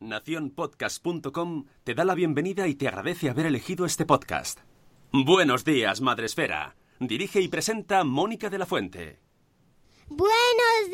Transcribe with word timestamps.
Naciónpodcast.com 0.00 1.66
te 1.84 1.94
da 1.94 2.04
la 2.04 2.14
bienvenida 2.14 2.66
y 2.66 2.74
te 2.74 2.88
agradece 2.88 3.28
haber 3.28 3.46
elegido 3.46 3.84
este 3.84 4.06
podcast. 4.06 4.60
Buenos 5.12 5.64
días, 5.64 6.00
Madresfera. 6.00 6.74
Dirige 6.98 7.40
y 7.42 7.48
presenta 7.48 8.02
Mónica 8.04 8.48
de 8.48 8.58
la 8.58 8.66
Fuente. 8.66 9.20
Buenos 10.08 10.89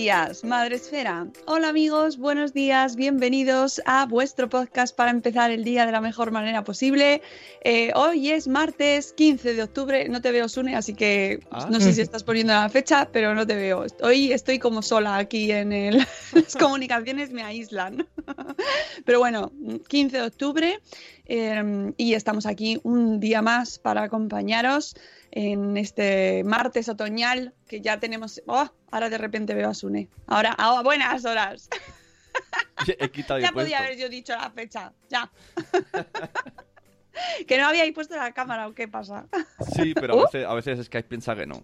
días, 0.00 0.44
Madre 0.44 0.76
Esfera. 0.76 1.26
Hola 1.44 1.68
amigos, 1.68 2.16
buenos 2.16 2.54
días, 2.54 2.96
bienvenidos 2.96 3.82
a 3.84 4.06
vuestro 4.06 4.48
podcast 4.48 4.96
para 4.96 5.10
empezar 5.10 5.50
el 5.50 5.62
día 5.62 5.84
de 5.84 5.92
la 5.92 6.00
mejor 6.00 6.30
manera 6.30 6.64
posible. 6.64 7.20
Eh, 7.62 7.92
hoy 7.94 8.30
es 8.30 8.48
martes 8.48 9.12
15 9.12 9.52
de 9.52 9.62
octubre, 9.62 10.08
no 10.08 10.22
te 10.22 10.32
veo 10.32 10.48
Sune, 10.48 10.74
así 10.74 10.94
que 10.94 11.40
Ah. 11.50 11.68
no 11.70 11.80
sé 11.80 11.92
si 11.92 12.00
estás 12.00 12.24
poniendo 12.24 12.54
la 12.54 12.70
fecha, 12.70 13.10
pero 13.12 13.34
no 13.34 13.46
te 13.46 13.54
veo. 13.56 13.84
Hoy 14.02 14.32
estoy 14.32 14.58
como 14.58 14.80
sola 14.80 15.18
aquí 15.18 15.52
en 15.52 15.70
el... 15.70 15.98
las 16.32 16.56
comunicaciones 16.56 17.30
me 17.30 17.42
aíslan. 17.42 18.08
pero 19.04 19.18
bueno, 19.18 19.52
15 19.86 20.16
de 20.16 20.22
octubre 20.22 20.80
eh, 21.30 21.92
y 21.96 22.14
estamos 22.14 22.44
aquí 22.46 22.80
un 22.82 23.20
día 23.20 23.40
más 23.40 23.78
para 23.78 24.02
acompañaros 24.02 24.96
en 25.30 25.76
este 25.76 26.42
martes 26.44 26.88
otoñal 26.88 27.54
que 27.68 27.80
ya 27.80 28.00
tenemos. 28.00 28.42
¡Oh! 28.46 28.68
Ahora 28.90 29.08
de 29.08 29.18
repente 29.18 29.54
veo 29.54 29.70
a 29.70 29.74
Sune. 29.74 30.08
Ahora, 30.26 30.52
a 30.58 30.82
buenas 30.82 31.24
horas. 31.24 31.68
He 32.98 33.08
quitado 33.10 33.38
y 33.38 33.42
ya 33.42 33.52
podía 33.52 33.78
haber 33.78 33.96
yo 33.96 34.08
dicho 34.08 34.32
la 34.32 34.50
fecha. 34.50 34.92
Ya. 35.08 35.30
que 37.46 37.58
no 37.58 37.66
habíais 37.68 37.92
puesto 37.92 38.16
la 38.16 38.32
cámara 38.32 38.68
o 38.68 38.74
qué 38.74 38.88
pasa. 38.88 39.26
Sí, 39.74 39.94
pero 39.94 40.16
Uh. 40.18 40.20
a 40.20 40.24
veces, 40.24 40.46
a 40.46 40.54
veces 40.54 40.86
Skype 40.86 41.08
piensa 41.08 41.34
que 41.36 41.46
no. 41.46 41.56
Yo, 41.56 41.62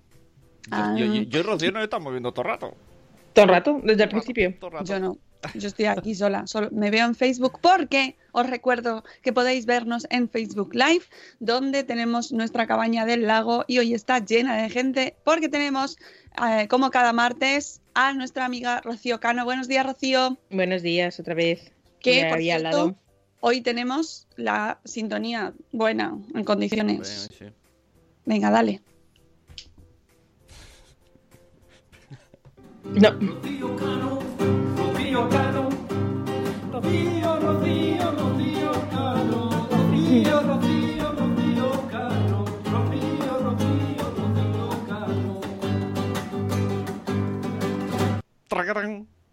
Ah. 0.71 0.95
yo, 0.99 1.07
yo- 1.07 1.23
yo 1.23 1.39
y 1.41 1.43
Rocío 1.43 1.73
nos 1.73 1.83
estamos 1.85 2.13
viendo 2.13 2.33
todo 2.33 2.43
el 2.47 2.51
rato. 2.53 2.75
Todo 3.37 3.45
el 3.45 3.51
rato, 3.51 3.81
desde 3.85 4.05
el 4.05 4.09
principio. 4.09 4.55
Todo 4.59 4.69
el 4.69 4.73
rato. 4.79 4.85
Yo 4.87 4.99
no. 4.99 5.19
Yo 5.55 5.69
estoy 5.69 5.85
aquí 5.85 6.15
sola. 6.15 6.47
Solo 6.47 6.71
me 6.73 6.91
veo 6.91 7.05
en 7.05 7.15
Facebook 7.15 7.59
porque 7.61 8.17
os 8.33 8.49
recuerdo 8.49 9.05
que 9.21 9.35
podéis 9.35 9.67
vernos 9.67 10.07
en 10.09 10.31
Facebook 10.31 10.75
Live, 10.75 11.05
donde 11.39 11.85
tenemos 11.85 12.33
nuestra 12.33 12.67
cabaña 12.67 13.05
del 13.05 13.27
lago 13.27 13.65
y 13.69 13.79
hoy 13.79 13.93
está 13.93 14.25
llena 14.25 14.57
de 14.57 14.71
gente 14.71 15.17
porque 15.23 15.51
tenemos, 15.51 15.99
eh, 16.49 16.67
como 16.69 16.91
cada 16.91 17.13
martes, 17.13 17.83
a 17.93 18.15
nuestra 18.15 18.47
amiga 18.47 18.81
Rocío 18.81 19.21
Cano. 19.21 19.45
Buenos 19.45 19.69
días, 19.69 19.85
Rocío. 19.85 20.39
Buenos 20.51 20.81
días, 20.81 21.21
otra 21.21 21.35
vez. 21.35 21.73
Que, 22.01 22.23
Me 22.23 22.29
por 22.29 22.39
había 22.39 22.59
cierto, 22.59 22.77
lado. 22.79 22.97
hoy 23.41 23.61
tenemos 23.61 24.27
la 24.37 24.81
sintonía 24.85 25.53
buena, 25.73 26.19
en 26.35 26.45
condiciones. 26.45 27.29
Bueno, 27.39 27.53
sí. 27.53 27.57
Venga, 28.25 28.51
dale. 28.51 28.81
No, 32.95 33.11
Rocío 33.21 33.77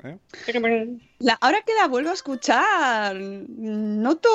¿eh? 0.03 0.17
La- 1.19 1.37
ahora 1.41 1.61
que 1.61 1.73
la 1.73 1.87
vuelvo 1.87 2.09
a 2.09 2.13
escuchar, 2.13 3.15
noto 3.15 4.29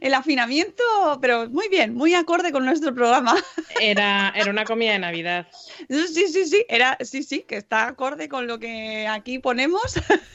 el 0.00 0.14
afinamiento, 0.14 0.82
pero 1.20 1.48
muy 1.48 1.68
bien, 1.68 1.94
muy 1.94 2.14
acorde 2.14 2.52
con 2.52 2.64
nuestro 2.64 2.94
programa. 2.94 3.34
era, 3.80 4.32
era 4.34 4.50
una 4.50 4.64
comida 4.64 4.92
de 4.92 4.98
Navidad. 4.98 5.46
Sí, 5.88 6.28
sí, 6.28 6.46
sí, 6.46 6.64
era, 6.68 6.96
sí, 7.00 7.22
sí, 7.22 7.42
que 7.42 7.56
está 7.56 7.88
acorde 7.88 8.28
con 8.28 8.46
lo 8.46 8.58
que 8.58 9.06
aquí 9.06 9.38
ponemos. 9.38 9.82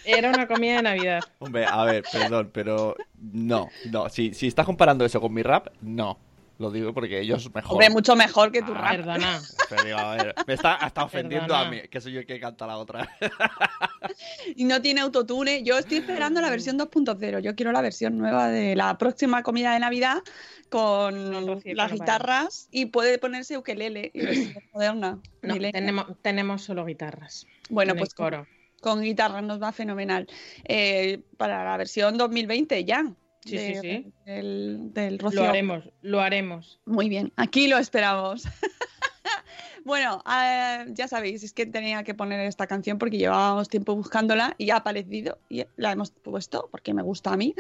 Era 0.06 0.30
una 0.32 0.48
comida 0.48 0.78
de 0.78 0.82
Navidad. 0.84 1.24
Hombre, 1.40 1.66
a 1.66 1.84
ver, 1.86 2.04
perdón, 2.12 2.50
pero 2.54 2.96
no, 3.20 3.70
no. 3.92 4.10
Si, 4.10 4.34
si 4.34 4.48
estás 4.48 4.66
comparando 4.66 5.06
eso 5.06 5.20
con 5.22 5.34
mi 5.34 5.44
rap, 5.44 5.68
no. 5.82 6.18
Lo 6.62 6.70
digo 6.70 6.94
porque 6.94 7.20
ellos 7.20 7.52
mejor. 7.54 7.72
Hombre, 7.72 7.90
mucho 7.90 8.16
mejor 8.16 8.52
que 8.52 8.62
tu 8.62 8.72
Ah, 8.74 8.82
rap. 8.82 8.92
Perdona. 8.92 9.42
Pero 9.70 9.84
digo, 9.84 9.98
a 9.98 10.16
ver, 10.16 10.36
me 10.46 10.54
está 10.54 10.76
hasta 10.76 11.04
ofendiendo 11.04 11.56
a 11.56 11.68
mí, 11.70 11.82
que 11.90 12.00
soy 12.00 12.14
yo 12.14 12.20
el 12.20 12.28
que 12.28 12.40
canta 12.40 12.68
la 12.68 12.78
otra. 12.78 13.10
Y 14.56 14.66
no 14.66 14.82
tiene 14.82 15.02
autotune. 15.02 15.64
Yo 15.64 15.78
estoy 15.78 16.00
esperando 16.00 16.42
la 16.42 16.50
versión 16.50 16.78
2.0. 16.78 17.40
Yo 17.40 17.56
quiero 17.56 17.72
la 17.72 17.82
versión 17.82 18.18
nueva 18.18 18.48
de 18.50 18.76
la 18.76 18.98
próxima 18.98 19.42
comida 19.42 19.74
de 19.74 19.80
Navidad 19.80 20.18
con 20.70 21.34
Con 21.34 21.48
Rocío 21.48 21.76
las 21.76 21.92
guitarras 21.92 22.68
y 22.72 22.88
puede 22.88 23.18
ponerse 23.20 23.58
ukelele 23.58 24.12
y 24.14 24.22
versión 24.26 24.64
moderna. 24.74 25.20
No, 25.42 25.58
tenemos, 25.72 26.06
tenemos 26.22 26.62
solo 26.64 26.86
guitarras. 26.86 27.48
Bueno, 27.70 27.96
pues 27.96 28.14
con, 28.14 28.26
coro. 28.26 28.48
con 28.82 29.02
guitarra 29.02 29.42
nos 29.42 29.62
va 29.62 29.72
fenomenal. 29.72 30.28
Eh, 30.66 31.22
para 31.38 31.64
la 31.64 31.78
versión 31.78 32.18
2020 32.18 32.84
ya. 32.84 33.06
Sí, 33.44 33.58
de- 33.58 33.74
sí, 33.76 33.82
sí. 33.82 34.14
Del, 34.26 34.94
del 34.94 35.20
Rocío. 35.20 35.42
Lo 35.42 35.50
haremos, 35.50 35.90
lo 36.02 36.22
haremos. 36.22 36.80
Muy 36.86 37.10
bien, 37.10 37.34
aquí 37.38 37.68
lo 37.68 37.78
esperamos. 37.78 38.44
bueno, 39.84 40.24
eh, 40.30 40.86
ya 40.90 41.08
sabéis, 41.08 41.44
es 41.44 41.54
que 41.54 41.66
tenía 41.66 42.04
que 42.04 42.14
poner 42.14 42.40
esta 42.42 42.68
canción 42.68 42.98
porque 42.98 43.18
llevábamos 43.18 43.70
tiempo 43.70 43.96
buscándola 43.96 44.56
y 44.58 44.70
ha 44.70 44.78
aparecido 44.78 45.40
y 45.50 45.64
la 45.78 45.92
hemos 45.92 46.12
puesto 46.12 46.70
porque 46.72 46.94
me 46.94 47.02
gusta 47.02 47.34
a 47.34 47.38
mí. 47.38 47.56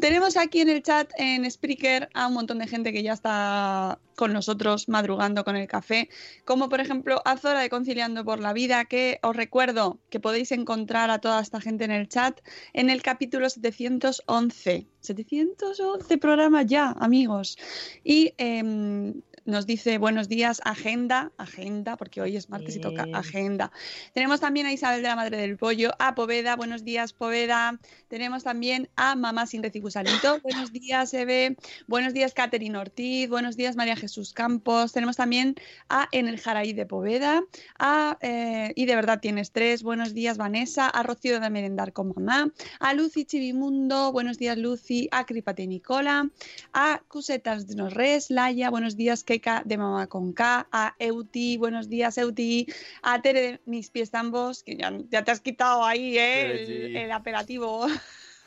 Tenemos 0.00 0.36
aquí 0.36 0.60
en 0.60 0.70
el 0.70 0.82
chat, 0.82 1.10
en 1.16 1.48
Spreaker, 1.50 2.08
a 2.14 2.26
un 2.26 2.34
montón 2.34 2.58
de 2.58 2.66
gente 2.66 2.92
que 2.92 3.02
ya 3.02 3.12
está 3.12 3.98
con 4.16 4.32
nosotros 4.32 4.88
madrugando 4.88 5.44
con 5.44 5.56
el 5.56 5.68
café, 5.68 6.08
como 6.44 6.68
por 6.68 6.80
ejemplo 6.80 7.22
Azora 7.24 7.60
de 7.60 7.68
Conciliando 7.68 8.24
por 8.24 8.40
la 8.40 8.52
Vida, 8.52 8.86
que 8.86 9.20
os 9.22 9.36
recuerdo 9.36 9.98
que 10.10 10.20
podéis 10.20 10.52
encontrar 10.52 11.10
a 11.10 11.20
toda 11.20 11.40
esta 11.40 11.60
gente 11.60 11.84
en 11.84 11.90
el 11.90 12.08
chat 12.08 12.40
en 12.72 12.90
el 12.90 13.02
capítulo 13.02 13.48
711. 13.48 14.86
711 15.00 16.18
programa 16.18 16.62
ya, 16.62 16.90
amigos. 16.98 17.56
Y 18.02 18.32
em, 18.38 19.14
nos 19.46 19.64
dice 19.64 19.98
buenos 19.98 20.28
días, 20.28 20.60
agenda, 20.64 21.32
agenda, 21.38 21.96
porque 21.96 22.20
hoy 22.20 22.36
es 22.36 22.50
martes 22.50 22.76
y 22.76 22.80
toca 22.80 23.06
agenda. 23.12 23.70
Tenemos 24.12 24.40
también 24.40 24.66
a 24.66 24.72
Isabel 24.72 25.02
de 25.02 25.08
la 25.08 25.16
Madre 25.16 25.36
del 25.36 25.56
Pollo, 25.56 25.92
a 25.98 26.14
Poveda, 26.14 26.56
buenos 26.56 26.84
días, 26.84 27.12
Poveda. 27.12 27.78
Tenemos 28.08 28.42
también 28.42 28.88
a 28.96 29.14
Mamá 29.14 29.46
sin 29.46 29.62
recicusalito, 29.62 30.40
buenos 30.42 30.72
días, 30.72 31.14
Eve. 31.14 31.56
Buenos 31.86 32.12
días, 32.12 32.34
Catherine 32.34 32.76
Ortiz. 32.76 33.28
Buenos 33.28 33.56
días, 33.56 33.76
María 33.76 33.96
Jesús 33.96 34.32
Campos. 34.32 34.92
Tenemos 34.92 35.16
también 35.16 35.54
a 35.88 36.08
En 36.10 36.26
el 36.26 36.40
Jaraí 36.40 36.72
de 36.72 36.86
Poveda, 36.86 37.42
a 37.78 38.18
eh, 38.20 38.72
Y 38.74 38.86
de 38.86 38.96
verdad 38.96 39.20
tienes 39.20 39.52
tres. 39.52 39.82
Buenos 39.82 40.12
días, 40.12 40.38
Vanessa. 40.38 40.88
A 40.88 41.02
Rocío 41.04 41.38
de 41.38 41.50
Merendar 41.50 41.92
con 41.92 42.12
Mamá, 42.14 42.52
a 42.80 42.94
Lucy 42.94 43.24
Chivimundo. 43.24 44.10
Buenos 44.12 44.38
días, 44.38 44.58
Lucy. 44.58 45.08
A 45.12 45.24
Cripate 45.24 45.66
Nicola, 45.66 46.28
a 46.72 47.00
Cusetas 47.08 47.68
de 47.68 47.76
Norres, 47.76 48.30
Laia. 48.30 48.70
Buenos 48.70 48.96
días, 48.96 49.22
De 49.36 49.76
Mamá 49.76 50.06
con 50.06 50.32
K. 50.32 50.66
A 50.72 50.94
Euti. 50.98 51.58
Buenos 51.58 51.90
días, 51.90 52.16
Euti. 52.16 52.66
A 53.02 53.20
Tere 53.20 53.40
de 53.42 53.60
Mis 53.66 53.90
Pies 53.90 54.14
Ambos, 54.14 54.62
que 54.62 54.76
ya, 54.76 54.92
ya 55.10 55.24
te 55.24 55.30
has 55.30 55.40
quitado 55.40 55.84
ahí 55.84 56.16
eh, 56.16 56.62
el, 56.62 56.96
el 56.96 57.12
apelativo. 57.12 57.86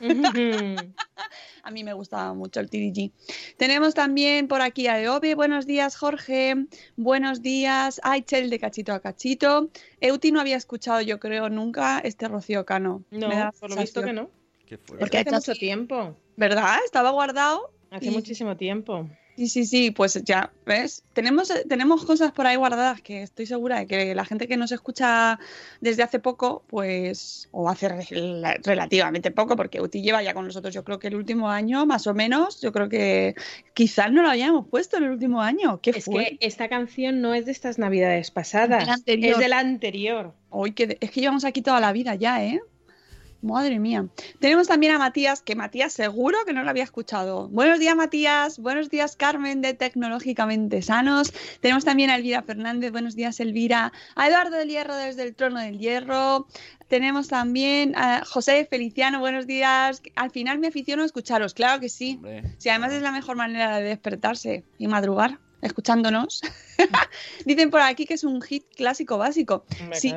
A 1.62 1.70
mí 1.70 1.84
me 1.84 1.92
gustaba 1.92 2.32
mucho 2.34 2.58
el 2.58 2.68
TDG. 2.70 3.12
Tenemos 3.56 3.94
también 3.94 4.48
por 4.48 4.62
aquí 4.62 4.86
a 4.88 5.00
Eove. 5.00 5.34
Buenos 5.34 5.66
días, 5.66 5.96
Jorge. 5.96 6.54
Buenos 6.96 7.42
días, 7.42 8.00
Aichel 8.02 8.50
de 8.50 8.58
Cachito 8.58 8.92
a 8.92 9.00
Cachito. 9.00 9.70
Euti 10.00 10.32
no 10.32 10.40
había 10.40 10.56
escuchado, 10.56 11.02
yo 11.02 11.20
creo, 11.20 11.50
nunca 11.50 12.00
este 12.00 12.26
Rocío 12.28 12.64
Cano. 12.64 13.04
No, 13.10 13.28
Me 13.28 13.36
da 13.36 13.52
por 13.52 13.70
lo 13.70 13.76
visto 13.76 14.02
que 14.02 14.12
no. 14.12 14.30
Porque 14.98 15.18
hace 15.18 15.30
mucho 15.30 15.52
tiempo. 15.52 16.16
¿Verdad? 16.36 16.78
Estaba 16.84 17.10
guardado. 17.10 17.70
Hace 17.90 18.06
Y- 18.06 18.10
muchísimo 18.10 18.56
tiempo. 18.56 19.08
Sí, 19.40 19.48
sí, 19.48 19.64
sí, 19.64 19.90
pues 19.90 20.22
ya, 20.22 20.52
¿ves? 20.66 21.02
Tenemos, 21.14 21.50
eh, 21.50 21.64
tenemos 21.66 22.04
cosas 22.04 22.30
por 22.30 22.46
ahí 22.46 22.56
guardadas 22.56 23.00
que 23.00 23.22
estoy 23.22 23.46
segura 23.46 23.78
de 23.78 23.86
que 23.86 24.14
la 24.14 24.26
gente 24.26 24.46
que 24.46 24.58
nos 24.58 24.70
escucha 24.70 25.38
desde 25.80 26.02
hace 26.02 26.18
poco, 26.18 26.62
pues, 26.66 27.48
o 27.50 27.70
hace 27.70 27.88
re- 27.88 28.58
relativamente 28.62 29.30
poco, 29.30 29.56
porque 29.56 29.80
Uti 29.80 30.02
lleva 30.02 30.22
ya 30.22 30.34
con 30.34 30.44
nosotros, 30.44 30.74
yo 30.74 30.84
creo 30.84 30.98
que 30.98 31.06
el 31.06 31.14
último 31.14 31.48
año, 31.48 31.86
más 31.86 32.06
o 32.06 32.12
menos, 32.12 32.60
yo 32.60 32.70
creo 32.70 32.90
que 32.90 33.34
quizás 33.72 34.12
no 34.12 34.20
lo 34.20 34.28
habíamos 34.28 34.66
puesto 34.68 34.98
en 34.98 35.04
el 35.04 35.10
último 35.12 35.40
año. 35.40 35.80
¿Qué 35.80 35.88
Es 35.88 36.04
fue? 36.04 36.36
que 36.38 36.46
esta 36.46 36.68
canción 36.68 37.22
no 37.22 37.32
es 37.32 37.46
de 37.46 37.52
estas 37.52 37.78
navidades 37.78 38.30
pasadas. 38.30 38.86
Es 39.32 39.38
de 39.38 39.48
la 39.48 39.60
anterior. 39.60 40.34
Hoy 40.50 40.72
que 40.72 40.98
es 41.00 41.10
que 41.10 41.20
llevamos 41.22 41.46
aquí 41.46 41.62
toda 41.62 41.80
la 41.80 41.92
vida 41.92 42.14
ya, 42.14 42.44
¿eh? 42.44 42.60
Madre 43.42 43.78
mía. 43.78 44.06
Tenemos 44.38 44.68
también 44.68 44.94
a 44.94 44.98
Matías, 44.98 45.40
que 45.40 45.56
Matías 45.56 45.92
seguro 45.92 46.38
que 46.44 46.52
no 46.52 46.62
lo 46.62 46.70
había 46.70 46.84
escuchado. 46.84 47.48
Buenos 47.48 47.78
días, 47.78 47.96
Matías. 47.96 48.58
Buenos 48.58 48.90
días, 48.90 49.16
Carmen 49.16 49.62
de 49.62 49.72
Tecnológicamente 49.72 50.82
Sanos. 50.82 51.32
Tenemos 51.60 51.84
también 51.84 52.10
a 52.10 52.16
Elvira 52.16 52.42
Fernández. 52.42 52.92
Buenos 52.92 53.16
días, 53.16 53.40
Elvira. 53.40 53.92
A 54.14 54.28
Eduardo 54.28 54.56
del 54.56 54.68
Hierro 54.68 54.94
desde 54.94 55.22
el 55.22 55.34
Trono 55.34 55.60
del 55.60 55.78
Hierro. 55.78 56.48
Tenemos 56.88 57.28
también 57.28 57.96
a 57.96 58.24
José 58.26 58.66
Feliciano. 58.68 59.20
Buenos 59.20 59.46
días. 59.46 60.02
Al 60.16 60.30
final 60.30 60.58
me 60.58 60.68
aficiono 60.68 61.02
a 61.02 61.06
escucharos. 61.06 61.54
Claro 61.54 61.80
que 61.80 61.88
sí. 61.88 62.16
Hombre. 62.16 62.42
Si 62.58 62.68
además 62.68 62.92
es 62.92 63.02
la 63.02 63.12
mejor 63.12 63.36
manera 63.36 63.78
de 63.78 63.84
despertarse 63.84 64.64
y 64.76 64.86
madrugar, 64.86 65.38
escuchándonos. 65.62 66.42
Dicen 67.46 67.70
por 67.70 67.80
aquí 67.80 68.04
que 68.04 68.14
es 68.14 68.24
un 68.24 68.42
hit 68.42 68.64
clásico 68.76 69.18
básico. 69.18 69.64
Sí. 69.92 70.12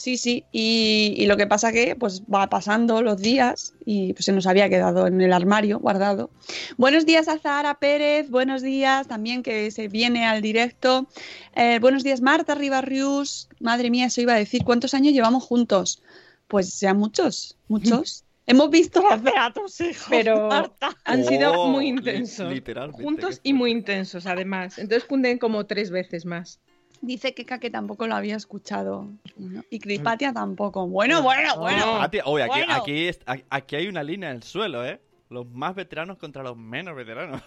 Sí, 0.00 0.16
sí, 0.16 0.44
y, 0.50 1.12
y 1.18 1.26
lo 1.26 1.36
que 1.36 1.46
pasa 1.46 1.72
que 1.72 1.94
pues 1.94 2.22
va 2.22 2.48
pasando 2.48 3.02
los 3.02 3.20
días 3.20 3.74
y 3.84 4.14
pues, 4.14 4.24
se 4.24 4.32
nos 4.32 4.46
había 4.46 4.70
quedado 4.70 5.06
en 5.06 5.20
el 5.20 5.30
armario 5.30 5.78
guardado. 5.78 6.30
Buenos 6.78 7.04
días 7.04 7.28
a 7.28 7.38
Zahara 7.38 7.74
Pérez, 7.74 8.30
buenos 8.30 8.62
días 8.62 9.06
también 9.08 9.42
que 9.42 9.70
se 9.70 9.88
viene 9.88 10.24
al 10.24 10.40
directo. 10.40 11.06
Eh, 11.54 11.80
buenos 11.82 12.02
días 12.02 12.22
Marta 12.22 12.54
Ribarrius, 12.54 13.50
madre 13.60 13.90
mía, 13.90 14.06
eso 14.06 14.22
iba 14.22 14.32
a 14.32 14.36
decir, 14.36 14.64
¿cuántos 14.64 14.94
años 14.94 15.12
llevamos 15.12 15.44
juntos? 15.44 16.02
Pues 16.48 16.80
ya 16.80 16.94
muchos, 16.94 17.58
muchos. 17.68 18.24
Hemos 18.46 18.70
visto 18.70 19.02
nacer 19.02 19.36
a 19.38 19.52
tus 19.52 19.82
hijos, 19.82 20.06
Pero 20.08 20.48
Marta. 20.48 20.96
han 21.04 21.26
sido 21.26 21.52
Oh, 21.60 21.68
muy 21.68 21.88
intensos. 21.88 22.50
literalmente, 22.50 23.04
Juntos 23.04 23.40
y 23.42 23.52
muy 23.52 23.70
intensos, 23.70 24.24
además. 24.24 24.78
Entonces 24.78 25.04
cunden 25.06 25.36
como 25.36 25.66
tres 25.66 25.90
veces 25.90 26.24
más. 26.24 26.58
Dice 27.02 27.32
Keka 27.34 27.58
que 27.58 27.70
tampoco 27.70 28.06
lo 28.06 28.14
había 28.14 28.36
escuchado. 28.36 29.08
¿no? 29.36 29.64
Y 29.70 29.78
Cripatia 29.78 30.32
tampoco. 30.32 30.86
Bueno, 30.86 31.22
bueno, 31.22 31.54
No. 31.54 31.60
bueno. 31.60 32.00
Oye, 32.26 32.42
aquí, 32.44 32.50
Bueno. 32.50 32.74
aquí, 32.74 33.10
aquí 33.48 33.76
hay 33.76 33.86
una 33.88 34.02
línea 34.02 34.30
en 34.30 34.36
el 34.36 34.42
suelo, 34.42 34.84
¿eh? 34.84 35.00
Los 35.30 35.46
más 35.50 35.74
veteranos 35.74 36.18
contra 36.18 36.42
los 36.42 36.56
menos 36.56 36.94
veteranos. 36.94 37.40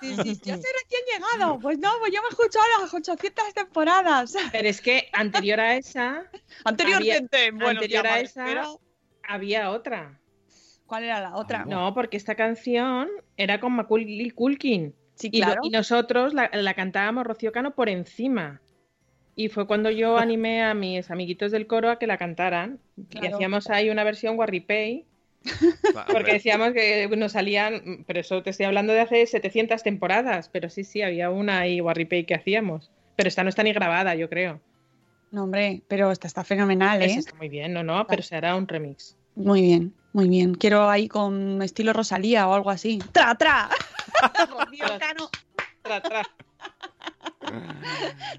Sí, 0.00 0.08
sí, 0.16 0.40
yo 0.44 0.54
soy 0.54 0.62
recién 0.82 1.02
llegado. 1.36 1.58
Pues 1.58 1.78
no, 1.78 1.90
pues 2.00 2.12
yo 2.12 2.20
me 2.22 2.28
he 2.28 2.30
escuchado 2.30 2.64
las 2.80 2.94
800 2.94 3.54
temporadas. 3.54 4.34
Pero 4.52 4.68
es 4.68 4.80
que 4.80 5.08
anterior 5.12 5.60
a 5.60 5.76
esa 5.76 6.24
Anteriormente, 6.64 7.36
Había- 7.48 7.52
bueno, 7.52 7.80
anterior 7.80 8.06
a 8.06 8.20
esa- 8.20 8.66
había 9.28 9.70
otra. 9.70 10.18
¿Cuál 10.86 11.04
era 11.04 11.20
la 11.20 11.34
otra? 11.36 11.64
No, 11.64 11.92
porque 11.94 12.16
esta 12.16 12.34
canción 12.34 13.08
era 13.36 13.58
con 13.60 13.72
Macaulay 13.72 14.30
Culkin. 14.30 14.94
Sí, 15.14 15.28
Y, 15.32 15.40
lo- 15.40 15.46
claro. 15.46 15.60
y 15.64 15.70
nosotros 15.70 16.34
la, 16.34 16.50
la 16.52 16.74
cantábamos 16.74 17.24
Rocío 17.24 17.52
Cano 17.52 17.74
por 17.74 17.88
encima. 17.88 18.60
Y 19.36 19.48
fue 19.48 19.66
cuando 19.66 19.90
yo 19.90 20.16
animé 20.16 20.62
a 20.62 20.74
mis 20.74 21.10
amiguitos 21.10 21.50
del 21.50 21.66
coro 21.66 21.90
a 21.90 21.98
que 21.98 22.06
la 22.06 22.18
cantaran. 22.18 22.78
Y 23.10 23.26
hacíamos 23.26 23.68
ahí 23.70 23.90
una 23.90 24.04
versión 24.04 24.38
Warripay, 24.38 25.04
Ah, 25.96 26.06
porque 26.10 26.32
decíamos 26.34 26.72
que 26.72 27.08
nos 27.16 27.32
salían, 27.32 28.04
pero 28.06 28.20
eso 28.20 28.42
te 28.42 28.50
estoy 28.50 28.66
hablando 28.66 28.92
de 28.92 29.00
hace 29.00 29.26
700 29.26 29.82
temporadas, 29.82 30.48
pero 30.48 30.70
sí, 30.70 30.84
sí, 30.84 31.02
había 31.02 31.30
una 31.30 31.60
ahí 31.60 31.80
Warripay 31.80 32.24
que 32.24 32.34
hacíamos. 32.34 32.90
Pero 33.16 33.28
esta 33.28 33.42
no 33.42 33.48
está 33.48 33.62
ni 33.62 33.72
grabada, 33.72 34.14
yo 34.14 34.28
creo. 34.28 34.60
No, 35.30 35.44
hombre, 35.44 35.82
pero 35.88 36.10
esta 36.10 36.26
está 36.26 36.44
fenomenal, 36.44 37.02
¿eh? 37.02 37.06
Está 37.06 37.34
muy 37.34 37.48
bien, 37.48 37.72
no, 37.72 37.82
no, 37.82 38.06
pero 38.06 38.22
se 38.22 38.36
hará 38.36 38.56
un 38.56 38.66
remix. 38.66 39.16
Muy 39.36 39.62
bien, 39.62 39.94
muy 40.12 40.28
bien. 40.28 40.54
Quiero 40.54 40.88
ahí 40.88 41.08
con 41.08 41.60
estilo 41.62 41.92
Rosalía 41.92 42.48
o 42.48 42.54
algo 42.54 42.70
así. 42.70 42.98
¡Tra, 43.12 43.34
tra! 43.34 43.68
Rocío 44.50 44.86
Cano, 44.98 45.28
Tra, 45.82 46.00
tra. 46.00 46.22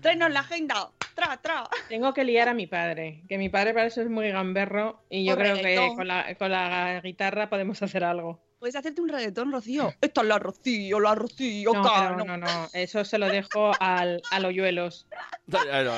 Tráenos 0.02 0.32
la 0.32 0.40
agenda. 0.42 0.90
¡Tra, 1.16 1.38
tra! 1.38 1.70
Tengo 1.88 2.14
que 2.14 2.24
liar 2.24 2.50
a 2.50 2.54
mi 2.54 2.68
padre, 2.68 3.24
que 3.30 3.38
mi 3.38 3.50
padre 3.50 3.74
para 3.74 3.86
eso 3.88 4.02
es 4.02 4.10
muy 4.10 4.30
gamberro 4.30 5.02
y 5.10 5.26
yo 5.26 5.34
O 5.34 5.38
creo 5.38 5.56
que 5.56 5.94
con 5.96 6.08
la, 6.08 6.36
con 6.36 6.52
la 6.52 7.00
guitarra 7.02 7.50
podemos 7.50 7.82
hacer 7.82 8.04
algo. 8.04 8.40
Puedes 8.60 8.76
hacerte 8.76 9.00
un 9.02 9.10
reggaetón, 9.10 9.52
Rocío. 9.52 9.94
Esta 10.02 10.22
es 10.22 10.28
la 10.28 10.40
Rocío, 10.40 11.00
la 11.00 11.14
Rocío 11.14 11.72
No, 11.72 11.84
Cano. 11.84 12.16
pero 12.18 12.26
no, 12.26 12.38
no, 12.38 12.68
eso 12.74 13.06
se 13.06 13.18
lo 13.18 13.28
dejo 13.28 13.72
al. 13.80 14.22
No, 14.32 15.64
no, 15.66 15.84
no. 15.84 15.92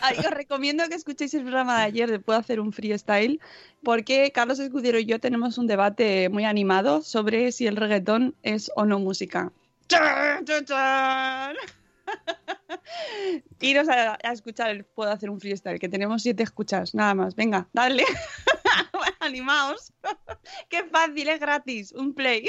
Ay, 0.00 0.16
os 0.18 0.30
recomiendo 0.30 0.88
que 0.88 0.94
escuchéis 0.94 1.34
el 1.34 1.42
programa 1.42 1.78
de 1.80 1.84
ayer 1.84 2.10
de 2.10 2.18
Puedo 2.18 2.38
hacer 2.38 2.60
un 2.60 2.72
freestyle, 2.72 3.40
porque 3.82 4.32
Carlos 4.32 4.58
Escudero 4.58 4.98
y 4.98 5.04
yo 5.04 5.20
tenemos 5.20 5.58
un 5.58 5.66
debate 5.66 6.28
muy 6.30 6.44
animado 6.44 7.02
sobre 7.02 7.52
si 7.52 7.66
el 7.66 7.76
reggaetón 7.76 8.34
es 8.42 8.70
o 8.74 8.86
no 8.86 8.98
música. 8.98 9.52
¡Chan, 9.88 10.44
chan, 10.46 10.64
chan! 10.64 11.56
Iros 13.60 13.88
a, 13.88 14.18
a 14.22 14.32
escuchar 14.32 14.70
el 14.70 14.84
Puedo 14.84 15.10
hacer 15.10 15.30
un 15.30 15.40
freestyle, 15.40 15.78
que 15.78 15.88
tenemos 15.88 16.22
siete 16.22 16.42
escuchas, 16.42 16.94
nada 16.94 17.14
más. 17.14 17.34
Venga, 17.34 17.68
dale. 17.72 18.04
Animaos. 19.20 19.92
Qué 20.68 20.84
fácil, 20.84 21.28
es 21.28 21.40
gratis. 21.40 21.92
Un 21.92 22.14
play. 22.14 22.48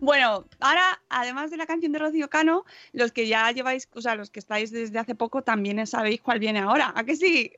Bueno, 0.00 0.46
ahora, 0.60 1.00
además 1.08 1.50
de 1.50 1.56
la 1.56 1.66
canción 1.66 1.92
de 1.92 1.98
Rocío 1.98 2.28
Cano, 2.28 2.64
los 2.92 3.12
que 3.12 3.26
ya 3.26 3.50
lleváis, 3.52 3.88
o 3.94 4.00
sea, 4.00 4.14
los 4.14 4.30
que 4.30 4.40
estáis 4.40 4.70
desde 4.70 4.98
hace 4.98 5.14
poco, 5.14 5.42
también 5.42 5.84
sabéis 5.86 6.20
cuál 6.20 6.38
viene 6.38 6.60
ahora. 6.60 6.92
¿A 6.94 7.04
que 7.04 7.16
sí? 7.16 7.52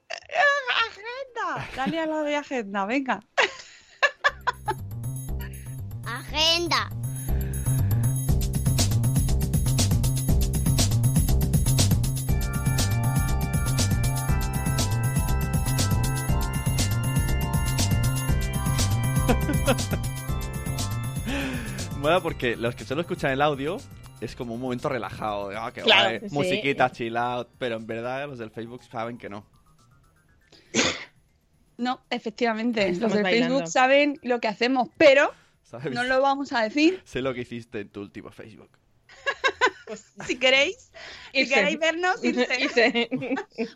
¡Agenda! 0.89 1.69
Dale 1.77 2.01
a 2.01 2.07
la 2.07 2.23
de 2.23 2.37
agenda, 2.37 2.87
venga. 2.87 3.21
Agenda. 6.05 6.98
Bueno, 22.01 22.23
porque 22.23 22.57
los 22.57 22.75
que 22.77 22.85
solo 22.85 23.01
escuchan 23.01 23.33
el 23.33 23.43
audio 23.43 23.77
es 24.21 24.37
como 24.37 24.55
un 24.55 24.61
momento 24.61 24.89
relajado. 24.89 25.49
de, 25.49 25.57
ah, 25.57 25.73
qué 25.75 25.83
Claro, 25.83 26.19
guay, 26.19 26.29
sí. 26.29 26.35
Musiquita, 26.35 26.93
chill 26.93 27.17
out. 27.17 27.49
Pero 27.59 27.77
en 27.77 27.87
verdad 27.89 28.29
los 28.29 28.39
del 28.39 28.51
Facebook 28.51 28.85
saben 28.85 29.19
que 29.19 29.29
no. 29.29 29.45
No, 31.77 32.01
efectivamente, 32.11 32.83
los 32.87 32.93
Estamos 32.93 33.17
de 33.17 33.23
bailando. 33.25 33.55
Facebook 33.57 33.73
saben 33.73 34.19
lo 34.23 34.41
que 34.41 34.49
hacemos, 34.49 34.89
pero 34.97 35.33
¿Sabes? 35.65 35.93
no 35.93 36.05
lo 36.05 36.21
vamos 36.23 36.53
a 36.53 36.63
decir. 36.63 37.03
Sé 37.05 37.21
lo 37.21 37.35
que 37.35 37.41
hiciste 37.41 37.81
en 37.81 37.89
tu 37.89 38.01
último 38.01 38.31
Facebook. 38.31 38.71
Si 40.27 40.39
queréis, 40.39 40.93
si 41.33 41.49
queréis 41.49 41.79
vernos, 41.79 42.23
irse. 42.25 42.47
Irse. 42.61 43.09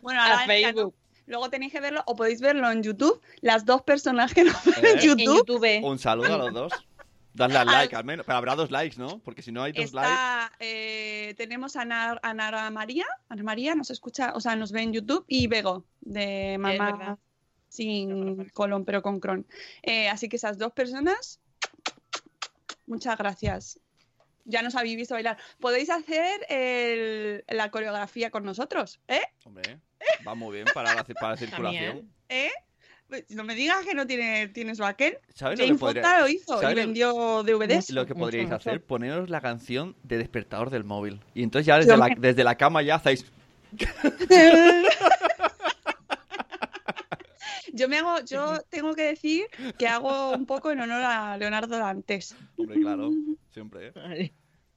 Bueno, 0.03 0.21
ahora 0.21 0.41
a. 0.41 0.45
Facebook. 0.45 0.93
Luego 1.25 1.49
tenéis 1.49 1.71
que 1.71 1.79
verlo 1.79 2.03
o 2.05 2.15
podéis 2.15 2.41
verlo 2.41 2.69
en 2.71 2.83
YouTube. 2.83 3.21
Las 3.41 3.65
dos 3.65 3.81
personas 3.81 4.33
que 4.33 4.43
nos 4.43 4.63
ven 4.65 4.85
¿Eh? 4.85 4.89
en 4.91 4.97
En 4.99 5.03
YouTube. 5.03 5.83
Un 5.83 5.99
saludo 5.99 6.33
a 6.33 6.37
los 6.37 6.53
dos. 6.53 6.73
Dadle 7.33 7.57
al 7.59 7.67
like 7.67 7.95
al 7.95 8.03
menos. 8.05 8.25
Pero 8.25 8.37
habrá 8.37 8.55
dos 8.55 8.69
likes, 8.71 8.97
¿no? 8.97 9.19
Porque 9.19 9.41
si 9.41 9.51
no 9.51 9.63
hay 9.63 9.71
dos 9.71 9.93
likes. 9.93 10.11
Eh, 10.59 11.33
tenemos 11.37 11.75
a 11.75 11.81
Ana, 11.81 12.19
a 12.21 12.33
Nara 12.33 12.69
María. 12.69 13.05
Ana 13.29 13.43
María 13.43 13.73
nos 13.75 13.89
escucha, 13.89 14.33
o 14.35 14.41
sea, 14.41 14.55
nos 14.55 14.71
ve 14.71 14.81
en 14.81 14.93
YouTube 14.93 15.25
y 15.27 15.47
Bego, 15.47 15.83
de 16.01 16.57
mamá 16.59 17.17
sin 17.69 18.45
colon, 18.49 18.85
pero 18.85 19.01
con 19.01 19.19
cron. 19.19 19.47
Eh, 19.81 20.07
así 20.09 20.29
que 20.29 20.35
esas 20.35 20.59
dos 20.59 20.71
personas, 20.73 21.39
muchas 22.85 23.17
gracias. 23.17 23.79
Ya 24.45 24.61
nos 24.61 24.75
habéis 24.75 24.97
visto 24.97 25.15
bailar. 25.15 25.37
Podéis 25.59 25.89
hacer 25.89 26.45
el- 26.49 27.43
la 27.47 27.71
coreografía 27.71 28.29
con 28.29 28.43
nosotros, 28.43 28.99
¿eh? 29.07 29.21
Hombre, 29.45 29.79
va 30.27 30.35
muy 30.35 30.53
bien 30.55 30.65
para 30.73 30.93
la, 30.95 31.03
para 31.03 31.29
la 31.31 31.37
circulación. 31.37 32.11
¿Eh? 32.29 32.49
Pues, 33.07 33.25
No 33.29 33.43
me 33.43 33.53
digas 33.55 33.85
que 33.85 33.93
no 33.93 34.07
tiene, 34.07 34.47
tienes 34.47 34.79
vaquer. 34.79 35.21
¿Sabes 35.35 35.59
lo 35.59 35.63
que 35.63 35.67
James 35.69 35.79
podría- 35.79 36.19
lo 36.19 36.27
hizo 36.27 36.57
y 36.57 36.61
¿sabes 36.61 36.75
lo- 36.75 36.81
vendió 36.81 37.43
DVDs. 37.43 37.89
Lo 37.91 38.05
que 38.05 38.15
podríais 38.15 38.47
mucho. 38.49 38.55
hacer, 38.57 38.83
poneros 38.83 39.29
la 39.29 39.41
canción 39.41 39.95
de 40.03 40.17
despertador 40.17 40.69
del 40.69 40.83
móvil. 40.83 41.19
Y 41.33 41.43
entonces 41.43 41.65
ya 41.67 41.77
desde 41.77 41.95
la, 41.97 42.09
desde 42.17 42.43
la 42.43 42.55
cama 42.55 42.81
ya 42.81 42.95
hacéis. 42.95 43.25
Yo 47.75 47.89
me 47.89 47.97
hago, 47.97 48.19
yo 48.25 48.59
tengo 48.69 48.93
que 48.93 49.01
decir 49.03 49.45
que 49.79 49.87
hago 49.87 50.31
un 50.31 50.45
poco 50.45 50.69
en 50.71 50.79
honor 50.81 51.01
a 51.03 51.37
Leonardo 51.37 51.77
Dantes, 51.79 52.35
Hombre, 52.55 52.79
claro, 52.79 53.09
siempre. 53.51 53.91
¿eh? 53.95 54.31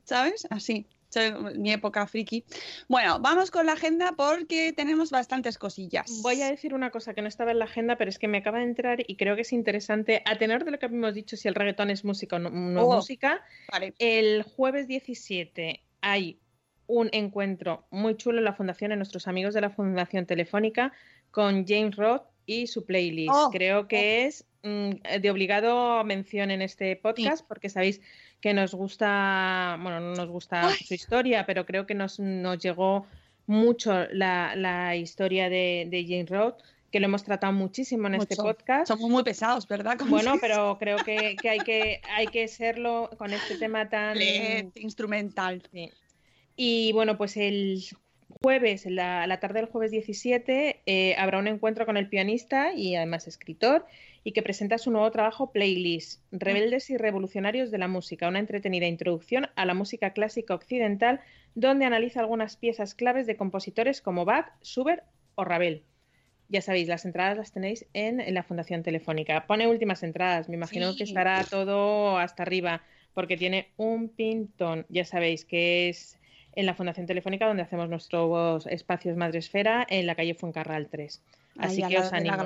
¿sabes? 0.04 0.47
Así, 0.49 0.87
soy 1.16 1.54
mi 1.58 1.73
época 1.73 2.06
friki. 2.06 2.44
Bueno, 2.88 3.18
vamos 3.20 3.50
con 3.50 3.66
la 3.66 3.73
agenda 3.73 4.12
porque 4.16 4.73
tenemos 4.73 5.11
bastantes 5.11 5.58
cosillas. 5.58 6.20
Voy 6.23 6.42
a 6.42 6.50
decir 6.50 6.75
una 6.75 6.90
cosa 6.90 7.14
que 7.14 7.23
no 7.23 7.28
estaba 7.28 7.50
en 7.52 7.58
la 7.58 7.64
agenda, 7.64 7.96
pero 7.96 8.08
es 8.11 8.18
que 8.18 8.28
me 8.28 8.38
acaba 8.38 8.58
de 8.58 8.64
entrar 8.64 8.99
y 9.06 9.16
creo 9.16 9.35
que 9.37 9.42
es 9.42 9.52
interesante. 9.52 10.23
A 10.26 10.37
tenor 10.37 10.64
de 10.64 10.70
lo 10.73 10.78
que 10.78 10.87
habíamos 10.87 11.14
dicho, 11.14 11.37
si 11.37 11.49
el 11.49 11.54
reggaetón 11.54 11.90
es 11.90 12.04
música 12.04 12.37
o 12.37 12.38
no, 12.38 12.50
no 12.50 12.80
es 12.80 12.87
Oh. 12.87 12.94
música, 12.96 13.42
Vale. 13.73 13.94
el 13.99 14.42
jueves 14.42 14.87
17 14.88 15.82
hay 16.02 16.38
un 16.87 17.08
encuentro 17.12 17.87
muy 17.90 18.16
chulo 18.16 18.38
en 18.38 18.44
la 18.44 18.52
fundación, 18.52 18.92
en 18.92 18.99
nuestros 18.99 19.26
amigos 19.26 19.54
de 19.54 19.61
la 19.61 19.70
Fundación 19.70 20.26
Telefónica, 20.26 20.92
con 21.30 21.66
James 21.66 21.96
Roth 21.96 22.23
y 22.46 22.68
su 22.68 22.85
playlist. 22.85 23.32
Oh, 23.35 23.50
Creo 23.50 23.88
que 23.88 24.25
es 24.26 24.46
mm, 24.62 24.90
de 25.20 25.30
obligado 25.30 26.04
mención 26.04 26.50
en 26.52 26.62
este 26.62 26.94
podcast, 26.94 27.44
porque 27.49 27.68
sabéis 27.68 28.00
que 28.46 28.54
nos 28.54 28.74
gusta, 28.74 29.76
bueno, 29.82 29.98
no 29.98 30.14
nos 30.14 30.28
gusta 30.28 30.68
Ay. 30.68 30.76
su 30.86 30.94
historia, 30.94 31.44
pero 31.46 31.66
creo 31.66 31.84
que 31.84 31.94
nos, 31.96 32.20
nos 32.20 32.58
llegó 32.58 33.04
mucho 33.48 34.06
la, 34.12 34.54
la 34.54 34.94
historia 34.94 35.50
de, 35.50 35.88
de 35.90 36.04
James 36.04 36.30
Roth, 36.30 36.60
que 36.92 37.00
lo 37.00 37.06
hemos 37.06 37.24
tratado 37.24 37.52
muchísimo 37.52 38.06
en 38.06 38.14
este 38.14 38.36
podcast. 38.36 38.86
Somos 38.86 39.10
muy 39.10 39.24
pesados, 39.24 39.66
¿verdad? 39.66 39.96
Bueno, 40.06 40.34
pero 40.40 40.78
creo 40.78 40.96
que, 40.98 41.34
que 41.42 41.48
hay 41.48 41.58
que 41.58 42.00
hay 42.08 42.28
que 42.28 42.46
serlo 42.46 43.10
con 43.18 43.32
este 43.32 43.58
tema 43.58 43.88
tan 43.88 44.16
Le- 44.16 44.70
instrumental. 44.76 45.60
Sí. 45.72 45.90
Y 46.54 46.92
bueno, 46.92 47.18
pues 47.18 47.36
el 47.36 47.82
jueves, 48.42 48.86
la, 48.86 49.26
la 49.26 49.40
tarde 49.40 49.58
del 49.58 49.68
jueves 49.68 49.90
17, 49.90 50.82
eh, 50.86 51.16
habrá 51.18 51.40
un 51.40 51.48
encuentro 51.48 51.84
con 51.84 51.96
el 51.96 52.08
pianista 52.08 52.72
y 52.72 52.94
además 52.94 53.26
escritor 53.26 53.86
y 54.26 54.33
que 54.33 54.42
presenta 54.42 54.76
su 54.76 54.90
nuevo 54.90 55.09
trabajo 55.12 55.52
Playlist, 55.52 56.21
Rebeldes 56.33 56.90
y 56.90 56.97
Revolucionarios 56.97 57.71
de 57.71 57.78
la 57.78 57.87
Música, 57.87 58.26
una 58.26 58.40
entretenida 58.40 58.87
introducción 58.88 59.47
a 59.54 59.64
la 59.64 59.73
música 59.73 60.11
clásica 60.14 60.52
occidental 60.52 61.21
donde 61.54 61.85
analiza 61.85 62.18
algunas 62.18 62.56
piezas 62.56 62.97
claves 62.97 63.28
de 63.28 63.37
compositores 63.37 64.02
como 64.02 64.25
Bach, 64.25 64.49
Schubert 64.64 65.04
o 65.37 65.45
Ravel. 65.45 65.85
Ya 66.49 66.61
sabéis, 66.61 66.88
las 66.88 67.04
entradas 67.04 67.37
las 67.37 67.52
tenéis 67.52 67.87
en, 67.92 68.18
en 68.21 68.35
la 68.35 68.42
Fundación 68.42 68.83
Telefónica. 68.83 69.47
Pone 69.47 69.68
últimas 69.68 70.02
entradas, 70.02 70.49
me 70.49 70.56
imagino 70.56 70.90
Sí. 70.90 70.99
que 70.99 71.04
estará 71.04 71.45
todo 71.45 72.18
hasta 72.18 72.42
arriba 72.42 72.83
porque 73.14 73.37
tiene 73.37 73.68
un 73.76 74.09
pintón. 74.09 74.87
Ya 74.88 75.04
sabéis 75.04 75.45
que 75.45 75.88
es 75.88 76.18
en 76.56 76.66
la 76.66 76.75
Fundación 76.75 77.06
Telefónica 77.06 77.46
donde 77.46 77.62
hacemos 77.62 77.88
nuestros 77.88 78.66
espacios 78.66 79.16
Madresfera 79.16 79.86
en 79.88 80.06
la 80.06 80.14
calle 80.16 80.34
Fuencarral 80.34 80.88
3. 80.88 81.22
Así 81.58 81.82
que 81.82 81.98
os 81.98 82.12
animo. 82.12 82.36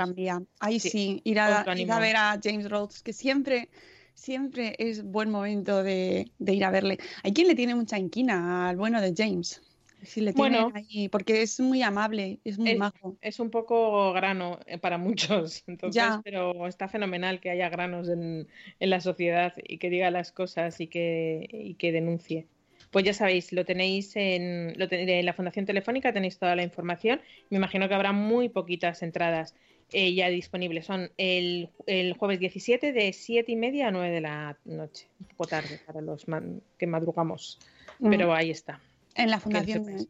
Ahí 0.61 0.79
Sí, 0.79 0.90
sí, 0.90 1.21
ir, 1.25 1.40
a, 1.40 1.64
ir 1.76 1.90
a 1.90 1.99
ver 1.99 2.17
a 2.17 2.38
James 2.43 2.69
Rhodes, 2.71 3.02
que 3.02 3.12
siempre, 3.12 3.69
siempre 4.14 4.75
es 4.79 5.02
buen 5.05 5.31
momento 5.31 5.83
de, 5.83 6.31
de 6.38 6.55
ir 6.55 6.64
a 6.64 6.71
verle. 6.71 6.99
Hay 7.23 7.33
quien 7.33 7.49
le 7.49 7.55
tiene 7.55 7.75
mucha 7.75 7.99
inquina 7.99 8.69
al 8.69 8.76
bueno 8.76 9.00
de 9.00 9.14
James. 9.17 9.62
Sí, 10.02 10.23
le 10.23 10.33
tiene 10.33 10.61
Bueno. 10.62 10.73
ahí, 10.75 11.09
porque 11.09 11.43
es 11.43 11.61
muy 11.61 11.83
amable, 11.83 12.40
es 12.45 12.59
muy 12.59 12.71
Es- 12.71 12.79
majo. 12.79 13.17
Es 13.21 13.38
un 13.38 13.50
poco 13.50 14.12
grano 14.14 14.59
eh, 14.67 14.79
para 14.79 14.97
muchos, 14.97 15.62
entonces, 15.67 15.95
Ya. 16.02 16.21
pero 16.25 16.67
está 16.67 16.88
fenomenal 16.88 17.38
que 17.40 17.50
haya 17.50 17.69
granos 17.69 18.09
en, 18.09 18.49
en 18.79 18.90
la 18.90 19.00
sociedad 19.00 19.52
y 19.62 19.76
que 19.79 19.90
diga 19.90 20.11
las 20.11 20.33
cosas 20.33 20.81
y 20.81 20.87
que, 20.87 21.47
y 21.52 21.75
que 21.75 21.93
denuncie. 21.93 22.47
Pues 22.91 23.05
ya 23.05 23.15
sabéis, 23.15 23.53
lo 23.53 23.65
tenéis 23.65 24.17
en, 24.17 24.75
lo 24.77 24.89
ten- 24.89 25.09
en 25.09 25.25
la 25.25 25.33
Fundación 25.33 25.65
Telefónica, 25.67 26.13
tenéis 26.13 26.39
toda 26.39 26.57
la 26.57 26.63
información. 26.65 27.21
Me 27.49 27.57
imagino 27.59 27.89
que 27.89 27.95
habrá 27.95 28.13
muy 28.13 28.49
poquitas 28.49 29.03
entradas 29.03 29.55
eh, 29.93 30.13
ya 30.15 30.29
disponibles. 30.29 30.87
Son 30.87 31.11
el, 31.17 31.69
el 31.87 32.13
jueves 32.15 32.41
17 32.41 32.93
de 32.93 33.13
7 33.13 33.53
y 33.53 33.57
media 33.57 33.89
a 33.89 33.91
9 33.91 34.11
de 34.11 34.21
la 34.21 34.57
noche, 34.65 35.09
un 35.21 35.27
poco 35.27 35.47
tarde 35.47 35.79
para 35.87 36.01
los 36.01 36.27
man- 36.29 36.63
que 36.79 36.87
madrugamos, 36.87 37.59
pero 38.01 38.35
ahí 38.35 38.51
está. 38.51 38.81
En 39.15 39.31
la 39.31 39.39
fundación 39.41 40.07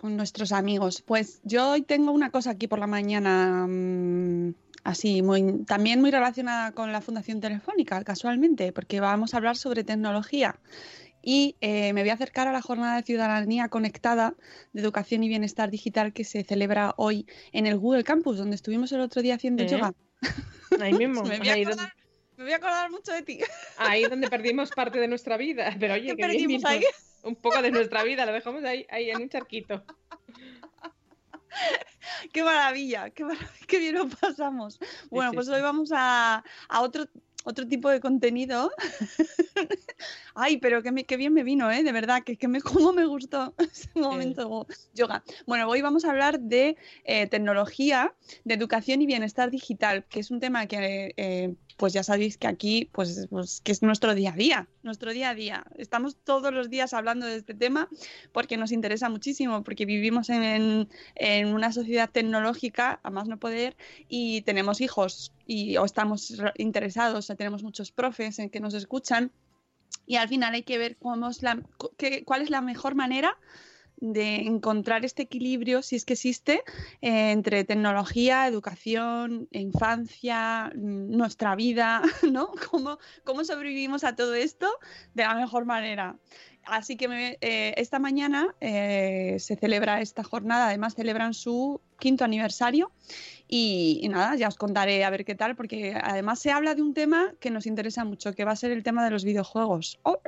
con 0.00 0.16
nuestros 0.16 0.52
amigos. 0.52 1.02
Pues 1.02 1.40
yo 1.44 1.72
hoy 1.72 1.82
tengo 1.82 2.12
una 2.12 2.30
cosa 2.30 2.50
aquí 2.50 2.66
por 2.68 2.78
la 2.78 2.86
mañana, 2.86 3.66
mm, 3.68 4.54
así, 4.84 5.22
muy, 5.22 5.64
también 5.66 6.00
muy 6.00 6.10
relacionada 6.10 6.72
con 6.72 6.92
la 6.92 7.00
Fundación 7.00 7.40
Telefónica, 7.40 8.02
casualmente, 8.04 8.72
porque 8.72 9.00
vamos 9.00 9.34
a 9.34 9.38
hablar 9.38 9.56
sobre 9.56 9.82
tecnología. 9.84 10.56
Y 11.22 11.56
eh, 11.60 11.92
me 11.92 12.00
voy 12.02 12.10
a 12.10 12.14
acercar 12.14 12.48
a 12.48 12.52
la 12.52 12.60
jornada 12.62 12.96
de 12.96 13.02
ciudadanía 13.04 13.68
conectada 13.68 14.34
de 14.72 14.80
educación 14.82 15.22
y 15.22 15.28
bienestar 15.28 15.70
digital 15.70 16.12
que 16.12 16.24
se 16.24 16.42
celebra 16.44 16.94
hoy 16.96 17.26
en 17.52 17.66
el 17.66 17.78
Google 17.78 18.02
Campus, 18.04 18.38
donde 18.38 18.56
estuvimos 18.56 18.90
el 18.92 19.00
otro 19.00 19.22
día 19.22 19.36
haciendo 19.36 19.62
¿Eh? 19.62 19.68
yoga. 19.68 19.94
Ahí 20.80 20.92
mismo, 20.94 21.22
Me 21.24 21.38
voy 21.38 21.48
a 21.48 21.52
ahí, 21.52 21.62
acordar- 21.64 21.76
donde, 21.76 21.92
Me 22.38 22.44
voy 22.44 22.52
a 22.52 22.56
acordar 22.56 22.90
mucho 22.90 23.12
de 23.12 23.22
ti. 23.22 23.38
ahí 23.78 24.04
donde 24.06 24.28
perdimos 24.28 24.70
parte 24.72 24.98
de 24.98 25.06
nuestra 25.08 25.36
vida. 25.36 25.74
Pero 25.78 25.94
oye, 25.94 26.08
¿Qué 26.08 26.16
qué 26.16 26.26
bien 26.26 26.30
perdimos 26.60 26.64
ahí? 26.64 26.82
Un 27.22 27.36
poco 27.36 27.62
de 27.62 27.70
nuestra 27.70 28.02
vida, 28.02 28.26
lo 28.26 28.32
dejamos 28.32 28.64
ahí, 28.64 28.84
ahí 28.90 29.10
en 29.10 29.22
un 29.22 29.28
charquito. 29.28 29.84
Qué 32.32 32.42
maravilla, 32.42 33.10
qué, 33.10 33.24
marav- 33.24 33.66
qué 33.68 33.78
bien 33.78 33.94
lo 33.94 34.08
pasamos. 34.08 34.78
Bueno, 35.10 35.30
sí, 35.30 35.36
pues 35.36 35.46
sí. 35.46 35.52
hoy 35.52 35.60
vamos 35.60 35.90
a, 35.94 36.42
a 36.68 36.80
otro, 36.80 37.04
otro 37.44 37.66
tipo 37.66 37.88
de 37.90 38.00
contenido. 38.00 38.70
Ay, 40.34 40.56
pero 40.58 40.82
qué, 40.82 40.92
me- 40.92 41.04
qué 41.04 41.16
bien 41.16 41.32
me 41.34 41.42
vino, 41.42 41.70
¿eh? 41.70 41.82
De 41.82 41.92
verdad, 41.92 42.22
que, 42.24 42.36
que 42.36 42.48
me, 42.48 42.60
cómo 42.62 42.92
me 42.92 43.04
gustó 43.06 43.54
ese 43.58 43.88
momento 43.94 44.66
yoga. 44.94 45.22
Bueno, 45.46 45.68
hoy 45.68 45.82
vamos 45.82 46.04
a 46.04 46.10
hablar 46.10 46.40
de 46.40 46.76
eh, 47.04 47.26
tecnología, 47.26 48.14
de 48.44 48.54
educación 48.54 49.02
y 49.02 49.06
bienestar 49.06 49.50
digital, 49.50 50.04
que 50.08 50.20
es 50.20 50.30
un 50.30 50.40
tema 50.40 50.66
que, 50.66 51.12
eh, 51.16 51.54
pues 51.76 51.92
ya 51.92 52.02
sabéis 52.02 52.36
que 52.38 52.46
aquí, 52.46 52.88
pues, 52.92 53.26
pues 53.30 53.60
que 53.62 53.72
es 53.72 53.82
nuestro 53.82 54.14
día 54.14 54.32
a 54.32 54.36
día, 54.36 54.68
nuestro 54.82 55.12
día 55.12 55.30
a 55.30 55.34
día. 55.34 55.64
Estamos 55.76 56.16
todos 56.16 56.52
los 56.52 56.70
días 56.70 56.92
hablando 56.94 57.26
de 57.26 57.36
este 57.36 57.54
tema 57.54 57.88
porque 58.32 58.56
nos 58.56 58.72
interesa 58.72 59.08
muchísimo, 59.08 59.64
porque 59.64 59.84
vivimos 59.84 60.28
en, 60.30 60.88
en 61.16 61.48
una 61.54 61.72
sociedad 61.72 62.08
tecnológica, 62.10 63.00
a 63.02 63.10
más 63.10 63.26
no 63.28 63.38
poder, 63.38 63.76
y 64.08 64.42
tenemos 64.42 64.80
hijos 64.80 65.32
y 65.52 65.76
o 65.76 65.84
estamos 65.84 66.36
re- 66.38 66.52
interesados, 66.56 67.18
o 67.18 67.22
sea, 67.22 67.36
tenemos 67.36 67.62
muchos 67.62 67.92
profes 67.92 68.38
en 68.38 68.48
que 68.50 68.60
nos 68.60 68.74
escuchan, 68.74 69.30
y 70.06 70.16
al 70.16 70.28
final 70.28 70.54
hay 70.54 70.62
que 70.62 70.78
ver 70.78 70.96
cómo 70.96 71.28
es 71.28 71.42
la, 71.42 71.62
qué- 71.98 72.24
cuál 72.24 72.42
es 72.42 72.50
la 72.50 72.60
mejor 72.60 72.94
manera 72.94 73.36
de 73.96 74.36
encontrar 74.46 75.04
este 75.04 75.22
equilibrio, 75.22 75.80
si 75.80 75.94
es 75.94 76.04
que 76.04 76.14
existe, 76.14 76.64
eh, 77.02 77.30
entre 77.30 77.62
tecnología, 77.62 78.48
educación, 78.48 79.46
infancia, 79.52 80.72
mm, 80.74 81.16
nuestra 81.16 81.54
vida, 81.54 82.02
¿no? 82.32 82.50
¿Cómo, 82.70 82.98
cómo 83.24 83.44
sobrevivimos 83.44 84.02
a 84.02 84.16
todo 84.16 84.34
esto 84.34 84.68
de 85.14 85.22
la 85.22 85.34
mejor 85.34 85.66
manera? 85.66 86.16
Así 86.64 86.96
que 86.96 87.08
me- 87.08 87.38
eh, 87.40 87.74
esta 87.76 87.98
mañana 87.98 88.54
eh, 88.60 89.36
se 89.38 89.56
celebra 89.56 90.00
esta 90.00 90.22
jornada, 90.22 90.68
además 90.68 90.94
celebran 90.94 91.34
su 91.34 91.80
quinto 91.98 92.24
aniversario 92.24 92.90
y, 93.48 94.06
nada, 94.10 94.36
ya 94.36 94.48
os 94.48 94.56
contaré 94.56 95.04
a 95.04 95.10
ver 95.10 95.24
qué 95.24 95.34
tal, 95.34 95.56
porque 95.56 95.94
además 96.00 96.38
se 96.38 96.50
habla 96.50 96.74
de 96.74 96.82
un 96.82 96.94
tema 96.94 97.34
que 97.40 97.50
nos 97.50 97.66
interesa 97.66 98.04
mucho, 98.04 98.34
que 98.34 98.44
va 98.44 98.52
a 98.52 98.56
ser 98.56 98.70
el 98.70 98.82
tema 98.82 99.04
de 99.04 99.10
los 99.10 99.24
videojuegos. 99.24 99.98
Oh. 100.04 100.18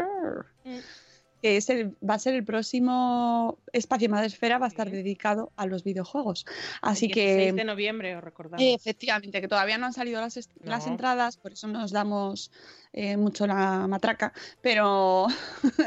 Que 1.44 1.58
es 1.58 1.68
el- 1.68 1.94
va 2.02 2.14
a 2.14 2.18
ser 2.18 2.34
el 2.34 2.42
próximo 2.42 3.58
espacio 3.74 4.08
Madresfera, 4.08 4.56
va 4.56 4.64
a 4.64 4.68
estar 4.70 4.88
Sí. 4.88 4.94
dedicado 4.96 5.52
a 5.56 5.66
los 5.66 5.84
videojuegos. 5.84 6.46
Así 6.80 7.04
El 7.04 7.12
16 7.12 7.46
que... 7.48 7.52
de 7.52 7.64
noviembre, 7.64 8.16
os 8.16 8.24
recordamos. 8.24 8.64
Efectivamente, 8.66 9.42
que 9.42 9.48
todavía 9.48 9.76
no 9.76 9.84
han 9.84 9.92
salido 9.92 10.22
las, 10.22 10.48
las 10.62 10.86
entradas, 10.86 11.36
por 11.36 11.52
eso 11.52 11.68
nos 11.68 11.92
damos 11.92 12.50
eh, 12.94 13.18
mucho 13.18 13.46
la 13.46 13.86
matraca, 13.88 14.32
pero 14.62 15.26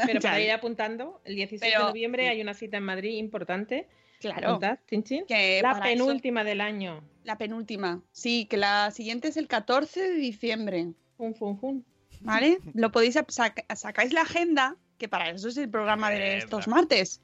Pero 0.06 0.20
para 0.20 0.40
ir 0.40 0.52
apuntando, 0.52 1.20
el 1.24 1.34
16 1.34 1.72
Pero- 1.72 1.86
de 1.86 1.90
noviembre 1.90 2.28
hay 2.28 2.40
una 2.40 2.54
cita 2.54 2.76
en 2.76 2.84
Madrid 2.84 3.16
importante. 3.18 3.88
claro, 4.20 4.50
Apuntad, 4.50 4.78
chin, 4.88 5.02
chin. 5.02 5.24
que 5.26 5.60
La 5.60 5.72
eso- 5.72 5.80
penúltima 5.82 6.44
del 6.44 6.60
año. 6.60 7.02
la 7.24 7.36
penúltima, 7.36 8.00
sí, 8.12 8.46
que 8.46 8.58
la 8.58 8.92
siguiente 8.92 9.26
es 9.26 9.36
el 9.36 9.48
14 9.48 10.00
de 10.02 10.14
diciembre. 10.14 10.92
Fun, 11.16 11.34
fun, 11.34 11.58
fun. 11.58 11.84
¿Vale? 12.20 12.58
Lo 12.74 12.90
podéis 12.92 13.16
sac- 13.16 13.64
sacáis 13.74 14.12
la 14.12 14.22
agenda, 14.22 14.76
que 14.98 15.08
para 15.08 15.30
eso 15.30 15.48
es 15.48 15.56
el 15.56 15.68
programa 15.68 16.10
de 16.10 16.38
estos 16.38 16.66
martes. 16.68 17.20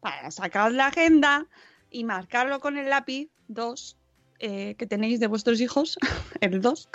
Para 0.00 0.30
sacar 0.30 0.72
la 0.72 0.88
agenda 0.88 1.46
y 1.90 2.04
marcarlo 2.04 2.60
con 2.60 2.76
el 2.76 2.90
lápiz 2.90 3.28
2 3.48 3.96
eh, 4.40 4.74
que 4.76 4.86
tenéis 4.86 5.20
de 5.20 5.26
vuestros 5.28 5.60
hijos, 5.60 5.96
el 6.40 6.60
2, 6.60 6.88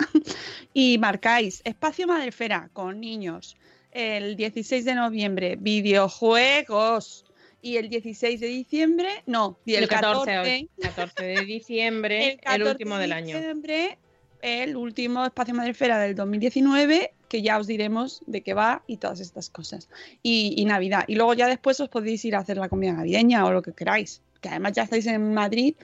y 0.74 0.98
marcáis 0.98 1.62
espacio 1.64 2.06
Madrefera 2.06 2.68
con 2.72 3.00
niños 3.00 3.56
el 3.92 4.36
16 4.36 4.84
de 4.84 4.94
noviembre, 4.94 5.56
videojuegos. 5.56 7.24
Y 7.62 7.76
el 7.76 7.90
16 7.90 8.40
de 8.40 8.46
diciembre, 8.46 9.08
no, 9.26 9.58
y 9.66 9.74
el, 9.74 9.82
El 9.82 9.88
14, 9.90 10.24
14, 10.32 10.38
hoy, 10.38 10.70
14 10.80 11.22
de 11.24 11.44
diciembre, 11.44 12.32
el, 12.32 12.40
14 12.40 12.70
último 12.70 12.94
de 12.94 13.00
del 13.02 13.12
año. 13.12 13.36
diciembre, 13.36 13.98
el 14.42 14.76
último 14.76 15.24
espacio 15.24 15.54
Madrefera 15.54 15.98
del 15.98 16.14
2019, 16.14 17.12
que 17.28 17.42
ya 17.42 17.58
os 17.58 17.66
diremos 17.66 18.22
de 18.26 18.42
qué 18.42 18.54
va 18.54 18.82
y 18.86 18.96
todas 18.96 19.20
estas 19.20 19.50
cosas. 19.50 19.88
Y, 20.22 20.54
y 20.56 20.64
Navidad. 20.64 21.04
Y 21.06 21.14
luego 21.14 21.34
ya 21.34 21.46
después 21.46 21.78
os 21.80 21.88
podéis 21.88 22.24
ir 22.24 22.34
a 22.36 22.40
hacer 22.40 22.56
la 22.56 22.68
comida 22.68 22.92
navideña 22.92 23.44
o 23.46 23.52
lo 23.52 23.62
que 23.62 23.72
queráis. 23.72 24.22
Que 24.40 24.48
además 24.48 24.72
ya 24.72 24.82
estáis 24.84 25.06
en 25.06 25.32
Madrid, 25.34 25.74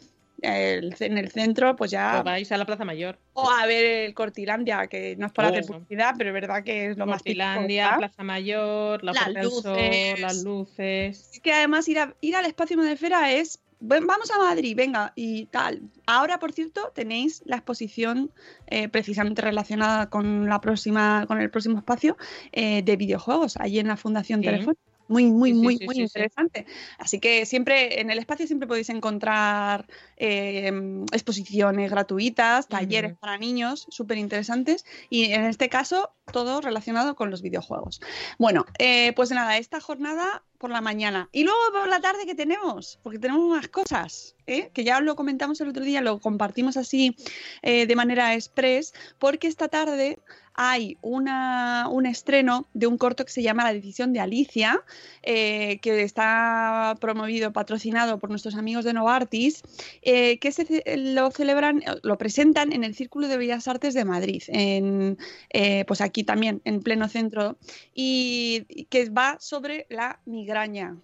el- 0.42 0.94
en 1.00 1.18
el 1.18 1.30
centro, 1.30 1.76
pues 1.76 1.90
ya. 1.90 2.20
O 2.20 2.24
vais 2.24 2.50
a 2.52 2.56
la 2.56 2.64
Plaza 2.66 2.84
Mayor. 2.84 3.18
O 3.34 3.48
a 3.50 3.64
ver 3.66 3.84
el 4.06 4.14
Cortilandia, 4.14 4.86
que 4.86 5.14
no 5.16 5.26
es 5.26 5.32
para 5.32 5.48
hacer 5.48 5.60
Eso. 5.60 5.72
publicidad, 5.74 6.14
pero 6.18 6.30
es 6.30 6.34
verdad 6.34 6.62
que 6.64 6.90
es 6.90 6.96
lo 6.98 7.06
más 7.06 7.22
típico, 7.22 7.44
Cortilandia. 7.44 7.94
Plaza 7.98 8.22
Mayor, 8.22 9.04
la 9.04 9.12
Las 9.12 9.24
Sol, 9.24 9.34
luces. 9.42 10.20
las 10.20 10.42
luces. 10.42 11.30
Es 11.32 11.40
que 11.40 11.52
además 11.52 11.88
ir, 11.88 11.98
a- 12.00 12.14
ir 12.20 12.34
al 12.36 12.46
espacio 12.46 12.76
Madrefera 12.76 13.32
es. 13.32 13.60
"Ven, 13.80 14.06
Vamos 14.06 14.30
a 14.30 14.38
Madrid, 14.38 14.74
venga, 14.76 15.12
y 15.14 15.46
tal. 15.46 15.82
Ahora, 16.06 16.38
por 16.38 16.52
cierto, 16.52 16.92
tenéis 16.94 17.42
la 17.44 17.56
exposición 17.56 18.30
eh, 18.66 18.88
precisamente 18.88 19.42
relacionada 19.42 20.08
con 20.08 20.46
la 20.48 20.60
próxima, 20.60 21.24
con 21.26 21.40
el 21.40 21.50
próximo 21.50 21.78
espacio 21.78 22.16
eh, 22.52 22.82
de 22.82 22.96
videojuegos, 22.96 23.56
allí 23.58 23.78
en 23.78 23.88
la 23.88 23.96
Fundación 23.96 24.40
Sí. 24.40 24.46
Telefónica. 24.46 24.80
Muy, 25.08 25.26
muy, 25.26 25.50
Sí, 25.50 25.54
muy, 25.56 25.76
sí, 25.78 25.86
muy 25.86 25.94
sí, 25.94 26.00
interesante. 26.02 26.66
Así 26.98 27.20
que 27.20 27.46
siempre, 27.46 28.00
en 28.00 28.10
el 28.10 28.18
espacio 28.18 28.46
siempre 28.46 28.66
podéis 28.66 28.88
encontrar 28.90 29.86
eh, 30.16 30.72
exposiciones 31.12 31.90
gratuitas, 31.90 32.68
talleres 32.68 33.16
para 33.16 33.38
niños, 33.38 33.86
súper 33.90 34.18
interesantes. 34.18 34.84
Y 35.10 35.32
en 35.32 35.44
este 35.44 35.68
caso, 35.68 36.10
todo 36.32 36.60
relacionado 36.60 37.14
con 37.14 37.30
los 37.30 37.42
videojuegos. 37.42 38.00
Bueno, 38.38 38.66
eh, 38.78 39.12
pues 39.14 39.30
nada, 39.30 39.58
esta 39.58 39.80
jornada 39.80 40.42
por 40.58 40.70
la 40.70 40.80
mañana. 40.80 41.28
Y 41.32 41.44
luego 41.44 41.58
por 41.72 41.88
la 41.88 42.00
tarde 42.00 42.26
que 42.26 42.34
tenemos, 42.34 42.98
porque 43.02 43.18
tenemos 43.18 43.48
más 43.48 43.68
cosas, 43.68 44.34
¿eh? 44.46 44.70
que 44.72 44.84
ya 44.84 45.00
lo 45.00 45.16
comentamos 45.16 45.60
el 45.60 45.68
otro 45.68 45.84
día, 45.84 46.00
lo 46.00 46.18
compartimos 46.18 46.76
así 46.76 47.16
eh, 47.62 47.86
de 47.86 47.96
manera 47.96 48.34
express, 48.34 48.94
porque 49.18 49.48
esta 49.48 49.68
tarde 49.68 50.18
hay 50.56 50.96
un 51.02 52.06
estreno 52.06 52.68
de 52.72 52.86
un 52.86 52.98
corto 52.98 53.24
que 53.24 53.32
se 53.32 53.42
llama 53.42 53.64
La 53.64 53.74
decisión 53.74 54.12
de 54.12 54.20
Alicia, 54.20 54.82
eh, 55.22 55.78
que 55.80 56.02
está 56.02 56.96
promovido, 57.00 57.52
patrocinado 57.52 58.18
por 58.18 58.30
nuestros 58.30 58.56
amigos 58.56 58.84
de 58.84 58.94
Novartis, 58.94 59.62
eh, 60.02 60.38
que 60.38 60.50
lo 60.96 61.30
celebran, 61.30 61.82
lo 62.02 62.18
presentan 62.18 62.72
en 62.72 62.84
el 62.84 62.94
Círculo 62.94 63.28
de 63.28 63.36
Bellas 63.36 63.68
Artes 63.68 63.94
de 63.94 64.04
Madrid, 64.04 64.42
en, 64.48 65.18
eh, 65.50 65.84
pues 65.86 66.00
aquí 66.00 66.24
también, 66.24 66.62
en 66.64 66.80
pleno 66.80 67.08
centro, 67.08 67.58
y 67.94 68.86
que 68.90 69.10
va 69.10 69.36
sobre 69.40 69.86
la 69.90 70.20
migraña. 70.24 70.96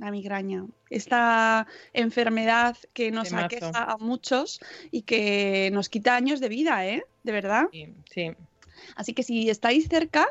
La 0.00 0.10
migraña. 0.10 0.64
Esta 0.88 1.66
enfermedad 1.92 2.74
que 2.94 3.10
nos 3.10 3.28
Temazo. 3.28 3.44
aqueja 3.44 3.84
a 3.84 3.98
muchos 3.98 4.58
y 4.90 5.02
que 5.02 5.68
nos 5.74 5.90
quita 5.90 6.16
años 6.16 6.40
de 6.40 6.48
vida, 6.48 6.86
¿eh? 6.86 7.04
De 7.22 7.32
verdad. 7.32 7.66
Sí, 7.70 7.86
sí. 8.10 8.30
Así 8.96 9.12
que 9.12 9.22
si 9.22 9.50
estáis 9.50 9.88
cerca, 9.88 10.26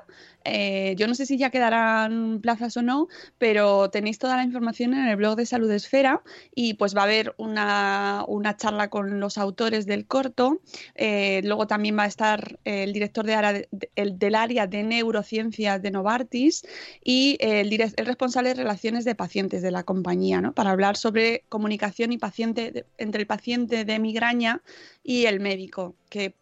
eh, 0.52 0.96
yo 0.98 1.08
no 1.08 1.16
sé 1.16 1.26
si 1.26 1.38
ya 1.38 1.50
quedarán 1.50 2.40
plazas 2.42 2.76
o 2.78 2.82
no, 2.82 3.08
pero 3.38 3.90
tenéis 3.90 4.20
toda 4.20 4.36
la 4.36 4.44
información 4.44 4.94
en 4.94 5.08
el 5.08 5.16
blog 5.16 5.36
de 5.36 5.46
Salud 5.46 5.72
Esfera 5.72 6.22
y 6.54 6.76
pues 6.76 6.96
va 6.96 7.02
a 7.02 7.04
haber 7.06 7.34
una, 7.38 8.26
una 8.28 8.58
charla 8.58 8.90
con 8.90 9.20
los 9.20 9.38
autores 9.38 9.86
del 9.86 10.08
corto. 10.08 10.62
Eh, 10.96 11.42
luego 11.44 11.68
también 11.68 11.98
va 11.98 12.04
a 12.04 12.08
estar 12.08 12.60
el 12.64 12.94
director 12.94 13.26
del 13.26 14.36
área 14.36 14.68
de 14.68 14.84
neurociencias 14.84 15.82
de 15.82 15.92
Novartis 15.92 16.64
y 17.04 17.38
el, 17.40 17.70
responsable 18.06 18.50
de 18.50 18.56
relaciones 18.56 19.06
de 19.06 19.16
pacientes 19.16 19.62
de 19.62 19.72
la 19.72 19.84
compañía, 19.84 20.42
¿no? 20.42 20.54
Para 20.54 20.72
hablar 20.72 20.98
sobre 20.98 21.44
comunicación 21.50 22.12
y 22.12 22.18
paciente 22.18 22.86
entre 22.98 23.22
el 23.22 23.28
paciente 23.28 23.86
de 23.86 24.00
migraña 24.00 24.62
y 25.04 25.26
el 25.26 25.40
médico, 25.40 25.96
que 26.10 26.36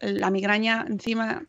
la 0.00 0.30
migraña 0.30 0.84
encima 0.88 1.46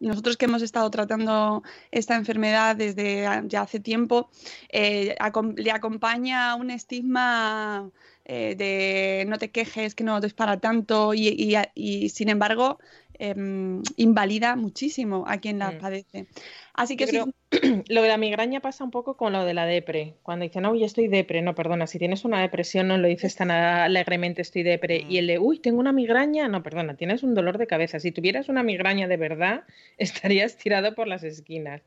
nosotros 0.00 0.36
que 0.36 0.46
hemos 0.46 0.62
estado 0.62 0.90
tratando 0.90 1.62
esta 1.90 2.16
enfermedad 2.16 2.76
desde 2.76 3.22
ya 3.48 3.62
hace 3.62 3.80
tiempo, 3.80 4.30
eh, 4.70 5.16
le 5.56 5.70
acompaña 5.70 6.54
un 6.54 6.70
estigma 6.70 7.90
eh, 8.24 8.56
de 8.56 9.24
no 9.28 9.38
te 9.38 9.50
quejes, 9.50 9.94
que 9.94 10.02
no 10.02 10.18
es 10.18 10.34
para 10.34 10.58
tanto 10.58 11.14
y, 11.14 12.08
sin 12.08 12.28
embargo 12.28 12.78
em, 13.18 13.82
invalida 13.96 14.56
muchísimo 14.56 15.24
a 15.26 15.38
quien 15.38 15.58
la 15.58 15.72
Mm. 15.72 15.78
padece. 15.78 16.26
Así 16.74 16.96
que 16.96 17.06
sí, 17.06 17.18
lo 17.88 18.02
de 18.02 18.08
la 18.08 18.16
migraña 18.16 18.60
pasa 18.60 18.84
un 18.84 18.90
poco 18.90 19.16
con 19.16 19.32
lo 19.32 19.44
de 19.44 19.54
la 19.54 19.66
depre. 19.66 20.14
Cuando 20.22 20.44
dicen, 20.44 20.66
uy, 20.66 20.84
estoy 20.84 21.08
depre, 21.08 21.42
no, 21.42 21.54
perdona, 21.54 21.86
si 21.86 21.98
tienes 21.98 22.24
una 22.24 22.40
depresión 22.40 22.88
no 22.88 22.98
lo 22.98 23.08
dices 23.08 23.34
tan 23.36 23.50
alegremente, 23.50 24.42
estoy 24.42 24.62
depre. 24.62 25.04
Y 25.08 25.18
el 25.18 25.26
de, 25.26 25.38
uy, 25.38 25.58
tengo 25.58 25.80
una 25.80 25.92
migraña, 25.92 26.48
no, 26.48 26.62
perdona, 26.62 26.96
tienes 26.96 27.22
un 27.22 27.34
dolor 27.34 27.58
de 27.58 27.66
cabeza. 27.66 28.00
Si 28.00 28.12
tuvieras 28.12 28.48
una 28.48 28.62
migraña 28.62 29.08
de 29.08 29.16
verdad, 29.16 29.64
estarías 29.98 30.56
tirado 30.56 30.94
por 30.94 31.08
las 31.08 31.22
esquinas. 31.24 31.82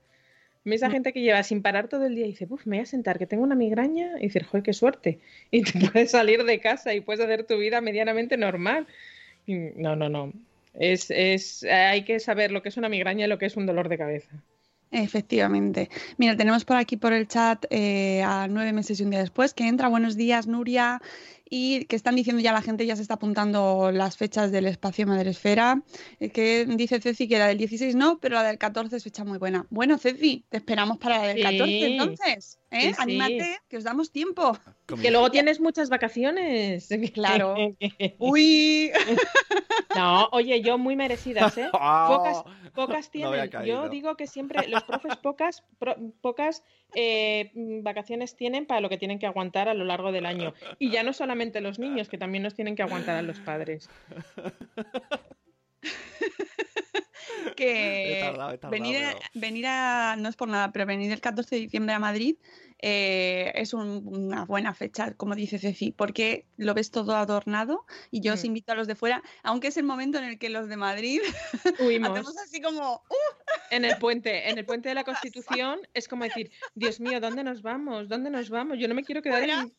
Esa 0.65 0.89
Mm. 0.89 0.91
gente 0.91 1.13
que 1.13 1.21
lleva 1.21 1.41
sin 1.43 1.61
parar 1.61 1.87
todo 1.87 2.05
el 2.05 2.15
día 2.15 2.25
y 2.25 2.29
dice, 2.31 2.45
uff, 2.49 2.65
me 2.65 2.77
voy 2.77 2.83
a 2.83 2.85
sentar, 2.85 3.17
que 3.17 3.25
tengo 3.25 3.43
una 3.43 3.55
migraña, 3.55 4.11
y 4.19 4.23
dices, 4.23 4.45
joder, 4.45 4.63
qué 4.63 4.73
suerte. 4.73 5.19
Y 5.51 5.63
te 5.63 5.79
puedes 5.79 6.11
salir 6.11 6.43
de 6.43 6.59
casa 6.59 6.93
y 6.93 7.01
puedes 7.01 7.21
hacer 7.21 7.45
tu 7.45 7.57
vida 7.57 7.79
medianamente 7.81 8.37
normal. 8.37 8.85
Y 9.47 9.53
No, 9.55 9.95
no, 9.95 10.09
no. 10.09 10.33
Es, 10.73 11.09
es, 11.11 11.63
hay 11.63 12.03
que 12.03 12.19
saber 12.19 12.51
lo 12.51 12.61
que 12.61 12.69
es 12.69 12.77
una 12.77 12.89
migraña 12.89 13.25
y 13.25 13.29
lo 13.29 13.37
que 13.37 13.45
es 13.47 13.57
un 13.57 13.65
dolor 13.65 13.89
de 13.89 13.97
cabeza. 13.97 14.43
Efectivamente. 14.91 15.89
Mira, 16.17 16.35
tenemos 16.35 16.65
por 16.65 16.77
aquí 16.77 16.97
por 16.97 17.13
el 17.13 17.27
chat 17.27 17.63
eh, 17.69 18.23
a 18.23 18.47
nueve 18.49 18.73
meses 18.73 18.99
y 18.99 19.03
un 19.03 19.11
día 19.11 19.19
después 19.19 19.53
que 19.53 19.67
entra. 19.67 19.87
Buenos 19.87 20.15
días, 20.15 20.47
Nuria. 20.47 21.01
Y 21.51 21.85
que 21.85 21.95
están 21.95 22.15
diciendo 22.15 22.41
ya 22.41 22.53
la 22.53 22.61
gente, 22.61 22.85
ya 22.85 22.95
se 22.95 23.01
está 23.01 23.15
apuntando 23.15 23.91
las 23.91 24.17
fechas 24.17 24.51
del 24.51 24.65
espacio 24.65 25.05
Madresfera. 25.05 25.81
Eh, 26.19 26.29
que 26.29 26.65
dice 26.65 26.99
Ceci 27.01 27.27
que 27.27 27.37
la 27.37 27.47
del 27.47 27.57
16 27.57 27.95
no, 27.95 28.19
pero 28.19 28.35
la 28.35 28.43
del 28.43 28.57
14 28.57 28.95
es 28.95 29.03
fecha 29.03 29.23
muy 29.23 29.37
buena. 29.37 29.65
Bueno, 29.69 29.97
Ceci, 29.97 30.45
te 30.49 30.57
esperamos 30.57 30.97
para 30.97 31.19
la 31.19 31.27
del 31.27 31.37
Sí. 31.37 31.43
14 31.43 31.85
entonces. 31.85 32.58
¿Eh? 32.71 32.81
Sí, 32.81 32.87
sí. 32.89 32.95
Anímate, 32.97 33.57
que 33.67 33.77
os 33.77 33.83
damos 33.83 34.11
tiempo. 34.11 34.57
Que 35.01 35.11
luego 35.11 35.31
tienes 35.31 35.59
muchas 35.59 35.89
vacaciones. 35.89 36.89
Claro. 37.13 37.55
Uy. 38.19 38.91
No, 39.95 40.29
oye, 40.33 40.61
yo 40.61 40.77
muy 40.77 40.95
merecidas, 40.95 41.57
¿eh? 41.57 41.67
Pocas, 41.71 42.43
pocas 42.75 43.09
había 43.15 43.49
tienen. 43.49 43.65
yo 43.65 43.89
digo 43.89 44.15
que 44.15 44.27
siempre 44.27 44.67
los 44.67 44.83
profes 44.83 45.15
pocas, 45.17 45.63
pro- 45.79 45.95
pocas 46.21 46.63
eh, 46.93 47.51
vacaciones 47.55 48.35
tienen 48.35 48.67
para 48.67 48.81
lo 48.81 48.89
que 48.89 48.99
tienen 48.99 49.17
que 49.17 49.25
aguantar 49.25 49.67
a 49.67 49.73
lo 49.73 49.85
largo 49.85 50.11
del 50.11 50.27
año. 50.27 50.53
Y 50.77 50.91
ya 50.91 51.01
no 51.01 51.11
solamente 51.11 51.59
los 51.59 51.79
niños, 51.79 52.07
que 52.07 52.19
también 52.19 52.43
nos 52.43 52.53
tienen 52.53 52.75
que 52.75 52.83
aguantar 52.83 53.15
a 53.15 53.21
los 53.23 53.39
padres. 53.39 53.89
Que 57.59 58.17
He 58.17 58.21
tardado, 58.21 58.51
he 58.53 58.57
tardado, 58.57 58.71
venir, 58.71 58.97
a, 59.03 59.11
pero- 59.11 59.19
venir 59.35 59.65
a, 59.67 60.15
no 60.17 60.29
es 60.29 60.35
por 60.35 60.47
nada, 60.47 60.71
pero 60.71 60.85
venir 60.85 61.11
el 61.11 61.21
14 61.21 61.55
de 61.55 61.61
diciembre 61.61 61.93
a 61.93 61.99
Madrid 61.99 62.35
eh, 62.81 63.51
es 63.55 63.73
un- 63.73 64.07
una 64.07 64.45
buena 64.45 64.73
fecha, 64.73 65.13
como 65.13 65.35
dice 65.35 65.59
Ceci, 65.59 65.91
porque 65.91 66.45
lo 66.55 66.73
ves 66.73 66.91
todo 66.91 67.15
adornado 67.15 67.85
y 68.09 68.21
yo 68.21 68.33
os 68.33 68.43
Mm. 68.43 68.47
invito 68.47 68.71
a 68.71 68.75
los 68.75 68.87
de 68.87 68.95
fuera, 68.95 69.21
aunque 69.43 69.67
es 69.67 69.75
el 69.77 69.83
momento 69.83 70.17
en 70.17 70.23
el 70.23 70.39
que 70.39 70.49
los 70.49 70.69
de 70.69 70.77
Madrid 70.77 71.19
Huimos. 71.79 72.11
hacemos 72.11 72.37
así 72.37 72.61
como, 72.61 73.03
"Uh". 73.09 73.49
En 73.71 73.83
el 73.85 73.97
puente, 73.97 74.49
en 74.49 74.57
el 74.57 74.65
puente 74.65 74.87
de 74.89 74.95
la 74.95 75.03
Constitución 75.33 75.79
es 75.93 76.07
como 76.07 76.23
decir, 76.23 76.51
Dios 76.73 76.99
mío, 77.01 77.19
¿dónde 77.19 77.43
nos 77.43 77.61
vamos? 77.61 78.07
¿Dónde 78.07 78.29
nos 78.29 78.49
vamos? 78.49 78.77
Yo 78.79 78.87
no 78.87 78.95
me 78.95 79.03
quiero 79.03 79.21
quedar 79.21 79.43
en... 79.43 79.73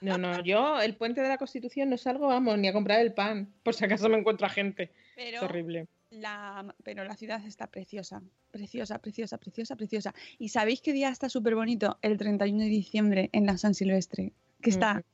No, 0.00 0.16
no, 0.16 0.42
yo 0.44 0.80
el 0.80 0.94
puente 0.96 1.20
de 1.22 1.28
la 1.28 1.38
Constitución 1.38 1.90
no 1.90 1.96
salgo, 1.98 2.26
vamos, 2.28 2.56
ni 2.58 2.68
a 2.68 2.72
comprar 2.72 3.00
el 3.00 3.12
pan, 3.14 3.52
por 3.62 3.74
si 3.74 3.84
acaso 3.84 4.08
me 4.08 4.16
encuentro 4.18 4.46
a 4.46 4.50
gente. 4.50 4.84
Es 4.84 4.90
pero 5.16 5.42
horrible. 5.44 5.88
La, 6.12 6.74
pero 6.84 7.04
la 7.04 7.16
ciudad 7.16 7.44
está 7.46 7.66
preciosa, 7.66 8.22
preciosa, 8.50 8.98
preciosa, 8.98 9.38
preciosa, 9.38 9.76
preciosa. 9.76 10.14
¿Y 10.38 10.50
sabéis 10.50 10.80
qué 10.82 10.92
día 10.92 11.08
está 11.08 11.28
súper 11.28 11.54
bonito? 11.54 11.98
El 12.02 12.18
31 12.18 12.58
de 12.64 12.68
diciembre 12.68 13.30
en 13.32 13.46
la 13.46 13.56
San 13.58 13.74
Silvestre, 13.74 14.32
que 14.60 14.70
está, 14.70 15.04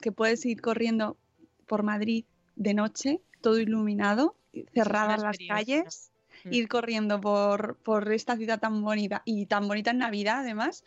que 0.00 0.12
puedes 0.12 0.44
ir 0.44 0.60
corriendo 0.60 1.16
por 1.66 1.82
Madrid 1.82 2.24
de 2.56 2.74
noche, 2.74 3.20
todo 3.40 3.58
iluminado, 3.60 4.36
cerradas 4.74 5.22
las 5.22 5.38
calles, 5.48 6.08
Mm. 6.44 6.52
ir 6.54 6.66
corriendo 6.68 7.20
por, 7.20 7.76
por 7.84 8.10
esta 8.12 8.36
ciudad 8.36 8.58
tan 8.58 8.82
bonita 8.82 9.22
y 9.24 9.46
tan 9.46 9.68
bonita 9.68 9.90
en 9.92 9.98
Navidad 9.98 10.40
además, 10.40 10.82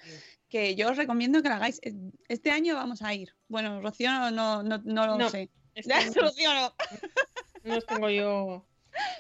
que 0.50 0.76
yo 0.76 0.90
os 0.90 0.98
recomiendo 0.98 1.42
que 1.42 1.48
lo 1.50 1.56
hagáis. 1.56 1.80
Es- 1.82 1.94
Este 2.28 2.52
año 2.52 2.76
vamos 2.76 3.02
a 3.04 3.14
ir. 3.14 3.30
Bueno, 3.48 3.80
Rocío 3.80 4.10
no, 4.12 4.32
no, 4.32 4.64
no, 4.64 4.80
no 4.84 5.06
lo 5.08 5.18
No, 5.18 5.30
sé. 5.30 5.50
Este 5.76 5.94
Ya, 6.20 6.22
Rocío 6.22 6.50
no. 6.54 6.74
no 7.64 7.82
tengo 7.82 8.10
yo. 8.10 8.66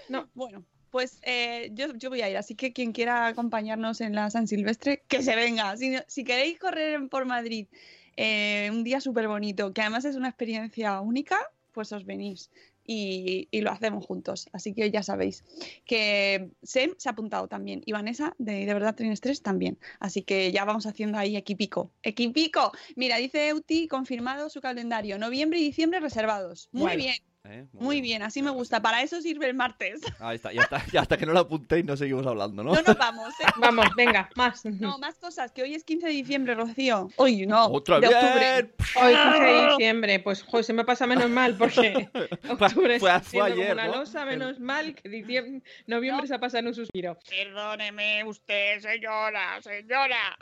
No, 0.09 0.29
Bueno, 0.33 0.63
Pues 0.91 1.19
eh, 1.23 1.71
yo, 1.73 1.93
yo 1.95 2.09
voy 2.09 2.21
a 2.21 2.29
ir, 2.29 2.37
así 2.37 2.55
que 2.55 2.71
quien 2.71 2.93
quiera 2.93 3.27
acompañarnos 3.27 4.01
en 4.01 4.15
la 4.15 4.29
San 4.29 4.47
Silvestre, 4.47 5.03
que 5.07 5.21
se 5.21 5.35
venga. 5.35 5.75
Si, 5.77 5.95
si 6.07 6.23
queréis 6.23 6.57
correr 6.59 7.09
por 7.09 7.25
Madrid 7.25 7.67
eh, 8.15 8.69
un 8.71 8.83
día 8.83 9.01
súper 9.01 9.27
bonito, 9.27 9.73
que 9.73 9.81
además 9.81 10.05
es 10.05 10.15
una 10.15 10.29
experiencia 10.29 11.01
única, 11.01 11.37
pues 11.73 11.91
os 11.91 12.05
venís 12.05 12.49
y, 12.85 13.49
y 13.51 13.59
lo 13.61 13.71
hacemos 13.71 14.05
juntos. 14.05 14.47
Así 14.53 14.73
que 14.73 14.89
ya 14.89 15.03
sabéis 15.03 15.43
que 15.85 16.51
Sem 16.63 16.91
se 16.97 17.09
ha 17.09 17.11
apuntado 17.11 17.49
también 17.49 17.81
y 17.85 17.91
Vanessa 17.91 18.33
de, 18.37 18.65
de 18.65 18.73
verdad 18.73 18.95
Train 18.95 19.11
Stress 19.11 19.41
también. 19.41 19.77
Así 19.99 20.21
que 20.21 20.53
ya 20.53 20.63
vamos 20.63 20.85
haciendo 20.85 21.17
ahí 21.17 21.35
equipico. 21.35 21.91
¡Equipico! 22.03 22.71
Mira, 22.95 23.17
dice 23.17 23.49
Euti, 23.49 23.89
confirmado 23.89 24.49
su 24.49 24.61
calendario. 24.61 25.17
Noviembre 25.17 25.59
y 25.59 25.63
diciembre 25.63 25.99
reservados. 25.99 26.69
Muy 26.71 26.95
bien. 26.95 27.15
¿Eh? 27.47 27.67
Muy 27.73 28.01
bien, 28.01 28.23
así 28.23 28.41
me 28.41 28.49
gusta. 28.49 28.81
Para 28.81 29.01
eso 29.03 29.21
sirve 29.21 29.45
el 29.47 29.53
martes. 29.53 30.01
Ahí 30.19 30.35
está, 30.37 30.51
ya 30.51 30.63
hasta, 30.63 30.83
ya 30.91 31.01
hasta 31.01 31.17
que 31.17 31.25
no 31.25 31.33
lo 31.33 31.39
apuntéis 31.41 31.85
no 31.85 31.95
seguimos 31.95 32.25
hablando, 32.25 32.63
¿no? 32.63 32.73
No 32.73 32.81
nos 32.81 32.97
vamos, 32.97 33.29
¿eh? 33.39 33.45
Vamos, 33.57 33.85
venga, 33.95 34.29
más. 34.35 34.65
No, 34.65 34.97
más 34.97 35.15
cosas, 35.19 35.51
que 35.51 35.61
hoy 35.61 35.75
es 35.75 35.83
15 35.83 36.07
de 36.07 36.11
diciembre, 36.13 36.55
Rocío. 36.55 37.09
Uy, 37.17 37.45
no, 37.45 37.67
¡Otra 37.67 37.99
de 37.99 38.07
vez! 38.07 38.15
octubre. 38.17 38.73
Hoy 39.01 39.13
15 39.13 39.43
de 39.43 39.67
diciembre, 39.69 40.19
pues 40.19 40.43
joder, 40.43 40.65
se 40.65 40.73
me 40.73 40.83
pasa 40.85 41.05
menos 41.05 41.29
mal 41.29 41.55
porque 41.55 42.09
octubre 42.49 42.99
fue- 42.99 43.19
fue 43.21 43.41
ayer, 43.41 43.69
como 43.69 43.71
una 43.73 43.87
¿no? 43.87 43.95
losa, 43.97 44.25
menos 44.25 44.59
mal 44.59 44.95
que 44.95 45.07
diciembre, 45.09 45.61
noviembre 45.87 46.27
se 46.27 46.35
ha 46.35 46.39
pasado 46.39 46.59
en 46.61 46.67
un 46.67 46.73
suspiro. 46.75 47.17
Perdóneme 47.29 48.23
usted, 48.23 48.79
señora, 48.79 49.61
señora. 49.61 50.37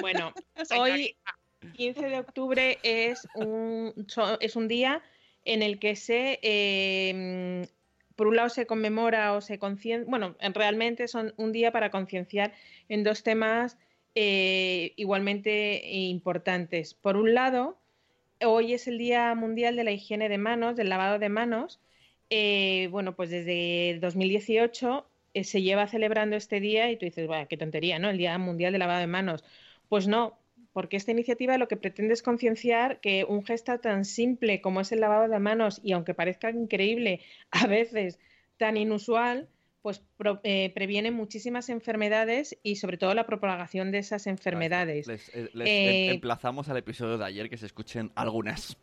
Bueno, 0.00 0.32
hoy 0.78 1.16
15 1.74 2.06
de 2.06 2.18
octubre 2.18 2.78
es 2.82 3.26
un, 3.34 3.92
es 4.40 4.56
un 4.56 4.68
día 4.68 5.02
en 5.44 5.62
el 5.62 5.78
que 5.78 5.96
se, 5.96 6.38
eh, 6.42 7.66
por 8.16 8.26
un 8.28 8.36
lado 8.36 8.48
se 8.48 8.66
conmemora 8.66 9.32
o 9.34 9.40
se 9.40 9.58
conciencia, 9.58 10.08
bueno, 10.10 10.36
en- 10.40 10.54
realmente 10.54 11.08
son 11.08 11.34
un 11.36 11.52
día 11.52 11.72
para 11.72 11.90
concienciar 11.90 12.52
en 12.88 13.04
dos 13.04 13.22
temas 13.22 13.78
eh, 14.14 14.92
igualmente 14.96 15.82
importantes. 15.92 16.94
Por 16.94 17.16
un 17.16 17.34
lado, 17.34 17.78
hoy 18.44 18.74
es 18.74 18.86
el 18.88 18.98
Día 18.98 19.34
Mundial 19.34 19.76
de 19.76 19.84
la 19.84 19.92
Higiene 19.92 20.28
de 20.28 20.38
Manos, 20.38 20.76
del 20.76 20.88
lavado 20.88 21.18
de 21.18 21.28
manos. 21.28 21.80
Eh, 22.30 22.88
bueno, 22.90 23.14
pues 23.16 23.30
desde 23.30 23.98
2018 24.00 25.06
eh, 25.34 25.44
se 25.44 25.62
lleva 25.62 25.86
celebrando 25.88 26.36
este 26.36 26.60
día 26.60 26.90
y 26.90 26.96
tú 26.96 27.04
dices, 27.06 27.26
"Buah, 27.26 27.46
qué 27.46 27.56
tontería, 27.56 27.98
¿no? 27.98 28.10
El 28.10 28.18
Día 28.18 28.36
Mundial 28.38 28.72
del 28.72 28.80
Lavado 28.80 29.00
de 29.00 29.06
Manos. 29.08 29.44
Pues 29.88 30.06
no, 30.08 30.38
porque 30.74 30.98
esta 30.98 31.12
iniciativa 31.12 31.56
lo 31.56 31.68
que 31.68 31.78
pretende 31.78 32.12
es 32.12 32.22
concienciar 32.22 33.00
que 33.00 33.24
un 33.24 33.42
gesto 33.46 33.78
tan 33.80 34.04
simple 34.04 34.60
como 34.60 34.82
es 34.82 34.92
el 34.92 35.00
lavado 35.00 35.26
de 35.28 35.38
manos, 35.38 35.80
y 35.82 35.92
aunque 35.92 36.12
parezca 36.12 36.50
increíble, 36.50 37.20
a 37.50 37.66
veces 37.66 38.18
tan 38.58 38.76
inusual, 38.76 39.48
pues 39.82 40.02
pro- 40.16 40.40
eh, 40.44 40.70
previene 40.74 41.10
muchísimas 41.10 41.68
enfermedades 41.68 42.56
y 42.62 42.76
sobre 42.76 42.96
todo 42.96 43.12
la 43.14 43.26
propagación 43.26 43.90
de 43.92 43.98
esas 43.98 44.26
enfermedades. 44.26 45.06
Les, 45.06 45.28
eh, 45.34 45.50
les 45.52 45.68
Eh, 45.68 46.06
em- 46.08 46.14
emplazamos 46.14 46.68
al 46.68 46.76
episodio 46.78 47.18
de 47.18 47.24
ayer 47.26 47.48
que 47.50 47.56
se 47.58 47.66
escuchen 47.66 48.10
algunas. 48.14 48.76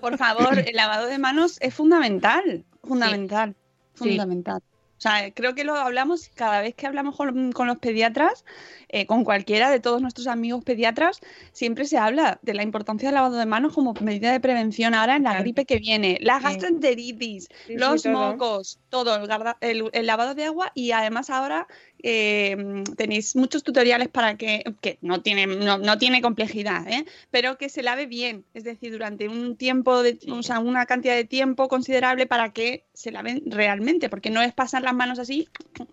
Por 0.00 0.18
favor, 0.18 0.58
el 0.58 0.74
lavado 0.76 1.06
de 1.06 1.18
manos 1.18 1.58
es 1.60 1.72
fundamental. 1.74 2.64
Fundamental. 2.82 3.54
Sí. 3.94 3.98
Fundamental. 4.08 4.60
Sea, 5.08 5.30
creo 5.32 5.54
que 5.54 5.64
lo 5.64 5.74
hablamos 5.74 6.30
cada 6.34 6.60
vez 6.60 6.74
que 6.74 6.86
hablamos 6.86 7.16
con, 7.16 7.52
con 7.52 7.66
los 7.66 7.78
pediatras, 7.78 8.44
eh, 8.88 9.06
con 9.06 9.24
cualquiera 9.24 9.70
de 9.70 9.80
todos 9.80 10.00
nuestros 10.00 10.26
amigos 10.26 10.64
pediatras, 10.64 11.20
siempre 11.52 11.84
se 11.84 11.98
habla 11.98 12.38
de 12.42 12.54
la 12.54 12.62
importancia 12.62 13.08
del 13.08 13.14
lavado 13.14 13.36
de 13.36 13.46
manos 13.46 13.74
como 13.74 13.92
medida 14.00 14.32
de 14.32 14.40
prevención 14.40 14.94
ahora 14.94 15.16
en 15.16 15.24
la 15.24 15.38
gripe 15.40 15.64
que 15.66 15.78
viene, 15.78 16.18
la 16.20 16.40
gastroenteritis, 16.40 17.44
Sí, 17.44 17.56
sí, 17.66 17.74
los 17.76 18.02
todo. 18.02 18.12
mocos, 18.12 18.78
todo, 18.88 19.16
el- 19.60 19.90
el 19.92 20.06
lavado 20.06 20.34
de 20.34 20.44
agua 20.44 20.72
y 20.74 20.92
además 20.92 21.30
ahora 21.30 21.66
eh, 22.02 22.56
tenéis 22.96 23.34
muchos 23.36 23.62
tutoriales 23.62 24.08
para 24.08 24.36
que, 24.36 24.62
que 24.80 24.98
no 25.00 25.22
tiene, 25.22 25.46
no, 25.46 25.78
no 25.78 25.98
tiene 25.98 26.20
complejidad, 26.20 26.86
¿eh? 26.88 27.04
pero 27.30 27.56
que 27.58 27.68
se 27.68 27.82
lave 27.82 28.06
bien, 28.06 28.44
es 28.54 28.64
decir, 28.64 28.92
durante 28.92 29.28
un 29.28 29.56
tiempo, 29.56 30.02
de, 30.02 30.18
o 30.30 30.42
sea, 30.42 30.58
una 30.58 30.86
cantidad 30.86 31.14
de 31.14 31.24
tiempo 31.24 31.68
considerable 31.68 32.26
para 32.26 32.52
que 32.52 32.84
se 32.92 33.10
laven 33.10 33.42
realmente, 33.46 34.08
porque 34.08 34.30
no 34.30 34.42
es 34.42 34.52
pasar 34.52 34.82
las 34.82 34.94
manos 34.94 35.18
así 35.18 35.48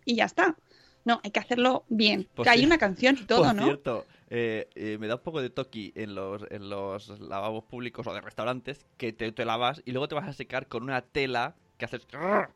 y 0.05 0.15
ya 0.15 0.25
está. 0.25 0.55
No, 1.03 1.19
hay 1.23 1.31
que 1.31 1.39
hacerlo 1.39 1.83
bien. 1.89 2.27
Por 2.35 2.43
que 2.45 2.51
hay 2.51 2.59
cier- 2.61 2.65
una 2.67 2.77
canción 2.77 3.17
y 3.19 3.25
todo, 3.25 3.45
Por 3.45 3.55
¿no? 3.55 3.63
cierto, 3.63 4.05
eh, 4.29 4.67
eh, 4.75 4.97
me 4.99 5.07
da 5.07 5.15
un 5.15 5.21
poco 5.21 5.41
de 5.41 5.49
toqui 5.49 5.93
en 5.95 6.13
los, 6.13 6.43
en 6.51 6.69
los 6.69 7.19
lavabos 7.19 7.63
públicos 7.63 8.05
o 8.05 8.13
de 8.13 8.21
restaurantes 8.21 8.85
que 8.97 9.11
te, 9.11 9.31
te 9.31 9.45
lavas 9.45 9.81
y 9.85 9.91
luego 9.93 10.07
te 10.07 10.15
vas 10.15 10.27
a 10.29 10.33
secar 10.33 10.67
con 10.67 10.83
una 10.83 11.01
tela 11.01 11.55
que 11.81 11.95
haces 11.95 12.07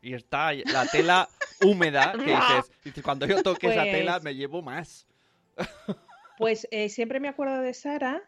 y 0.02 0.14
está 0.14 0.52
la 0.52 0.86
tela 0.86 1.28
húmeda 1.64 2.12
que 2.16 2.24
dices, 2.24 2.72
dices, 2.84 3.02
cuando 3.02 3.26
yo 3.26 3.42
toque 3.42 3.66
esa 3.68 3.82
Pues- 3.82 3.92
tela 3.92 4.20
me 4.20 4.34
llevo 4.34 4.62
más. 4.62 5.06
Pues 6.38 6.68
eh, 6.70 6.88
siempre 6.90 7.18
me 7.18 7.28
acuerdo 7.28 7.62
de 7.62 7.72
Sara, 7.72 8.22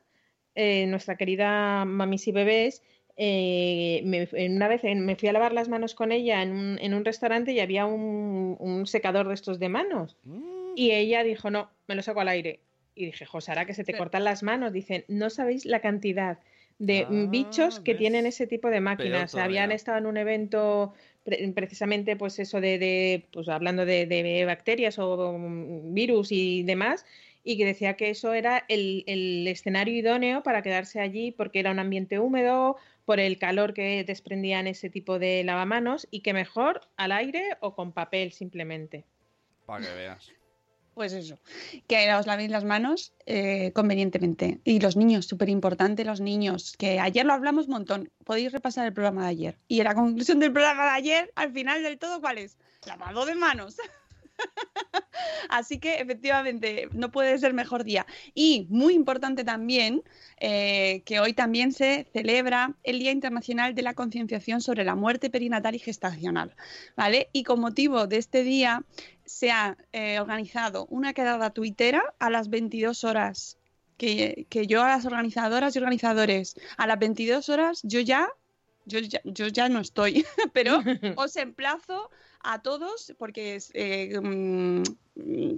eh, 0.55 0.87
nuestra 0.87 1.17
querida 1.17 1.85
mamis 1.85 2.27
y 2.27 2.33
bebés. 2.33 2.83
eh, 3.21 4.01
me- 4.05 4.29
una 4.47 4.67
vez 4.69 4.83
me 4.85 5.15
fui 5.17 5.29
a 5.29 5.33
lavar 5.33 5.53
las 5.53 5.69
manos 5.69 5.95
con 5.95 6.11
ella 6.13 6.41
en 6.43 6.53
un, 6.53 6.79
en 6.81 6.95
un 6.95 7.05
restaurante 7.05 7.53
y 7.53 7.61
había 7.61 7.85
un, 7.85 8.57
un 8.61 8.87
secador 8.87 9.29
de 9.29 9.35
estos 9.35 9.59
de 9.59 9.69
manos. 9.69 10.17
Mm, 10.25 10.73
Y 10.77 10.93
ella 10.93 11.23
dijo, 11.25 11.51
no, 11.51 11.69
me 11.87 11.95
lo 11.97 12.03
saco 12.03 12.21
al 12.21 12.29
aire. 12.29 12.61
Y 12.95 13.07
dije, 13.07 13.27
jo, 13.27 13.41
Sara, 13.41 13.67
que 13.67 13.75
se 13.75 13.85
te 13.85 13.97
cortan 13.97 14.25
las 14.25 14.43
manos. 14.43 14.73
Dicen, 14.73 15.05
no 15.09 15.29
sabéis 15.31 15.67
la 15.67 15.81
cantidad 15.81 16.39
de 16.79 17.07
mm, 17.09 17.25
Ah, 17.25 17.27
bichos 17.29 17.81
que 17.81 17.93
¿ves? 17.93 17.99
tienen 17.99 18.27
ese 18.27 18.47
tipo 18.47 18.71
de 18.71 18.81
máquinas. 18.81 19.35
Habían 19.35 19.73
estado 19.73 19.99
en 19.99 20.07
un 20.07 20.17
evento 20.17 20.95
pre- 21.25 21.53
precisamente, 21.53 22.17
pues 22.17 22.39
eso 22.39 22.61
de, 22.61 22.79
de, 22.79 23.27
pues 23.33 23.49
hablando 23.49 23.85
de, 23.85 24.07
de 24.07 24.45
bacterias 24.45 24.99
o 24.99 25.33
mm, 25.39 25.93
virus 25.95 26.33
y 26.33 26.63
demás, 26.63 27.05
y 27.45 27.57
que 27.57 27.65
decía 27.65 27.95
que 27.95 28.11
eso 28.11 28.35
era 28.35 28.65
el, 28.69 29.05
el 29.07 29.47
escenario 29.49 29.95
idóneo 29.95 30.43
para 30.43 30.63
quedarse 30.63 31.01
allí 31.01 31.33
porque 31.33 31.61
era 31.61 31.71
un 31.71 31.79
ambiente 31.79 32.19
húmedo, 32.19 32.77
por 33.05 33.21
el 33.21 33.39
calor 33.39 33.73
que 33.73 34.05
desprendían 34.05 34.67
ese 34.67 34.91
tipo 34.91 35.19
de 35.19 35.43
lavamanos, 35.43 36.07
y 36.11 36.21
que 36.21 36.35
mejor 36.35 36.83
al 36.97 37.13
aire 37.13 37.57
o 37.61 37.75
con 37.75 37.93
papel 37.93 38.33
simplemente. 38.33 39.05
Para 39.65 39.87
que 39.87 39.95
veas. 39.95 40.31
Pues 40.99 41.13
eso, 41.13 41.39
que 41.87 42.13
os 42.13 42.27
lavéis 42.27 42.51
las 42.51 42.65
manos 42.65 43.13
eh, 43.25 43.71
convenientemente. 43.73 44.59
Y 44.65 44.81
los 44.81 44.97
niños, 44.97 45.27
súper 45.27 45.49
importante 45.49 46.05
los 46.05 46.21
niños, 46.21 46.75
que 46.77 46.99
ayer 46.99 47.25
lo 47.25 47.35
hablamos 47.35 47.67
un 47.67 47.75
montón. 47.75 48.11
Podéis 48.25 48.51
repasar 48.51 48.85
el 48.85 48.93
programa 48.93 49.23
de 49.23 49.29
ayer. 49.29 49.59
Y 49.69 49.81
la 49.85 49.95
conclusión 49.95 50.41
del 50.41 50.53
programa 50.53 50.87
de 50.87 50.91
ayer, 50.91 51.33
al 51.37 51.53
final 51.53 51.85
del 51.85 52.01
todo, 52.01 52.21
¿cuál 52.21 52.39
es? 52.39 52.59
Lavado 52.85 53.27
de 53.27 53.37
manos. 53.37 53.77
Así 55.49 55.79
que 55.79 56.01
efectivamente 56.01 56.89
no 56.93 57.13
puede 57.13 57.39
ser 57.39 57.55
mejor 57.55 57.85
día. 57.85 58.05
Y 58.35 58.67
muy 58.69 58.95
importante 58.95 59.45
también 59.45 60.03
eh, 60.41 61.03
que 61.05 61.21
hoy 61.21 61.33
también 61.33 61.71
se 61.71 62.09
celebra 62.13 62.75
el 62.83 62.99
Día 62.99 63.13
Internacional 63.13 63.75
de 63.77 63.83
la 63.83 63.95
Concienciación 63.95 64.61
sobre 64.61 64.85
la 64.85 64.97
Muerte 64.97 65.31
Perinatal 65.31 65.77
y 65.77 65.79
Gestacional. 65.79 66.57
¿Vale? 66.97 67.29
Y 67.33 67.45
con 67.45 67.61
motivo 67.61 68.09
de 68.09 68.17
este 68.17 68.43
día 68.43 68.83
se 69.29 69.51
ha 69.51 69.77
eh, 69.93 70.19
organizado 70.19 70.87
una 70.87 71.13
quedada 71.13 71.51
tuitera 71.51 72.15
a 72.19 72.31
las 72.31 72.49
22 72.49 73.05
horas. 73.05 73.59
Que, 73.97 74.47
que 74.49 74.69
yo 74.69 74.85
a 74.85 74.91
las 74.91 75.07
organizadoras 75.07 75.75
y 75.75 75.79
organizadores, 75.81 76.55
a 76.77 76.87
las 76.87 77.01
22 77.01 77.49
horas 77.49 77.81
yo 77.83 77.99
ya, 77.99 78.29
yo 78.87 79.01
ya, 79.01 79.21
yo 79.25 79.49
ya 79.49 79.69
no 79.69 79.81
estoy, 79.81 80.25
pero 80.53 80.79
os 81.17 81.37
emplazo 81.37 82.09
a 82.41 82.63
todos, 82.63 83.15
porque 83.19 83.59
eh, 83.75 84.21
mm, 84.21 84.83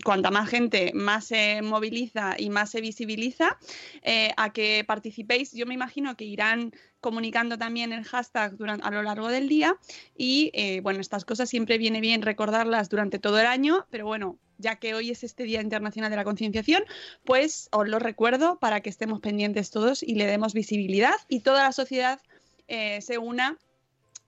cuanta 0.05 0.31
más 0.31 0.49
gente 0.49 0.93
más 0.95 1.27
se 1.27 1.63
moviliza 1.63 2.35
y 2.39 2.51
más 2.51 2.71
se 2.71 2.81
visibiliza, 2.81 3.59
eh, 4.03 4.31
a 4.37 4.53
que 4.53 4.85
participéis. 4.87 5.53
Yo 5.53 5.67
me 5.67 5.75
imagino 5.75 6.17
que 6.17 6.25
irán 6.25 6.73
comunicando 7.01 7.59
también 7.59 7.93
el 7.93 8.05
hashtag 8.05 8.57
durante, 8.57 8.87
a 8.87 8.91
lo 8.91 9.03
largo 9.03 9.29
del 9.29 9.49
día 9.49 9.77
y 10.17 10.51
eh, 10.55 10.81
bueno, 10.81 11.01
estas 11.01 11.25
cosas 11.25 11.49
siempre 11.49 11.79
viene 11.79 12.01
bien 12.01 12.23
recordarlas 12.23 12.89
durante 12.89 13.19
todo 13.19 13.39
el 13.39 13.47
año, 13.47 13.87
pero 13.91 14.07
bueno, 14.07 14.39
ya 14.59 14.77
que 14.77 14.95
hoy 14.95 15.11
es 15.11 15.25
este 15.25 15.45
Día 15.45 15.63
Internacional 15.63 16.11
de 16.11 16.17
la 16.17 16.25
Concienciación, 16.25 16.85
pues 17.25 17.69
os 17.73 17.89
lo 17.89 17.99
recuerdo 17.99 18.59
para 18.59 18.81
que 18.81 18.91
estemos 18.91 19.21
pendientes 19.21 19.71
todos 19.71 20.03
y 20.03 20.15
le 20.15 20.27
demos 20.27 20.53
visibilidad 20.53 21.15
y 21.29 21.41
toda 21.41 21.65
la 21.65 21.73
sociedad 21.73 22.21
se 22.69 23.19
una 23.19 23.59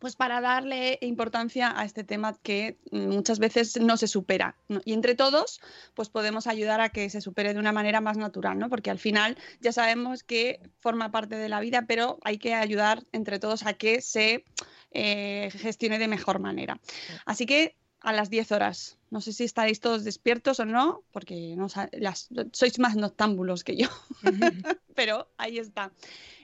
pues 0.03 0.17
para 0.17 0.41
darle 0.41 0.99
importancia 1.01 1.73
a 1.79 1.85
este 1.85 2.03
tema 2.03 2.37
que 2.43 2.77
muchas 2.91 3.39
veces 3.39 3.81
no 3.81 3.97
se 3.97 4.09
supera. 4.09 4.57
¿no? 4.67 4.81
Y 4.85 4.95
entre 4.95 5.15
todos, 5.15 5.61
pues 5.95 6.09
podemos 6.09 6.49
ayudar 6.49 6.81
a 6.81 6.89
que 6.89 7.09
se 7.09 7.21
supere 7.21 7.55
de 7.55 7.61
una 7.61 7.71
manera 7.71 8.01
más 8.01 8.17
natural, 8.17 8.59
¿no? 8.59 8.69
Porque 8.69 8.91
al 8.91 8.99
final 8.99 9.39
ya 9.61 9.71
sabemos 9.71 10.25
que 10.25 10.59
forma 10.81 11.13
parte 11.13 11.37
de 11.37 11.49
la 11.49 11.61
vida, 11.61 11.85
pero 11.87 12.19
hay 12.25 12.39
que 12.39 12.53
ayudar 12.53 13.05
entre 13.13 13.39
todos 13.39 13.65
a 13.65 13.75
que 13.75 14.01
se 14.01 14.45
eh, 14.91 15.51
gestione 15.53 16.01
de 16.01 16.09
mejor 16.09 16.41
manera. 16.41 16.81
Así 17.25 17.47
que 17.47 17.77
a 18.03 18.13
las 18.13 18.31
10 18.31 18.53
horas. 18.53 18.99
No 19.11 19.21
sé 19.21 19.33
si 19.33 19.45
estaréis 19.45 19.81
todos 19.81 20.05
despiertos 20.05 20.59
o 20.61 20.65
no, 20.65 21.03
porque 21.13 21.55
no, 21.57 21.69
las, 21.93 22.29
sois 22.53 22.79
más 22.79 22.97
noctámbulos 22.97 23.65
que 23.65 23.77
yo. 23.77 23.89
Pero 24.95 25.29
ahí 25.37 25.59
está. 25.59 25.93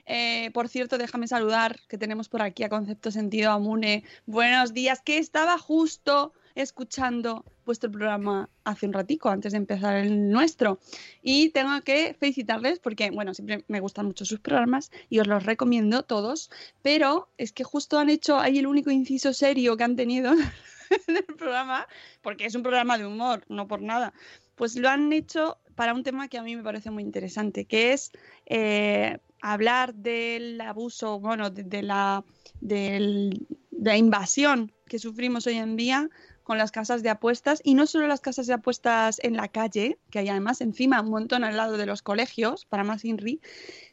Eh, 0.05 0.51
por 0.53 0.69
cierto, 0.69 0.97
déjame 0.97 1.27
saludar 1.27 1.79
que 1.87 1.97
tenemos 1.97 2.29
por 2.29 2.41
aquí 2.41 2.63
a 2.63 2.69
Concepto 2.69 3.11
Sentido 3.11 3.51
Amune. 3.51 4.03
Buenos 4.25 4.73
días, 4.73 5.01
que 5.01 5.17
estaba 5.17 5.57
justo 5.57 6.33
escuchando 6.55 7.45
vuestro 7.65 7.91
programa 7.91 8.49
hace 8.63 8.87
un 8.87 8.93
ratico, 8.93 9.29
antes 9.29 9.51
de 9.51 9.57
empezar 9.57 9.95
el 9.97 10.29
nuestro. 10.31 10.79
Y 11.21 11.49
tengo 11.49 11.81
que 11.81 12.15
felicitarles 12.19 12.79
porque, 12.79 13.11
bueno, 13.11 13.33
siempre 13.33 13.63
me 13.67 13.79
gustan 13.79 14.07
mucho 14.07 14.25
sus 14.25 14.39
programas 14.39 14.91
y 15.09 15.19
os 15.19 15.27
los 15.27 15.45
recomiendo 15.45 16.03
todos, 16.03 16.49
pero 16.81 17.29
es 17.37 17.51
que 17.51 17.63
justo 17.63 17.99
han 17.99 18.09
hecho 18.09 18.39
ahí 18.39 18.59
el 18.59 18.67
único 18.67 18.89
inciso 18.91 19.33
serio 19.33 19.77
que 19.77 19.83
han 19.83 19.95
tenido 19.95 20.33
en 21.07 21.17
el 21.17 21.23
programa, 21.23 21.87
porque 22.21 22.45
es 22.45 22.55
un 22.55 22.63
programa 22.63 22.97
de 22.97 23.05
humor, 23.05 23.43
no 23.49 23.67
por 23.67 23.81
nada. 23.81 24.13
Pues 24.55 24.75
lo 24.75 24.89
han 24.89 25.11
hecho 25.13 25.57
para 25.75 25.93
un 25.93 26.03
tema 26.03 26.27
que 26.27 26.37
a 26.37 26.43
mí 26.43 26.55
me 26.55 26.63
parece 26.63 26.91
muy 26.91 27.03
interesante, 27.03 27.65
que 27.65 27.93
es 27.93 28.11
eh, 28.45 29.19
hablar 29.41 29.93
del 29.93 30.59
abuso, 30.61 31.19
bueno, 31.19 31.49
de, 31.49 31.63
de 31.63 31.81
la, 31.81 32.23
del- 32.59 33.47
de 33.71 33.91
la 33.91 33.97
invasión 33.97 34.73
que 34.87 34.99
sufrimos 34.99 35.47
hoy 35.47 35.55
en 35.55 35.77
día 35.77 36.09
con 36.43 36.57
las 36.57 36.71
casas 36.71 37.03
de 37.03 37.09
apuestas 37.09 37.61
y 37.63 37.75
no 37.75 37.85
solo 37.85 38.07
las 38.07 38.21
casas 38.21 38.47
de 38.47 38.53
apuestas 38.53 39.19
en 39.23 39.37
la 39.37 39.47
calle, 39.47 39.99
que 40.09 40.19
hay 40.19 40.29
además 40.29 40.61
encima 40.61 40.99
un 40.99 41.11
montón 41.11 41.43
al 41.43 41.55
lado 41.55 41.77
de 41.77 41.85
los 41.85 42.01
colegios, 42.01 42.65
para 42.65 42.83
más 42.83 43.05
INRI, 43.05 43.39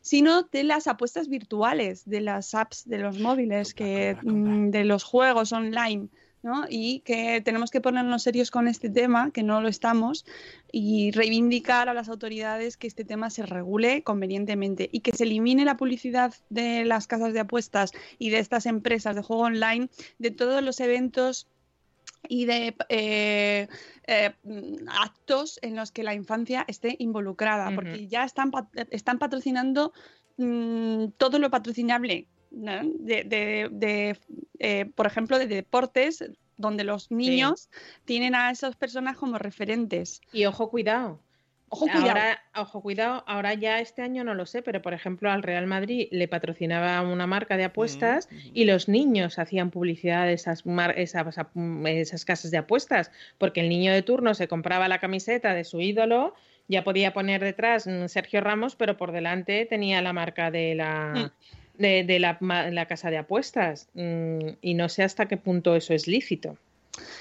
sino 0.01 0.43
de 0.45 0.65
las 0.65 0.87
apuestas 0.87 1.29
virtuales, 1.29 2.05
de 2.07 2.23
las 2.23 2.55
apps 2.55 2.89
de 2.89 2.99
los 2.99 3.19
móviles, 3.19 3.75
que, 3.75 4.17
mm, 4.23 4.71
de 4.71 4.85
los 4.85 5.05
juegos 5.05 5.53
online. 5.53 6.09
¿No? 6.47 6.65
Y 6.71 7.01
que 7.01 7.43
tenemos 7.43 7.71
que 7.73 7.81
ponernos 7.81 8.23
serios 8.23 8.53
con 8.53 8.69
este 8.69 8.89
tema, 8.89 9.33
que 9.33 9.43
no 9.43 9.61
lo 9.61 9.69
estamos, 9.69 10.25
y 10.71 11.11
reivindicar 11.11 11.89
a 11.89 11.95
las 11.95 12.09
autoridades 12.09 12.77
que 12.77 12.87
este 12.87 13.05
tema 13.05 13.31
se 13.31 13.45
regule 13.45 14.03
convenientemente 14.03 14.89
y 14.93 15.01
que 15.01 15.11
se 15.13 15.25
elimine 15.25 15.65
la 15.65 15.77
publicidad 15.77 16.33
de 16.49 16.85
las 16.85 17.09
casas 17.09 17.35
de 17.35 17.41
apuestas 17.41 17.93
y 18.19 18.31
de 18.31 18.39
estas 18.39 18.67
empresas 18.67 19.17
de 19.17 19.23
juego 19.23 19.43
online 19.43 19.89
de 20.19 20.31
todos 20.31 20.63
los 20.63 20.79
eventos 20.79 21.49
y 22.29 22.45
de 22.45 22.77
eh, 22.91 23.67
eh, 24.07 24.35
actos 24.89 25.59
en 25.63 25.75
los 25.75 25.91
que 25.91 26.05
la 26.05 26.15
infancia 26.15 26.65
esté 26.69 26.95
involucrada, 27.01 27.75
porque 27.75 28.07
ya 28.07 28.25
están, 28.25 28.53
están 28.91 29.19
patrocinando 29.19 29.93
mm, 30.37 31.07
todo 31.19 31.41
lo 31.41 31.51
patrocinable, 31.51 32.29
¿no? 32.51 32.83
de, 32.85 33.25
de- 33.25 33.69
de, 33.71 34.19
eh, 34.59 34.87
por 34.95 35.07
ejemplo, 35.07 35.39
de 35.39 35.47
deportes 35.47 36.25
donde 36.57 36.85
los 36.85 37.11
niños 37.11 37.69
tienen 38.05 38.35
a 38.35 38.51
esas 38.51 38.77
personas 38.77 39.17
como 39.17 39.39
referentes. 39.39 40.21
Y 40.33 40.47
ojo, 40.47 40.71
cuidado. 40.71 41.21
Ojo, 41.69 41.87
cuidado. 41.87 42.09
Ahora, 42.11 42.43
ojo, 42.55 42.81
cuidado, 42.81 43.25
ahora 43.27 43.53
ya 43.55 43.81
este 43.81 44.01
año 44.01 44.23
no 44.23 44.35
lo 44.35 44.47
sé, 44.47 44.63
pero 44.63 44.81
por 44.81 44.95
ejemplo 44.95 45.31
al 45.33 45.43
Real 45.43 45.67
Madrid 45.67 46.07
le 46.13 46.29
patrocinaba 46.29 47.03
una 47.03 47.27
marca 47.27 47.57
de 47.57 47.65
apuestas 47.65 48.29
y 48.55 48.65
los 48.67 48.89
niños 48.89 49.39
hacían 49.41 49.71
publicidad 49.73 50.27
de 50.27 50.35
esas, 50.35 50.65
mar- 50.65 50.95
esas, 50.97 51.27
esas 51.87 52.25
casas 52.25 52.53
de 52.53 52.59
apuestas, 52.59 53.11
porque 53.37 53.61
el 53.63 53.69
niño 53.69 53.93
de 53.93 54.03
turno 54.03 54.33
se 54.35 54.47
compraba 54.47 54.87
la 54.87 55.01
camiseta 55.01 55.55
de 55.55 55.65
su 55.65 55.81
ídolo, 55.81 56.35
ya 56.69 56.85
podía 56.85 57.13
poner 57.13 57.43
detrás 57.43 57.87
mm, 57.89 58.07
Sergio 58.07 58.41
Ramos, 58.41 58.77
pero 58.77 58.97
por 58.97 59.11
delante 59.11 59.67
tenía 59.67 60.01
la 60.03 60.13
marca 60.13 60.53
de 60.53 60.77
la, 60.77 61.33
de, 61.79 62.05
de 62.05 62.19
la, 62.19 62.39
la 62.41 62.87
casa 62.87 63.11
de 63.11 63.19
apuestas. 63.19 63.89
Mm, 63.95 64.39
Y 64.61 64.75
no 64.75 64.89
sé 64.89 65.03
hasta 65.03 65.27
qué 65.29 65.37
punto 65.37 65.77
eso 65.77 65.95
es 65.95 66.07
lícito. 66.07 66.57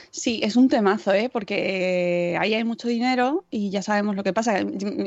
Sí, 0.10 0.40
es 0.44 0.56
un 0.56 0.70
temazo, 0.70 1.14
¿eh? 1.14 1.30
porque 1.32 2.32
eh, 2.34 2.38
ahí 2.38 2.54
hay 2.54 2.64
mucho 2.64 2.88
dinero 2.88 3.46
y 3.50 3.70
ya 3.72 3.82
sabemos 3.82 4.16
lo 4.16 4.24
que 4.24 4.32
pasa. 4.32 4.60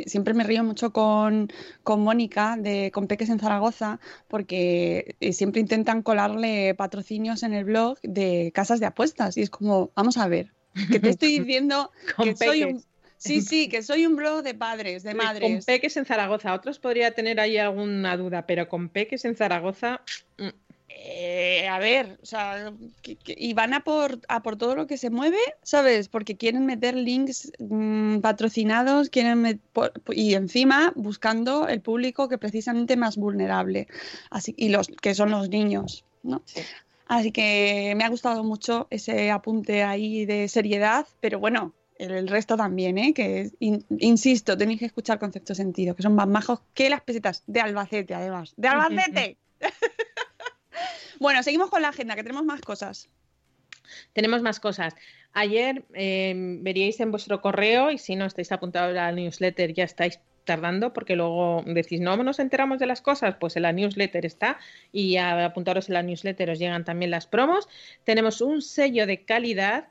Siempre 0.06 0.34
me 0.34 0.44
río 0.44 0.62
mucho 0.62 0.92
con, 0.92 1.48
con 1.82 2.02
Mónica 2.02 2.56
de 2.58 2.90
con 2.92 3.06
Peques 3.06 3.30
en 3.30 3.38
Zaragoza 3.38 3.98
porque 4.28 5.16
eh, 5.20 5.32
siempre 5.32 5.62
intentan 5.62 6.02
colarle 6.02 6.74
patrocinios 6.74 7.42
en 7.42 7.54
el 7.54 7.64
blog 7.64 7.98
de 8.02 8.52
casas 8.54 8.80
de 8.80 8.86
apuestas 8.86 9.38
y 9.38 9.42
es 9.42 9.48
como, 9.50 9.90
vamos 9.96 10.18
a 10.18 10.28
ver, 10.28 10.52
que 10.90 11.00
te 11.00 11.08
estoy 11.08 11.38
diciendo 11.38 11.90
que 12.22 12.36
soy 12.36 12.64
un... 12.64 12.84
Sí, 13.18 13.40
sí, 13.42 13.68
que 13.68 13.82
soy 13.82 14.06
un 14.06 14.16
blog 14.16 14.42
de 14.42 14.54
padres, 14.54 15.02
de 15.02 15.10
Con 15.10 15.24
madres. 15.24 15.64
peques 15.66 15.96
en 15.96 16.04
Zaragoza. 16.06 16.54
Otros 16.54 16.78
podría 16.78 17.10
tener 17.10 17.40
ahí 17.40 17.58
alguna 17.58 18.16
duda, 18.16 18.46
pero 18.46 18.68
con 18.68 18.88
peques 18.88 19.24
en 19.24 19.36
Zaragoza. 19.36 20.00
mm, 20.38 20.48
Eh, 21.00 21.68
a 21.68 21.78
ver, 21.78 22.18
o 22.22 22.26
sea, 22.26 22.72
que- 23.02 23.16
que- 23.16 23.34
y 23.38 23.52
van 23.52 23.72
a 23.72 23.84
por, 23.84 24.20
a 24.26 24.42
por 24.42 24.56
todo 24.56 24.74
lo 24.74 24.86
que 24.88 24.96
se 24.98 25.10
mueve, 25.10 25.38
¿sabes? 25.62 26.08
Porque 26.08 26.36
quieren 26.36 26.66
meter 26.66 26.96
links 26.96 27.52
mm, 27.58 28.18
patrocinados, 28.18 29.08
quieren 29.08 29.60
por- 29.72 29.92
y 30.12 30.34
encima 30.34 30.92
buscando 30.96 31.68
el 31.68 31.82
público 31.82 32.28
que 32.28 32.36
precisamente 32.38 32.96
más 32.96 33.16
vulnerable, 33.16 33.86
así 34.30 34.54
y 34.56 34.70
los 34.70 34.88
que 34.88 35.14
son 35.14 35.30
los 35.30 35.48
niños, 35.50 36.04
¿no? 36.24 36.42
Sí. 36.46 36.62
Así 37.06 37.32
que 37.32 37.94
me 37.96 38.04
ha 38.04 38.08
gustado 38.08 38.42
mucho 38.42 38.86
ese 38.90 39.30
apunte 39.30 39.84
ahí 39.84 40.24
de 40.26 40.48
seriedad, 40.48 41.06
pero 41.20 41.38
bueno, 41.38 41.74
el, 41.98 42.28
resto 42.28 42.56
también, 42.56 42.98
¿eh? 42.98 43.12
Que 43.12 43.50
in- 43.60 43.84
insisto, 43.98 44.56
tenéis 44.56 44.78
que 44.78 44.86
escuchar 44.86 45.18
concepto 45.18 45.54
sentido, 45.54 45.94
que 45.94 46.02
son 46.02 46.14
más 46.14 46.28
majos 46.28 46.60
que 46.74 46.88
las 46.90 47.00
pesetas 47.02 47.42
de 47.46 47.60
Albacete, 47.60 48.14
además, 48.14 48.54
de 48.56 48.68
Albacete. 48.68 49.36
Bueno, 51.20 51.42
seguimos 51.42 51.70
con 51.70 51.82
la 51.82 51.88
agenda, 51.88 52.14
que 52.14 52.22
tenemos 52.22 52.44
más 52.44 52.60
cosas. 52.60 53.08
Tenemos 54.12 54.42
más 54.42 54.60
cosas. 54.60 54.94
Ayer 55.32 55.84
eh, 55.94 56.32
veríais 56.60 57.00
en 57.00 57.10
vuestro 57.10 57.40
correo, 57.40 57.90
y 57.90 57.98
si 57.98 58.16
no 58.16 58.26
estáis 58.26 58.52
apuntados 58.52 58.90
a 58.90 58.94
la 58.94 59.12
newsletter, 59.12 59.72
ya 59.74 59.84
estáis 59.84 60.20
tardando, 60.44 60.92
porque 60.92 61.16
luego 61.16 61.62
decís, 61.66 62.00
no 62.00 62.16
nos 62.16 62.38
enteramos 62.38 62.78
de 62.78 62.86
las 62.86 63.02
cosas, 63.02 63.36
pues 63.38 63.56
en 63.56 63.62
la 63.62 63.72
newsletter 63.72 64.24
está, 64.24 64.58
y 64.92 65.16
a 65.16 65.44
apuntaros 65.44 65.88
en 65.88 65.94
la 65.94 66.02
newsletter 66.02 66.50
os 66.50 66.58
llegan 66.58 66.84
también 66.84 67.10
las 67.10 67.26
promos. 67.26 67.68
Tenemos 68.04 68.40
un 68.40 68.62
sello 68.62 69.06
de 69.06 69.24
calidad 69.24 69.88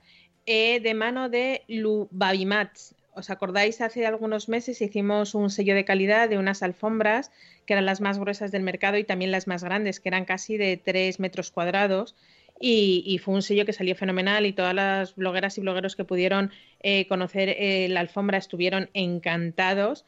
eh, 0.48 0.80
de 0.80 0.94
mano 0.94 1.30
de 1.30 1.64
Lubabimats. 1.68 2.96
¿Os 3.14 3.30
acordáis? 3.30 3.82
Hace 3.82 4.06
algunos 4.06 4.48
meses 4.48 4.82
hicimos 4.82 5.36
un 5.36 5.50
sello 5.50 5.76
de 5.76 5.86
calidad 5.86 6.30
de 6.30 6.38
unas 6.38 6.64
alfombras 6.64 7.32
que 7.66 7.74
eran 7.74 7.86
las 7.86 8.00
más 8.00 8.18
gruesas 8.18 8.52
del 8.52 8.64
mercado 8.64 8.98
y 8.98 9.04
también 9.04 9.32
las 9.32 9.46
más 9.46 9.64
grandes, 9.64 10.00
que 10.00 10.10
eran 10.10 10.26
casi 10.26 10.58
de 10.58 10.78
3 10.78 11.20
metros 11.20 11.52
cuadrados. 11.52 12.16
Y, 12.60 13.04
y 13.06 13.20
fue 13.20 13.36
un 13.36 13.42
sello 13.44 13.66
que 13.66 13.74
salió 13.74 13.96
fenomenal 13.96 14.46
y 14.46 14.54
todas 14.54 14.74
las 14.74 15.16
blogueras 15.16 15.58
y 15.58 15.62
blogueros 15.62 15.96
que 15.96 16.06
pudieron 16.06 16.52
eh, 16.80 17.08
conocer 17.08 17.50
eh, 17.50 17.88
la 17.90 18.00
alfombra 18.00 18.38
estuvieron 18.38 18.90
encantados. 18.94 20.06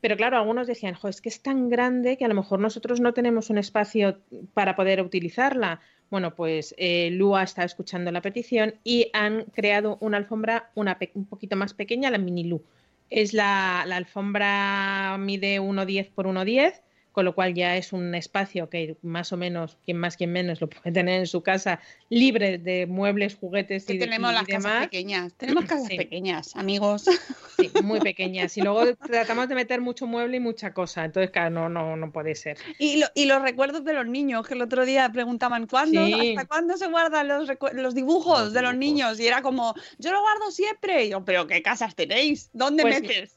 Pero 0.00 0.16
claro, 0.16 0.38
algunos 0.38 0.66
decían, 0.66 0.94
jo, 0.94 1.08
es 1.08 1.20
que 1.20 1.28
es 1.28 1.42
tan 1.42 1.68
grande 1.68 2.16
que 2.16 2.24
a 2.24 2.28
lo 2.28 2.34
mejor 2.34 2.58
nosotros 2.58 3.00
no 3.00 3.12
tenemos 3.12 3.50
un 3.50 3.58
espacio 3.58 4.18
para 4.54 4.74
poder 4.76 5.02
utilizarla. 5.02 5.80
Bueno, 6.10 6.34
pues 6.34 6.74
eh, 6.76 7.10
Lua 7.12 7.44
está 7.44 7.62
escuchando 7.64 8.10
la 8.10 8.20
petición 8.20 8.74
y 8.82 9.10
han 9.12 9.44
creado 9.44 9.96
una 10.00 10.16
alfombra 10.16 10.70
una 10.74 10.98
un 11.14 11.26
poquito 11.26 11.54
más 11.56 11.72
pequeña, 11.72 12.10
la 12.10 12.18
mini 12.18 12.44
Lu. 12.44 12.64
Es 13.10 13.32
la, 13.32 13.84
la 13.86 13.96
alfombra 13.96 15.16
mide 15.18 15.60
1,10 15.60 16.10
por 16.12 16.26
1,10, 16.26 16.82
con 17.20 17.26
lo 17.26 17.34
cual 17.34 17.52
ya 17.52 17.76
es 17.76 17.92
un 17.92 18.14
espacio 18.14 18.70
que 18.70 18.96
más 19.02 19.30
o 19.30 19.36
menos, 19.36 19.76
quien 19.84 19.98
más, 19.98 20.16
quien 20.16 20.32
menos, 20.32 20.58
lo 20.62 20.70
puede 20.70 20.90
tener 20.90 21.20
en 21.20 21.26
su 21.26 21.42
casa, 21.42 21.78
libre 22.08 22.56
de 22.56 22.86
muebles, 22.86 23.36
juguetes 23.38 23.84
Que 23.84 23.92
y, 23.92 23.98
tenemos 23.98 24.30
y 24.30 24.34
las 24.36 24.44
casas 24.44 24.84
pequeñas. 24.84 25.34
Tenemos 25.34 25.66
casas 25.66 25.88
Sí. 25.88 25.98
pequeñas, 25.98 26.56
amigos. 26.56 27.04
Sí, 27.58 27.70
muy 27.82 28.00
pequeñas. 28.00 28.56
Y 28.56 28.62
luego 28.62 28.96
tratamos 28.96 29.50
de 29.50 29.54
meter 29.54 29.82
mucho 29.82 30.06
mueble 30.06 30.38
y 30.38 30.40
mucha 30.40 30.72
cosa. 30.72 31.04
Entonces, 31.04 31.30
claro, 31.30 31.50
no, 31.50 31.68
no, 31.68 31.94
no 31.94 32.10
puede 32.10 32.34
ser. 32.34 32.56
Y, 32.78 32.96
lo- 33.00 33.08
y 33.14 33.26
los 33.26 33.42
recuerdos 33.42 33.84
de 33.84 33.92
los 33.92 34.06
niños, 34.06 34.46
que 34.48 34.54
el 34.54 34.62
otro 34.62 34.86
día 34.86 35.10
preguntaban, 35.12 35.66
¿cuándo, 35.66 36.06
Sí. 36.06 36.30
¿hasta 36.36 36.48
cuándo 36.48 36.78
se 36.78 36.86
guardan 36.86 37.28
los, 37.28 37.50
los 37.74 37.94
dibujos 37.94 38.44
Los 38.44 38.52
de 38.54 38.62
los 38.62 38.70
dibujos. 38.70 38.76
niños? 38.78 39.20
Y 39.20 39.26
era 39.26 39.42
como, 39.42 39.74
yo 39.98 40.10
lo 40.10 40.22
guardo 40.22 40.50
siempre. 40.50 41.04
Y 41.04 41.10
yo, 41.10 41.22
¿pero 41.22 41.46
qué 41.46 41.60
casas 41.60 41.94
tenéis? 41.94 42.48
¿Dónde 42.54 42.82
Pues 42.82 43.02
metes? 43.02 43.34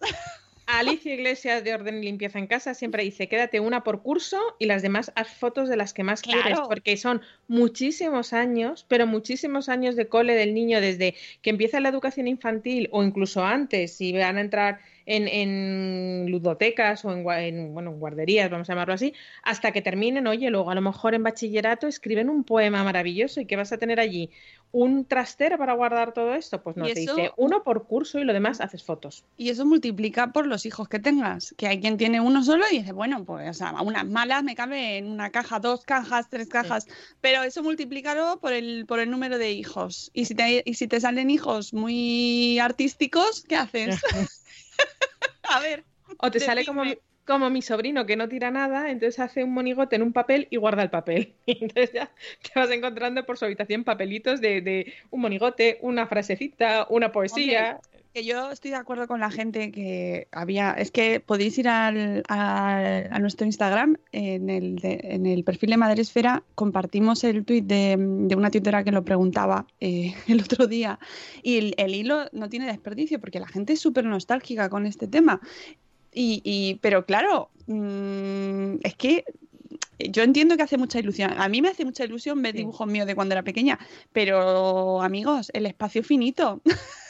Alicia 0.66 1.14
Iglesias 1.14 1.64
de 1.64 1.74
Orden 1.74 2.00
y 2.00 2.06
Limpieza 2.06 2.40
en 2.40 2.48
Casa 2.48 2.74
siempre 2.74 3.04
dice, 3.04 3.28
quédate 3.28 3.60
una 3.60 3.84
por 3.84 4.02
curso 4.02 4.40
y 4.60 4.66
las 4.66 4.82
demás 4.82 5.12
haz 5.16 5.28
fotos 5.36 5.70
de 5.70 5.76
las 5.76 5.94
que 5.94 6.04
más 6.04 6.22
quieres, 6.22 6.44
Claro. 6.44 6.68
porque 6.70 6.98
son 6.98 7.22
muchísimos 7.48 8.34
años, 8.34 8.86
pero 8.88 9.06
muchísimos 9.06 9.70
años 9.70 9.96
de 9.96 10.08
cole 10.08 10.36
del 10.36 10.54
niño 10.54 10.82
desde 10.82 11.16
que 11.42 11.50
empieza 11.50 11.80
la 11.80 11.90
educación 11.90 12.28
infantil 12.28 12.88
o 12.92 13.04
incluso 13.04 13.44
antes, 13.44 13.96
si 13.96 14.14
van 14.14 14.38
a 14.38 14.42
entrar 14.42 14.80
en, 15.06 15.28
en 15.28 16.32
ludotecas 16.32 17.04
o 17.06 17.12
en, 17.12 17.30
en, 17.30 17.74
bueno, 17.74 17.92
en 17.92 18.00
guarderías, 18.00 18.50
vamos 18.50 18.70
a 18.70 18.74
llamarlo 18.74 18.94
así, 18.94 19.14
hasta 19.42 19.72
que 19.72 19.82
terminen, 19.82 20.28
oye, 20.28 20.50
luego 20.50 20.72
a 20.72 20.76
lo 20.76 20.82
mejor 20.82 21.14
en 21.14 21.24
bachillerato 21.24 21.88
escriben 21.88 22.30
un 22.30 22.44
poema 22.44 22.84
maravilloso 22.84 23.42
y 23.42 23.46
que 23.46 23.56
vas 23.56 23.72
a 23.72 23.78
tener 23.78 24.00
allí 24.00 24.30
un 24.72 25.06
trastero 25.06 25.58
para 25.60 25.74
guardar 25.74 26.14
todo 26.14 26.34
esto, 26.34 26.64
pues 26.64 26.76
Y 26.78 26.90
eso- 26.92 27.16
dice 27.16 27.32
uno 27.38 27.64
por 27.64 27.86
curso 27.86 28.18
y 28.20 28.24
lo 28.24 28.34
demás 28.34 28.60
haces 28.60 28.84
fotos. 28.84 29.24
Y 29.38 29.50
eso 29.50 29.66
multiplica 29.66 30.32
por 30.32 30.48
los 30.48 30.66
hijos 30.66 30.90
que 30.90 30.98
tengas. 30.98 31.54
Que 31.58 31.68
hay 31.68 31.80
quien 31.80 31.96
tiene 31.98 32.20
uno 32.22 32.44
solo 32.44 32.66
y 32.72 32.80
dice, 32.80 32.92
bueno, 32.92 33.24
pues 33.24 33.50
o 33.50 33.54
sea, 33.54 33.74
unas 33.84 34.08
malas 34.08 34.44
me 34.44 34.56
cabe 34.56 34.98
en 34.98 35.12
una 35.12 35.30
caja, 35.30 35.60
dos 35.60 35.86
cajas, 35.86 36.28
tres 36.28 36.48
cajas. 36.48 36.88
Pero 37.22 37.44
eso 37.44 37.62
multiplícalo 37.62 38.40
por 38.42 38.52
el, 38.52 38.86
por 38.88 39.00
el 39.00 39.12
número 39.12 39.38
de 39.38 39.52
hijos. 39.52 40.10
Y 40.12 40.26
si, 40.26 40.34
te, 40.34 40.64
y 40.66 40.74
si 40.74 40.88
te 40.88 41.00
salen 41.00 41.30
hijos 41.30 41.74
muy 41.74 42.58
artísticos, 42.58 43.46
¿qué 43.48 43.58
haces? 43.58 44.02
A 45.44 45.60
ver. 45.60 45.84
O 46.20 46.32
te 46.32 46.40
sale 46.40 46.66
como, 46.66 46.84
como 47.26 47.50
mi 47.50 47.62
sobrino 47.62 48.06
que 48.06 48.16
no 48.16 48.28
tira 48.28 48.52
nada, 48.52 48.90
entonces 48.90 49.20
hace 49.20 49.44
un 49.44 49.54
monigote 49.54 49.96
en 49.96 50.04
un 50.04 50.14
papel 50.14 50.48
y 50.50 50.58
guarda 50.58 50.84
el 50.84 50.90
papel. 50.90 51.36
Y 51.46 51.64
entonces 51.64 51.94
ya 51.94 52.12
te 52.42 52.60
vas 52.60 52.70
encontrando 52.72 53.26
por 53.26 53.38
su 53.38 53.46
habitación 53.46 53.84
papelitos 53.84 54.42
de, 54.42 54.62
de 54.62 54.94
un 55.10 55.22
monigote, 55.22 55.78
una 55.82 56.08
frasecita, 56.08 56.88
una 56.90 57.12
poesía. 57.12 57.80
Que 58.14 58.24
yo 58.24 58.52
estoy 58.52 58.70
de 58.70 58.78
acuerdo 58.78 59.08
con 59.08 59.20
la 59.20 59.32
gente 59.32 59.72
que 59.72 60.28
había. 60.32 60.74
Es 60.74 60.92
que 60.92 61.20
podéis 61.20 61.58
ir 61.58 61.68
al, 61.68 62.22
al- 62.28 63.08
a 63.12 63.20
nuestro 63.20 63.48
Instagram, 63.48 63.98
en 64.12 64.52
el, 64.52 64.76
de- 64.76 65.00
en 65.02 65.26
el 65.26 65.44
perfil 65.44 65.72
de 65.72 65.78
Madresfera, 65.78 66.44
compartimos 66.54 67.24
el 67.24 67.44
tuit 67.44 67.66
de, 67.66 67.96
de 67.98 68.36
una 68.36 68.52
tuitera 68.52 68.84
que 68.84 68.92
lo 68.92 69.04
preguntaba 69.04 69.66
eh, 69.80 70.14
el 70.28 70.42
otro 70.42 70.68
día. 70.68 71.00
Y 71.42 71.58
el, 71.58 71.74
el 71.78 71.96
hilo 71.96 72.26
no 72.34 72.50
tiene 72.50 72.68
desperdicio, 72.68 73.20
porque 73.20 73.40
la 73.40 73.48
gente 73.48 73.74
es 73.74 73.80
súper 73.82 74.06
nostálgica 74.06 74.70
con 74.70 74.86
este 74.86 75.08
tema. 75.08 75.42
Y, 76.14 76.40
y- 76.44 76.76
pero 76.84 77.08
claro, 77.08 77.50
mm, 77.66 78.76
es 78.84 78.94
que 78.96 79.26
yo 79.98 80.22
entiendo 80.22 80.56
que 80.56 80.62
hace 80.62 80.78
mucha 80.78 81.00
ilusión. 81.00 81.34
A 81.36 81.50
mí 81.50 81.64
me 81.64 81.70
hace 81.70 81.84
mucha 81.84 82.04
ilusión 82.06 82.44
ver 82.44 82.52
Sí. 82.52 82.60
dibujos 82.60 82.86
míos 82.88 83.08
de 83.08 83.16
cuando 83.16 83.34
era 83.34 83.42
pequeña, 83.42 83.80
pero 84.12 85.02
amigos, 85.02 85.50
el 85.56 85.66
espacio 85.66 86.04
finito. 86.04 86.62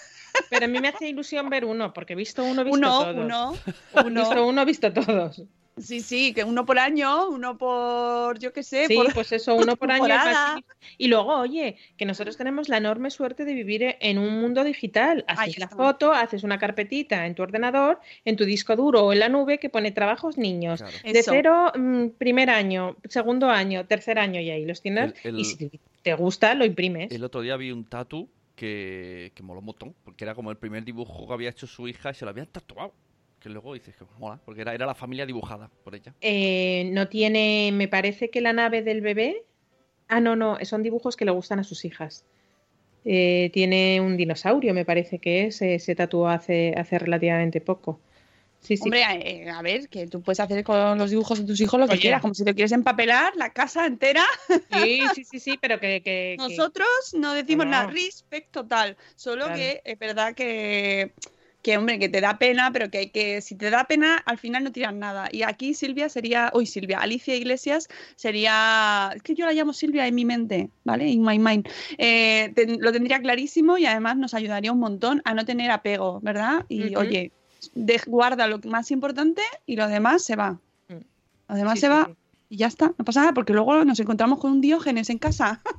Pero 0.49 0.65
a 0.65 0.67
mí 0.67 0.79
me 0.79 0.89
hace 0.89 1.07
ilusión 1.09 1.49
ver 1.49 1.65
uno, 1.65 1.93
porque 1.93 2.13
he 2.13 2.15
visto 2.15 2.43
uno, 2.43 2.61
he 2.61 2.63
visto 2.65 2.77
Uno, 2.77 2.89
todos. 3.03 3.15
uno, 3.15 3.53
He 3.95 4.01
uno. 4.07 4.21
visto 4.21 4.45
uno, 4.47 4.61
he 4.61 4.65
visto 4.65 4.93
todos. 4.93 5.43
Sí, 5.75 6.01
sí, 6.01 6.35
que 6.35 6.43
uno 6.43 6.67
por 6.67 6.77
año, 6.77 7.29
uno 7.29 7.57
por, 7.57 8.37
yo 8.37 8.53
qué 8.53 8.61
sé, 8.61 8.85
Sí, 8.85 8.93
por 8.95 9.11
pues 9.11 9.31
eso, 9.31 9.55
uno 9.55 9.75
por 9.75 9.89
año. 9.91 10.03
temporada. 10.03 10.61
Y 10.99 11.07
luego, 11.07 11.35
oye, 11.35 11.77
que 11.97 12.05
nosotros 12.05 12.37
tenemos 12.37 12.69
la 12.69 12.77
enorme 12.77 13.09
suerte 13.09 13.43
de 13.43 13.55
vivir 13.55 13.95
en 13.99 14.19
un 14.19 14.39
mundo 14.39 14.63
digital. 14.63 15.25
Haces 15.27 15.57
la 15.57 15.67
foto, 15.69 16.11
haces 16.13 16.43
una 16.43 16.59
carpetita 16.59 17.25
en 17.25 17.33
tu 17.33 17.41
ordenador, 17.41 17.99
en 18.23 18.35
tu 18.35 18.45
disco 18.45 18.75
duro 18.75 19.03
o 19.03 19.13
en 19.13 19.19
la 19.19 19.29
nube 19.29 19.57
que 19.57 19.69
pone 19.71 19.91
trabajos 19.91 20.37
niños. 20.37 20.79
Claro. 20.79 20.95
De 21.03 21.19
Eso. 21.19 21.31
cero, 21.33 21.71
mm, 21.75 22.09
primer 22.19 22.51
año, 22.51 22.95
segundo 23.09 23.49
año, 23.49 23.87
tercer 23.87 24.19
año 24.19 24.39
y 24.41 24.51
ahí 24.51 24.65
los 24.65 24.79
tienes. 24.83 25.15
El- 25.23 25.33
el- 25.33 25.39
Y 25.39 25.45
si 25.45 25.57
te- 25.57 25.79
te 26.03 26.13
gusta, 26.13 26.53
lo 26.53 26.65
imprimes. 26.65 27.11
El 27.11 27.23
otro 27.23 27.41
día 27.41 27.57
vi 27.57 27.71
un 27.71 27.85
tatu 27.85 28.29
que, 28.55 29.31
que 29.35 29.43
moló 29.43 29.59
un 29.59 29.65
montón, 29.65 29.95
porque 30.03 30.23
era 30.23 30.35
como 30.35 30.51
el 30.51 30.57
primer 30.57 30.83
dibujo 30.83 31.27
que 31.27 31.33
había 31.33 31.49
hecho 31.49 31.67
su 31.67 31.87
hija 31.87 32.11
y 32.11 32.13
se 32.13 32.25
lo 32.25 32.31
habían 32.31 32.47
tatuado. 32.47 32.93
Que 33.39 33.49
luego 33.49 33.73
dices 33.73 33.93
que 33.97 34.05
mola, 34.19 34.39
porque 34.45 34.61
era, 34.61 34.73
era 34.73 34.85
la 34.85 34.95
familia 34.95 35.25
dibujada 35.25 35.69
por 35.83 35.95
ella. 35.95 36.13
Eh, 36.21 36.89
no 36.93 37.09
tiene, 37.09 37.71
me 37.73 37.89
parece 37.89 38.29
que 38.29 38.39
la 38.39 38.53
nave 38.53 38.83
del 38.83 39.01
bebé. 39.01 39.43
Ah, 40.07 40.21
no, 40.21 40.37
no, 40.37 40.57
son 40.63 40.81
dibujos 40.81 41.17
que 41.17 41.25
le 41.25 41.31
gustan 41.31 41.59
a 41.59 41.65
sus 41.65 41.83
hijas. 41.83 42.25
Eh, 43.03 43.49
tiene 43.51 43.99
un 43.99 44.15
dinosaurio, 44.15 44.73
me 44.73 44.85
parece 44.85 45.19
que 45.19 45.45
es, 45.45 45.61
eh, 45.61 45.79
se 45.79 45.93
tatuó 45.93 46.29
hace, 46.29 46.73
hace 46.77 46.97
relativamente 46.99 47.59
poco. 47.59 47.99
Sí, 48.63 48.77
sí. 48.77 48.83
Hombre, 48.83 49.01
eh, 49.11 49.49
a 49.49 49.61
ver, 49.61 49.89
que 49.89 50.07
tú 50.07 50.21
puedes 50.21 50.39
hacer 50.39 50.63
con 50.63 50.97
los 50.97 51.09
dibujos 51.09 51.37
de 51.39 51.45
tus 51.45 51.59
hijos 51.59 51.79
lo 51.79 51.85
que 51.85 51.93
Oye. 51.93 52.01
quieras, 52.01 52.21
como 52.21 52.33
si 52.33 52.45
te 52.45 52.53
quieres 52.53 52.71
empapelar 52.71 53.35
la 53.35 53.49
casa 53.51 53.85
entera. 53.85 54.23
Sí, 54.71 55.05
sí, 55.13 55.25
sí, 55.25 55.39
sí, 55.39 55.59
pero 55.61 55.79
que, 55.79 56.01
que- 56.01 56.37
que- 56.37 56.37
Nosotros 56.37 56.87
no 57.13 57.33
decimos 57.33 57.65
No. 57.65 57.71
nada 57.71 57.87
respecto 57.91 58.65
tal, 58.65 58.95
solo 59.15 59.45
Claro. 59.45 59.59
que 59.59 59.81
es 59.83 59.99
verdad 59.99 60.33
que, 60.33 61.13
que, 61.61 61.77
hombre, 61.77 61.99
que 61.99 62.07
te 62.07 62.21
da 62.21 62.37
pena, 62.39 62.71
pero 62.71 62.89
que, 62.89 63.11
que 63.11 63.41
si 63.41 63.55
te 63.57 63.69
da 63.69 63.83
pena, 63.83 64.17
al 64.25 64.37
final 64.37 64.63
no 64.63 64.71
tiras 64.71 64.93
nada. 64.93 65.27
Y 65.29 65.43
aquí 65.43 65.73
Silvia 65.73 66.07
sería, 66.07 66.49
uy, 66.53 66.65
Silvia, 66.65 66.99
Alicia 66.99 67.35
Iglesias 67.35 67.87
sería, 68.15 69.11
es 69.13 69.21
que 69.23 69.35
yo 69.35 69.45
la 69.45 69.51
llamo 69.53 69.73
Silvia 69.73 70.07
en 70.07 70.15
mi 70.15 70.23
mente, 70.23 70.69
¿vale? 70.85 71.07
In 71.07 71.21
my 71.21 71.37
mind. 71.37 71.67
Eh, 71.97 72.53
lo 72.79 72.93
tendría 72.93 73.19
clarísimo 73.19 73.77
y 73.77 73.85
además 73.85 74.15
nos 74.15 74.33
ayudaría 74.33 74.71
un 74.71 74.79
montón 74.79 75.21
a 75.25 75.33
no 75.33 75.43
tener 75.45 75.69
apego, 75.69 76.19
¿verdad? 76.21 76.65
Y 76.69 76.95
oye, 76.95 77.31
guarda 78.07 78.47
lo 78.47 78.59
más 78.65 78.91
importante 78.91 79.41
y 79.65 79.75
lo 79.75 79.87
demás 79.87 80.23
se 80.23 80.35
va. 80.35 80.59
Mm. 80.87 81.03
Lo 81.49 81.55
demás 81.55 81.75
sí, 81.75 81.81
se 81.81 81.87
sí, 81.87 81.93
va 81.93 82.05
sí. 82.05 82.15
y 82.49 82.57
ya 82.57 82.67
está, 82.67 82.93
no 82.97 83.05
pasa 83.05 83.21
nada, 83.21 83.33
porque 83.33 83.53
luego 83.53 83.83
nos 83.85 83.99
encontramos 83.99 84.39
con 84.39 84.51
un 84.51 84.61
Diógenes 84.61 85.09
en 85.09 85.17
casa. 85.17 85.61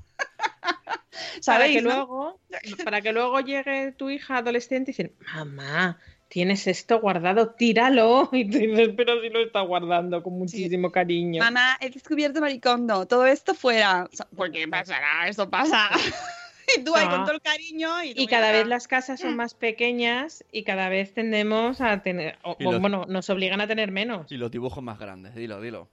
Para 1.14 1.40
¿Sabéis? 1.40 1.76
que, 1.76 1.82
no? 1.82 1.90
luego, 1.90 2.40
para 2.84 3.00
que 3.00 3.12
luego 3.12 3.40
llegue 3.40 3.92
tu 3.92 4.10
hija 4.10 4.38
adolescente 4.38 4.90
y 4.90 4.94
decir, 4.94 5.14
mamá, 5.34 5.98
tienes 6.28 6.66
esto 6.66 7.00
guardado, 7.00 7.50
tíralo. 7.50 8.28
Y 8.32 8.50
tú 8.50 8.58
dices, 8.58 8.90
pero 8.96 9.20
si 9.20 9.28
lo 9.28 9.40
está 9.40 9.60
guardando 9.60 10.22
con 10.22 10.38
muchísimo 10.38 10.90
cariño. 10.90 11.42
Mamá, 11.42 11.76
he 11.80 11.90
descubierto 11.90 12.40
maricondo, 12.40 13.06
todo 13.06 13.26
esto 13.26 13.54
fuera. 13.54 14.08
O 14.12 14.16
sea, 14.16 14.26
¿Por 14.34 14.50
qué 14.50 14.66
pasará? 14.66 15.28
Eso 15.28 15.48
pasa. 15.48 15.90
y 16.78 16.84
tú 16.84 16.94
ahí 16.94 17.08
con 17.08 17.24
todo 17.24 17.32
el 17.34 17.40
cariño. 17.42 17.90
Y, 18.04 18.26
cada 18.26 18.52
vez 18.52 18.66
las 18.66 18.88
casas 18.88 19.20
son 19.20 19.36
más 19.36 19.54
pequeñas 19.54 20.44
y 20.52 20.64
cada 20.64 20.88
vez 20.88 21.12
tendemos 21.14 21.80
a 21.80 22.02
tener, 22.02 22.38
o- 22.42 22.56
Y 22.58 22.66
o, 22.66 22.72
los- 22.72 22.80
bueno, 22.80 23.04
nos 23.08 23.28
obligan 23.30 23.60
a 23.60 23.66
tener 23.66 23.90
menos. 23.92 24.30
Y 24.30 24.36
los 24.36 24.50
dibujos 24.50 24.82
más 24.82 24.98
grandes, 24.98 25.34
dilo, 25.34 25.60
dilo. 25.60 25.88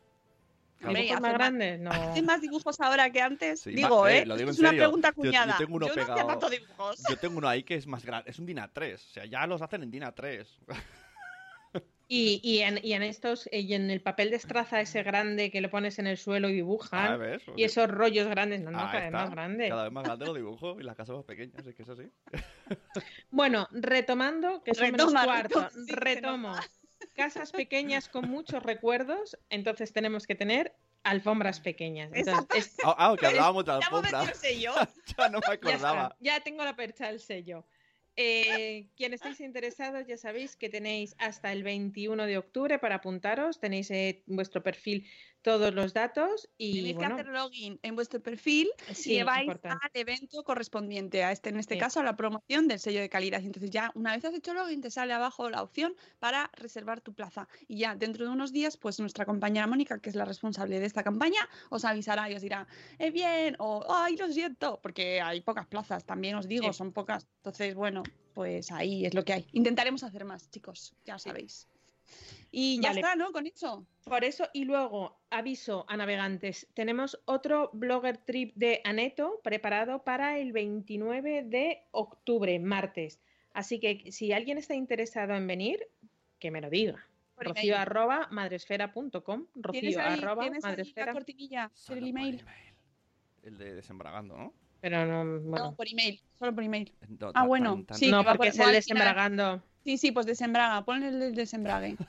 Hombre, 0.84 1.04
¿Dibujos 1.04 1.22
más 1.22 1.34
grandes? 1.34 1.80
No. 1.80 1.92
¿Haces 1.92 2.24
más 2.24 2.42
dibujos 2.42 2.80
ahora 2.82 3.12
que 3.12 3.22
antes? 3.22 3.62
Sí, 3.62 3.70
digo, 3.72 4.08
eh, 4.08 4.20
¿eh? 4.20 4.26
lo 4.26 4.36
digo 4.36 4.50
en 4.50 4.54
es 4.56 4.60
una 4.60 4.70
serio. 4.70 4.84
pregunta 4.86 5.10
Yo- 5.10 5.24
yo 5.24 5.30
cuñada. 5.30 5.58
tengo 5.60 5.76
uno 5.76 5.86
no 5.86 5.92
hacía 5.92 6.06
pegado. 6.08 6.28
tanto 6.28 6.50
dibujos. 6.50 7.04
Yo 7.08 7.18
tengo 7.18 7.38
uno 7.38 7.48
ahí 7.48 7.62
que 7.62 7.76
es 7.76 7.86
más 7.86 8.04
grande, 8.04 8.32
es 8.32 8.40
un 8.40 8.48
DIN 8.48 8.58
A3, 8.58 8.96
o 8.96 8.98
sea, 9.14 9.26
ya 9.26 9.46
los 9.46 9.62
hacen 9.62 9.84
en 9.84 9.92
DIN 9.92 10.04
A3. 10.04 10.48
Y, 12.13 12.41
y, 12.43 12.60
en, 12.60 12.78
y 12.84 12.91
en 12.91 13.04
estos, 13.04 13.47
y 13.54 13.74
en 13.74 13.89
el 13.89 14.02
papel 14.02 14.32
de 14.32 14.36
estraza 14.36 14.82
ese 14.82 15.02
grande 15.02 15.50
que 15.50 15.62
le 15.62 15.69
pones 15.69 15.97
en 15.97 16.08
el 16.08 16.17
suelo 16.17 16.50
y 16.50 16.52
Ah, 16.52 16.56
dibujan, 16.56 17.17
¿ves? 17.17 17.41
y 17.56 17.63
esos 17.63 17.88
rollos 17.89 18.28
grandes, 18.28 18.60
no, 18.60 18.69
no, 18.69 18.80
Ahí 18.80 18.88
cada 18.91 19.04
vez 19.04 19.12
más 19.13 19.32
grande. 19.32 19.69
Cada 19.69 19.84
vez 19.86 19.93
más 19.93 20.04
grande 20.04 20.26
lo 20.26 20.34
dibujo 20.34 20.78
y 20.78 20.84
la 20.84 20.93
casa 20.93 21.13
más 21.13 21.24
pequeña, 21.24 21.54
así 21.58 21.74
que 21.74 21.84
es 21.84 21.89
así. 21.89 22.12
Bueno, 23.32 23.69
retomando, 23.71 24.62
que 24.62 24.76
son 24.76 24.91
menos 24.91 25.13
Retoma, 25.13 25.24
cuarto, 25.24 25.69
sí, 25.69 25.86
se 25.86 25.95
retomo. 25.95 26.60
Casas 27.15 27.54
pequeñas 27.54 28.10
con 28.10 28.28
muchos 28.28 28.62
recuerdos, 28.62 29.38
entonces 29.50 29.93
tenemos 29.93 30.28
que 30.28 30.36
tener 30.36 30.76
alfombras 31.04 31.62
pequeñas. 31.62 32.12
Entonces, 32.13 32.45
es- 32.54 32.78
Ah, 32.84 32.93
ah, 32.97 33.15
que 33.17 33.26
hablábamos 33.26 33.65
de 33.65 33.71
la 33.71 33.80
Ya 35.17 35.30
no 35.30 35.39
me 35.39 35.54
acordaba. 35.54 36.17
ya 36.19 36.41
tengo 36.41 36.65
la 36.65 36.76
percha 36.76 37.08
del 37.08 37.21
sello. 37.21 37.65
Eh, 38.24 38.88
quien 38.96 39.14
estéis 39.14 39.42
interesados, 39.42 40.06
ya 40.06 40.16
sabéis 40.16 40.56
que 40.56 40.70
tenéis 40.70 41.16
hasta 41.18 41.52
el 41.52 41.64
21 41.64 42.28
de 42.28 42.38
octubre 42.38 42.78
para 42.78 42.96
apuntaros. 42.96 43.60
Tenéis 43.60 43.90
eh, 43.90 44.24
vuestro 44.28 44.62
perfil 44.62 45.08
todos 45.42 45.74
los 45.74 45.94
datos 45.94 46.50
y 46.58 46.74
Tenéis 46.78 46.96
bueno, 46.96 47.16
que 47.16 47.22
hacer 47.22 47.34
login 47.34 47.80
en 47.82 47.96
vuestro 47.96 48.22
perfil 48.22 48.70
sí, 48.94 49.12
y 49.12 49.14
lleváis 49.16 49.42
importante. 49.48 49.80
al 49.84 49.92
evento 50.02 50.44
correspondiente 50.44 51.24
a 51.24 51.32
este, 51.32 51.50
en 51.50 51.58
este 51.58 51.76
Sí. 51.76 51.80
caso, 51.80 52.00
a 52.00 52.04
la 52.04 52.16
promoción 52.16 52.68
del 52.68 52.80
sello 52.80 53.00
de 53.02 53.10
calidad. 53.10 53.42
Y 53.42 53.46
entonces 53.48 53.72
ya, 53.72 53.92
una 53.96 54.14
vez 54.16 54.24
has 54.26 54.34
hecho 54.34 54.54
login, 54.54 54.82
te 54.82 54.92
sale 54.92 55.14
abajo 55.14 55.50
la 55.50 55.62
opción 55.64 55.96
para 56.20 56.50
reservar 56.54 57.02
tu 57.02 57.14
plaza. 57.14 57.48
Y 57.68 57.78
ya 57.80 57.96
dentro 57.96 58.26
de 58.26 58.32
unos 58.32 58.52
días, 58.52 58.78
pues 58.78 59.00
nuestra 59.00 59.26
compañera 59.26 59.68
Mónica, 59.68 60.00
que 60.00 60.10
es 60.10 60.16
la 60.16 60.26
responsable 60.26 60.80
de 60.80 60.86
esta 60.86 61.04
campaña, 61.04 61.48
os 61.70 61.86
avisará 61.86 62.30
y 62.30 62.36
os 62.36 62.42
dirá, 62.42 62.68
es 63.00 63.12
bien, 63.14 63.56
o 63.60 63.84
ay, 63.90 64.16
lo 64.18 64.28
siento, 64.32 64.80
porque 64.82 65.22
hay 65.22 65.42
pocas 65.42 65.66
plazas, 65.68 66.06
también 66.06 66.36
os 66.36 66.48
digo, 66.48 66.72
Sí. 66.72 66.78
son 66.78 66.92
pocas. 66.94 67.28
Entonces, 67.38 67.74
bueno, 67.76 68.04
pues 68.34 68.72
ahí 68.72 69.06
es 69.06 69.14
lo 69.14 69.24
que 69.26 69.34
hay. 69.34 69.48
Intentaremos 69.54 70.04
hacer 70.04 70.26
más, 70.26 70.50
chicos, 70.52 70.94
ya 71.06 71.18
sabéis. 71.20 71.68
Y 72.52 72.82
ya 72.82 72.89
Vale. 72.89 73.02
está, 73.02 73.15
¿no? 73.15 73.32
Con 73.32 73.47
eso. 73.47 73.86
Por 74.04 74.24
eso, 74.24 74.47
y 74.54 74.65
luego, 74.65 75.19
aviso 75.30 75.86
a 75.88 75.95
navegantes, 75.95 76.67
tenemos 76.74 77.21
otro 77.26 77.69
blogger 77.74 78.17
trip 78.17 78.54
de 78.56 78.82
Aneto 78.84 79.39
preparado 79.43 80.04
para 80.04 80.38
el 80.39 80.52
29 80.52 81.43
de 81.43 81.84
octubre, 81.91 82.60
martes. 82.60 83.21
Así 83.54 83.80
que 83.80 84.12
si 84.12 84.34
alguien 84.34 84.58
está 84.58 84.74
interesado 84.76 85.34
en 85.36 85.47
venir, 85.47 85.80
que 86.39 86.52
me 86.52 86.60
lo 86.62 86.69
diga. 86.69 87.06
Rocío 87.38 87.78
arroba 87.78 88.28
madresfera.com. 88.32 89.47
¿Tienes 89.71 89.95
Rocío 89.95 90.00
ahí, 90.02 90.19
arroba 90.19 90.43
¿tienes 90.43 90.63
ahí 90.63 90.69
la 90.71 90.76
madresfera. 90.78 91.13
cortinilla 91.13 91.71
por 91.88 91.97
email? 91.97 92.45
El 93.43 93.58
de 93.58 93.76
desembragando, 93.76 94.38
¿no? 94.38 94.54
Pero 94.80 95.06
no, 95.06 95.39
bueno. 95.41 95.65
No, 95.69 95.76
por 95.76 95.88
email, 95.88 96.21
solo 96.38 96.54
por 96.54 96.63
email. 96.63 96.91
No, 97.08 97.32
Ah, 97.34 97.45
bueno, 97.45 97.76
tan- 97.76 97.86
tan- 97.86 97.97
sí, 97.97 98.12
no, 98.12 98.24
porque 98.24 98.38
por- 98.38 98.47
es 98.47 98.60
el 98.60 98.71
desembragando. 98.74 99.63
Sí, 99.84 99.98
sí, 99.98 100.12
pues 100.12 100.26
desembraga, 100.26 100.84
ponle 100.86 101.08
el 101.08 101.20
del 101.20 101.36
desembrague. 101.36 101.98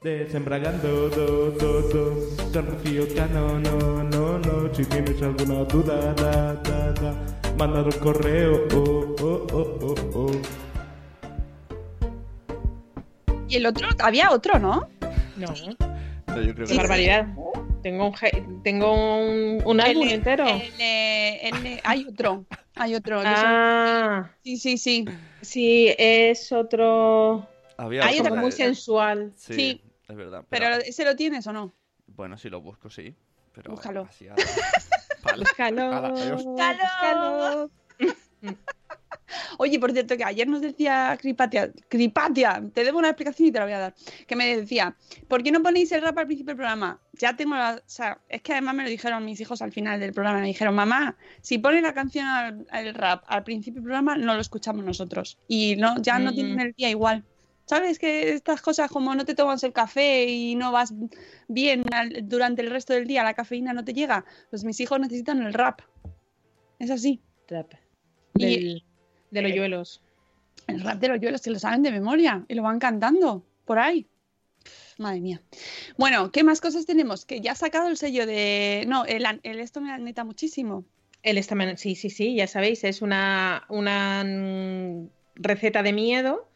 Desembragando, 0.00 1.08
do, 1.08 1.50
do, 1.50 1.82
do, 1.88 2.30
San 2.52 2.66
Rocío 2.66 3.04
Cano, 3.16 3.58
no, 3.58 4.04
no, 4.04 4.38
no. 4.38 4.72
Si 4.72 4.84
tienes 4.84 5.20
alguna 5.20 5.64
duda, 5.64 6.14
da, 6.14 6.54
da, 6.54 6.92
da, 6.92 7.14
manda 7.58 7.82
un 7.82 7.90
correo, 7.90 8.68
oh, 8.74 9.16
oh, 9.20 9.46
oh, 9.52 9.78
oh, 9.82 9.94
oh. 10.14 10.30
Y 13.48 13.56
el 13.56 13.66
otro, 13.66 13.88
había 13.98 14.30
otro, 14.30 14.60
¿no? 14.60 14.88
No, 15.36 15.48
No, 16.28 16.42
yo 16.42 16.54
creo 16.54 16.66
qué 16.68 16.74
que 16.74 16.76
barbaridad. 16.76 17.26
Tengo 17.82 18.06
un, 18.08 18.62
tengo 18.62 18.92
un, 19.18 19.62
un 19.64 19.80
álbum 19.80 20.06
entero. 20.08 20.46
el, 20.46 20.62
eh, 20.78 21.48
el, 21.48 21.66
eh, 21.66 21.80
hay 21.82 22.06
otro, 22.06 22.44
hay 22.78 22.94
otro. 22.94 23.18
son- 23.22 23.26
Ah, 23.34 24.30
Sí, 24.42 24.56
sí, 24.56 24.78
sí. 24.78 25.04
sí, 25.42 25.94
es 25.98 26.50
otro. 26.52 27.46
Había 27.76 28.04
Hay 28.06 28.20
otro 28.20 28.34
muy 28.36 28.46
de- 28.50 28.56
sensual. 28.56 29.32
Sí, 29.36 29.54
Sí. 29.54 29.82
es 30.08 30.16
verdad. 30.16 30.44
Pero 30.48 30.66
ese 30.76 31.04
lo 31.04 31.14
tienes 31.16 31.46
o 31.46 31.52
no? 31.52 31.74
Bueno, 32.06 32.36
si 32.38 32.48
lo 32.50 32.60
busco, 32.60 32.90
sí. 32.90 33.14
Pero 33.54 33.72
Búscalo. 33.72 34.02
a- 34.02 34.34
Vale. 35.22 35.44
Búscalo. 35.44 36.12
Búscalo. 36.36 37.70
Oye, 39.58 39.78
por 39.78 39.92
cierto, 39.92 40.16
que 40.16 40.24
ayer 40.24 40.46
nos 40.48 40.60
decía 40.60 41.16
Cripatia, 41.20 41.70
Cripatia, 41.88 42.62
te 42.72 42.84
debo 42.84 42.98
una 42.98 43.08
explicación 43.08 43.48
y 43.48 43.52
te 43.52 43.58
la 43.58 43.64
voy 43.64 43.74
a 43.74 43.78
dar, 43.78 43.94
que 44.26 44.36
me 44.36 44.56
decía, 44.56 44.96
¿por 45.28 45.42
qué 45.42 45.52
no 45.52 45.62
ponéis 45.62 45.92
el 45.92 46.02
rap 46.02 46.16
al 46.18 46.26
principio 46.26 46.52
del 46.52 46.56
programa? 46.56 47.00
Ya 47.14 47.36
tengo 47.36 47.54
la, 47.56 47.74
o 47.76 47.88
sea, 47.88 48.20
es 48.28 48.42
que 48.42 48.52
además 48.52 48.74
me 48.74 48.82
lo 48.84 48.88
dijeron 48.88 49.24
mis 49.24 49.40
hijos 49.40 49.60
al 49.62 49.72
final 49.72 50.00
del 50.00 50.12
programa, 50.12 50.40
me 50.40 50.46
dijeron, 50.46 50.74
mamá, 50.74 51.16
si 51.40 51.58
pones 51.58 51.82
la 51.82 51.94
canción 51.94 52.26
al, 52.26 52.66
al 52.70 52.94
rap 52.94 53.24
al 53.26 53.44
principio 53.44 53.80
del 53.80 53.84
programa, 53.84 54.16
no 54.16 54.34
lo 54.34 54.40
escuchamos 54.40 54.84
nosotros. 54.84 55.38
Y 55.48 55.76
no, 55.76 56.00
ya 56.00 56.18
no 56.18 56.30
Mm. 56.30 56.34
tienen 56.34 56.60
el 56.60 56.72
día 56.74 56.90
igual. 56.90 57.24
¿Sabes? 57.66 57.98
Que 57.98 58.32
estas 58.32 58.62
cosas 58.62 58.90
como 58.90 59.14
no 59.14 59.26
te 59.26 59.34
tomas 59.34 59.62
el 59.62 59.74
café 59.74 60.24
y 60.24 60.54
no 60.54 60.72
vas 60.72 60.94
bien 61.48 61.82
al- 61.92 62.26
durante 62.26 62.62
el 62.62 62.70
resto 62.70 62.94
del 62.94 63.06
día, 63.06 63.22
la 63.22 63.34
cafeína 63.34 63.74
no 63.74 63.84
te 63.84 63.92
llega, 63.92 64.24
pues 64.48 64.64
mis 64.64 64.80
hijos 64.80 64.98
necesitan 65.00 65.42
el 65.42 65.52
rap. 65.52 65.82
Es 66.78 66.90
así. 66.90 67.20
Trap. 67.46 67.72
Y- 68.38 68.44
Del- 68.46 68.84
de 69.30 69.42
los 69.42 69.52
yuelos. 69.54 70.00
El 70.66 70.80
rap 70.82 70.98
de 71.00 71.08
los 71.08 71.20
yuelos 71.20 71.40
se 71.40 71.50
lo 71.50 71.58
saben 71.58 71.82
de 71.82 71.90
memoria 71.90 72.44
y 72.48 72.54
lo 72.54 72.62
van 72.62 72.78
cantando 72.78 73.44
por 73.64 73.78
ahí. 73.78 74.06
Madre 74.98 75.20
mía. 75.20 75.40
Bueno, 75.96 76.30
¿qué 76.32 76.42
más 76.42 76.60
cosas 76.60 76.84
tenemos? 76.84 77.24
Que 77.24 77.40
ya 77.40 77.52
ha 77.52 77.54
sacado 77.54 77.88
el 77.88 77.96
sello 77.96 78.26
de. 78.26 78.84
No, 78.86 79.04
el, 79.04 79.24
el 79.42 79.60
esto 79.60 79.80
me 79.80 79.96
neta 79.98 80.24
muchísimo. 80.24 80.84
El 81.22 81.38
estamen- 81.38 81.76
sí, 81.76 81.94
sí, 81.94 82.10
sí, 82.10 82.34
ya 82.34 82.46
sabéis, 82.46 82.84
es 82.84 83.00
una, 83.02 83.64
una 83.68 84.24
receta 85.36 85.82
de 85.82 85.92
miedo. 85.92 86.48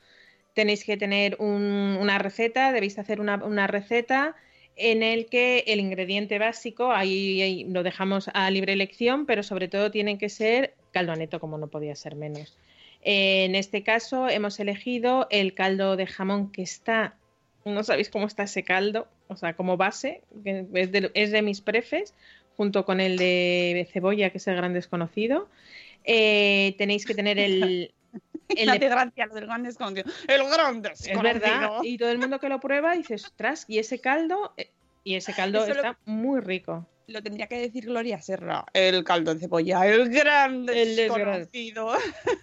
Tenéis 0.55 0.85
que 0.85 0.97
tener 0.97 1.37
un- 1.39 1.97
una 2.01 2.19
receta, 2.19 2.73
debéis 2.73 2.99
hacer 2.99 3.21
una, 3.21 3.37
una 3.45 3.67
receta 3.67 4.37
en 4.77 5.03
el 5.03 5.27
que 5.27 5.65
el 5.67 5.81
ingrediente 5.81 6.39
básico, 6.39 6.93
ahí, 6.93 7.41
ahí 7.43 7.65
lo 7.65 7.83
dejamos 7.83 8.29
a 8.35 8.51
libre 8.51 8.73
elección, 8.73 9.27
pero 9.27 9.43
sobre 9.43 9.69
todo 9.69 9.91
tiene 9.91 10.19
que 10.19 10.29
ser 10.29 10.75
caldo 10.93 11.13
aneto, 11.13 11.41
como 11.41 11.59
no 11.59 11.67
podía 11.69 11.95
ser 11.97 12.15
menos. 12.15 12.57
Eh, 13.03 13.45
en 13.45 13.55
este 13.57 13.83
caso 13.83 14.29
hemos 14.29 14.61
elegido 14.61 15.27
el 15.31 15.55
caldo 15.55 15.97
de 15.97 16.07
jamón 16.07 16.53
que 16.53 16.63
está, 16.63 17.17
no 17.65 17.83
sabéis 17.83 18.09
cómo 18.11 18.27
está 18.27 18.45
ese 18.45 18.63
caldo, 18.63 19.09
o 19.29 19.37
sea, 19.37 19.55
como 19.55 19.77
base, 19.77 20.23
que 20.45 20.67
es 20.75 20.93
de, 20.93 21.11
es 21.15 21.33
de 21.33 21.43
mis 21.43 21.61
prefes, 21.61 22.15
junto 22.57 22.85
con 22.85 23.01
el 23.01 23.17
de 23.17 23.89
cebolla, 23.93 24.31
que 24.31 24.39
es 24.39 24.47
el 24.47 24.57
gran 24.57 24.73
desconocido. 24.75 25.49
Eh, 26.05 26.75
tenéis 26.79 27.07
que 27.07 27.15
tener 27.15 27.39
el, 27.39 27.93
el 28.51 28.67
de 28.67 28.73
hace 28.73 28.89
gracia 28.89 29.27
lo 29.27 29.35
del 29.35 29.47
gran 29.47 29.63
desconocido. 29.63 30.05
El 30.29 30.49
gran 30.49 30.83
desconocido. 30.83 31.29
es 31.29 31.41
verdad. 31.41 31.71
Y 31.83 31.97
todo 31.99 32.11
el 32.11 32.19
mundo 32.19 32.39
que 32.39 32.49
lo 32.49 32.61
prueba 32.61 32.95
dice, 32.95 33.15
ostras, 33.15 33.65
y 33.69 33.79
ese 33.79 34.01
caldo, 34.01 34.53
eh, 34.57 34.71
y 35.05 35.15
ese 35.15 35.33
caldo 35.33 35.65
Eso 35.65 35.75
lo- 35.75 35.81
está 35.81 35.99
muy 36.05 36.41
rico. 36.41 36.87
Lo 37.07 37.23
tendría 37.23 37.47
que 37.47 37.59
decir 37.59 37.87
Gloria 37.87 38.21
Serra. 38.21 38.65
El 38.73 39.05
caldo 39.05 39.35
de 39.35 39.41
cebolla. 39.41 39.87
El 39.87 40.09
gran 40.09 40.67
desconocido. 40.67 41.93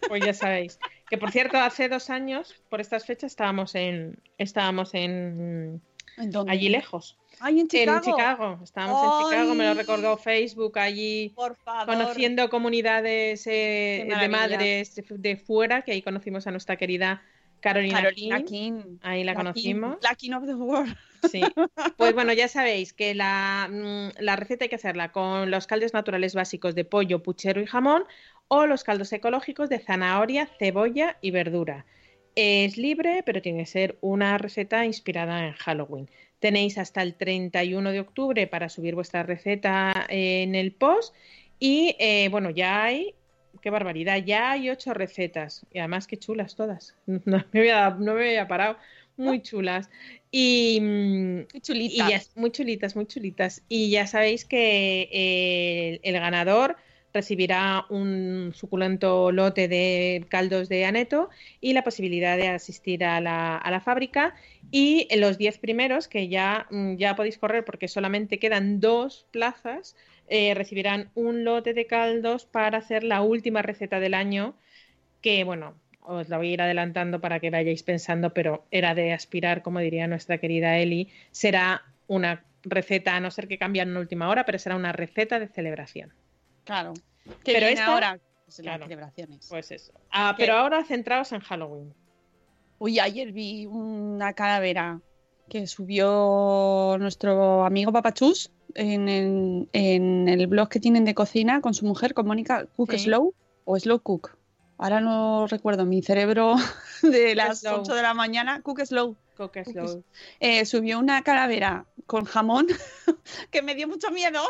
Pues 0.08 0.26
ya 0.26 0.34
sabéis. 0.34 0.80
Que 1.10 1.18
por 1.18 1.32
cierto, 1.32 1.58
hace 1.58 1.90
dos 1.90 2.10
años, 2.10 2.56
por 2.70 2.82
estas 2.82 3.06
fechas, 3.06 3.32
estábamos 3.32 3.76
en, 3.76 4.22
estábamos 4.38 4.94
en 4.94 5.82
¿En 6.18 6.32
dónde? 6.32 6.52
allí 6.52 6.70
lejos. 6.70 7.18
Ay, 7.40 7.62
en 7.62 7.68
Chicago. 7.68 7.98
En 7.98 8.04
Chicago. 8.04 8.60
Estábamos 8.64 9.04
en 9.04 9.30
Chicago, 9.30 9.56
me 9.56 9.66
lo 9.66 9.74
recordó 9.74 10.18
Facebook 10.18 10.78
allí. 10.78 11.30
Por 11.36 11.56
favor. 11.56 11.86
Conociendo 11.86 12.50
comunidades 12.50 13.48
eh, 13.48 14.08
de 14.20 14.30
madres 14.30 15.02
de 15.10 15.38
fuera, 15.38 15.82
que 15.82 15.94
ahí 15.94 16.02
conocimos 16.02 16.48
a 16.48 16.52
nuestra 16.52 16.76
querida 16.76 17.24
Carolina, 17.60 18.02
Carolina 18.02 18.38
King. 18.44 18.82
King. 18.82 18.98
Ahí 19.02 19.24
la, 19.24 19.34
King, 19.34 19.38
conocimos. 19.38 19.98
la 20.02 20.16
King 20.16 20.32
of 20.34 20.46
the 20.46 20.56
World. 20.56 20.96
Sí. 21.30 21.42
Pues 21.98 22.14
bueno, 22.14 22.34
ya 22.34 22.48
sabéis 22.48 22.94
que 22.94 23.14
la, 23.14 23.70
mm, 23.70 24.22
la 24.22 24.36
receta 24.36 24.66
hay 24.66 24.70
que 24.70 24.76
hacerla 24.76 25.12
con 25.12 25.52
los 25.52 25.68
caldos 25.68 25.94
naturales 25.94 26.34
básicos 26.34 26.76
de 26.76 26.86
pollo, 26.86 27.22
puchero 27.24 27.62
y 27.62 27.66
jamón 27.66 28.04
o 28.48 28.66
los 28.66 28.84
caldos 28.84 29.12
ecológicos 29.14 29.70
de 29.70 29.80
zanahoria, 29.80 30.48
cebolla 30.60 31.18
y 31.22 31.32
verdura. 31.32 31.86
Es 32.36 32.78
libre, 32.78 33.24
pero 33.26 33.42
tiene 33.42 33.60
que 33.60 33.66
ser 33.66 33.98
una 34.02 34.38
receta 34.38 34.86
inspirada 34.86 35.46
en 35.48 35.54
Halloween. 35.54 36.10
Tenéis 36.40 36.78
hasta 36.78 37.02
el 37.02 37.16
31 37.16 37.92
de 37.92 38.00
octubre 38.00 38.48
para 38.48 38.70
subir 38.70 38.96
vuestra 38.96 39.24
receta 39.24 40.06
en 40.08 40.56
el 40.56 40.72
post 40.72 41.14
y 41.60 41.96
eh, 42.00 42.30
bueno, 42.30 42.50
ya 42.50 42.84
hay, 42.86 43.14
qué 43.60 43.70
barbaridad, 43.70 44.18
ya 44.18 44.52
hay 44.52 44.70
ocho 44.70 44.94
recetas 44.94 45.66
y 45.72 45.80
además 45.80 46.08
qué 46.08 46.18
chulas 46.18 46.56
todas. 46.56 46.96
No 47.26 47.44
me 47.52 47.60
había, 47.60 47.90
no 47.92 48.14
me 48.14 48.30
había 48.30 48.48
parado, 48.48 48.78
muy 49.18 49.42
chulas. 49.44 49.90
Y, 50.32 50.80
mm, 50.82 51.48
Qué 51.48 51.58
y 51.58 51.62
chulita. 51.62 52.10
ya, 52.10 52.22
muy 52.36 52.52
chulitas, 52.52 52.96
muy 52.96 53.06
chulitas. 53.06 53.64
Y 53.70 53.90
ya 53.90 54.08
sabéis 54.08 54.46
que 54.46 55.10
eh, 55.12 56.00
el, 56.04 56.14
ganador 56.14 56.78
recibirá 57.14 57.86
un 57.90 58.52
suculento 58.54 59.32
lote 59.32 59.68
de 59.68 60.26
caldos 60.30 60.70
de 60.70 60.86
aneto 60.86 61.30
y 61.60 61.74
la 61.74 61.84
posibilidad 61.84 62.38
de 62.38 62.50
asistir 62.50 63.04
a 63.04 63.20
la, 63.20 63.58
a 63.58 63.72
la 63.72 63.82
fábrica. 63.82 64.36
Y 64.72 65.08
los 65.18 65.38
10 65.38 65.58
primeros, 65.58 66.08
que 66.08 66.28
ya, 66.28 66.68
mm, 66.70 66.96
ya 66.96 67.16
podéis 67.16 67.38
correr 67.38 67.66
porque 67.66 67.88
solamente 67.88 68.40
quedan 68.40 68.80
dos 68.80 69.28
plazas, 69.32 69.96
eh, 70.30 70.54
recibirán 70.54 71.10
un 71.16 71.44
lote 71.44 71.74
de 71.74 71.86
caldos 71.88 72.46
para 72.46 72.78
hacer 72.78 73.04
la 73.04 73.22
última 73.22 73.62
receta 73.62 74.00
del 74.00 74.14
año, 74.14 74.56
que 75.22 75.44
bueno, 75.44 75.76
os 76.02 76.30
la 76.30 76.38
voy 76.38 76.50
a 76.50 76.54
ir 76.54 76.62
adelantando 76.62 77.20
para 77.20 77.40
que 77.40 77.50
vayáis 77.50 77.84
pensando, 77.84 78.34
pero 78.34 78.66
era 78.72 78.96
de 78.96 79.14
aspirar, 79.14 79.62
como 79.62 79.80
diría 79.80 80.08
nuestra 80.08 80.38
querida 80.38 80.78
Eli, 80.78 81.10
será 81.32 81.84
una 82.08 82.44
receta, 82.64 83.16
a 83.16 83.20
no 83.20 83.32
ser 83.32 83.48
que 83.48 83.58
cambien 83.58 83.90
en 83.90 83.98
última 83.98 84.30
hora, 84.30 84.46
pero 84.46 84.60
será 84.60 84.76
una 84.76 84.92
receta 84.92 85.40
de 85.40 85.48
celebración. 85.48 86.14
Claro. 86.64 86.94
Que 87.44 87.54
Pero 87.54 87.68
esta- 87.68 87.86
ahora 87.86 88.20
pues, 88.46 88.60
las 88.60 88.80
celebraciones. 88.80 89.48
Pues 89.50 89.72
eso. 89.72 89.94
Ah, 90.12 90.34
pero 90.38 90.54
ahora 90.54 90.84
centraos 90.84 91.32
en 91.32 91.42
Halloween. 91.42 91.94
Uy, 92.80 93.00
ayer 93.00 93.32
vi 93.32 93.66
una 93.66 94.34
calavera 94.34 95.00
que 95.50 95.68
subió 95.68 96.98
nuestro 97.00 97.66
amigo 97.66 97.92
Papachus 97.92 98.52
en 98.76 99.10
el, 99.10 99.70
en 99.74 100.28
el 100.30 100.48
blog 100.48 100.70
que 100.70 100.80
tienen 100.80 101.06
de 101.06 101.14
cocina 101.16 101.62
con 101.62 101.74
su 101.74 101.86
mujer, 101.86 102.14
con 102.14 102.28
Mónica 102.28 102.66
Cook 102.76 102.92
Sí. 102.94 103.00
Slow 103.00 103.34
o 103.66 103.80
Slow 103.80 104.00
Cook. 104.02 104.36
Ahora 104.78 105.02
no 105.02 105.46
recuerdo, 105.48 105.86
mi 105.86 106.02
cerebro 106.02 106.56
de 107.02 107.36
las 107.36 107.60
Slow. 107.62 107.82
8 107.82 107.94
de 107.96 108.02
la 108.02 108.14
mañana, 108.14 108.62
Cook 108.62 108.82
Slow. 108.86 109.16
Cookies. 109.38 109.70
Slow. 109.70 110.04
eh, 110.42 110.66
subió 110.66 111.00
una 111.00 111.22
calavera 111.22 111.86
con 112.06 112.26
jamón 112.26 112.68
que 113.52 113.62
me 113.62 113.74
dio 113.76 113.88
mucho 113.88 114.12
miedo. 114.12 114.42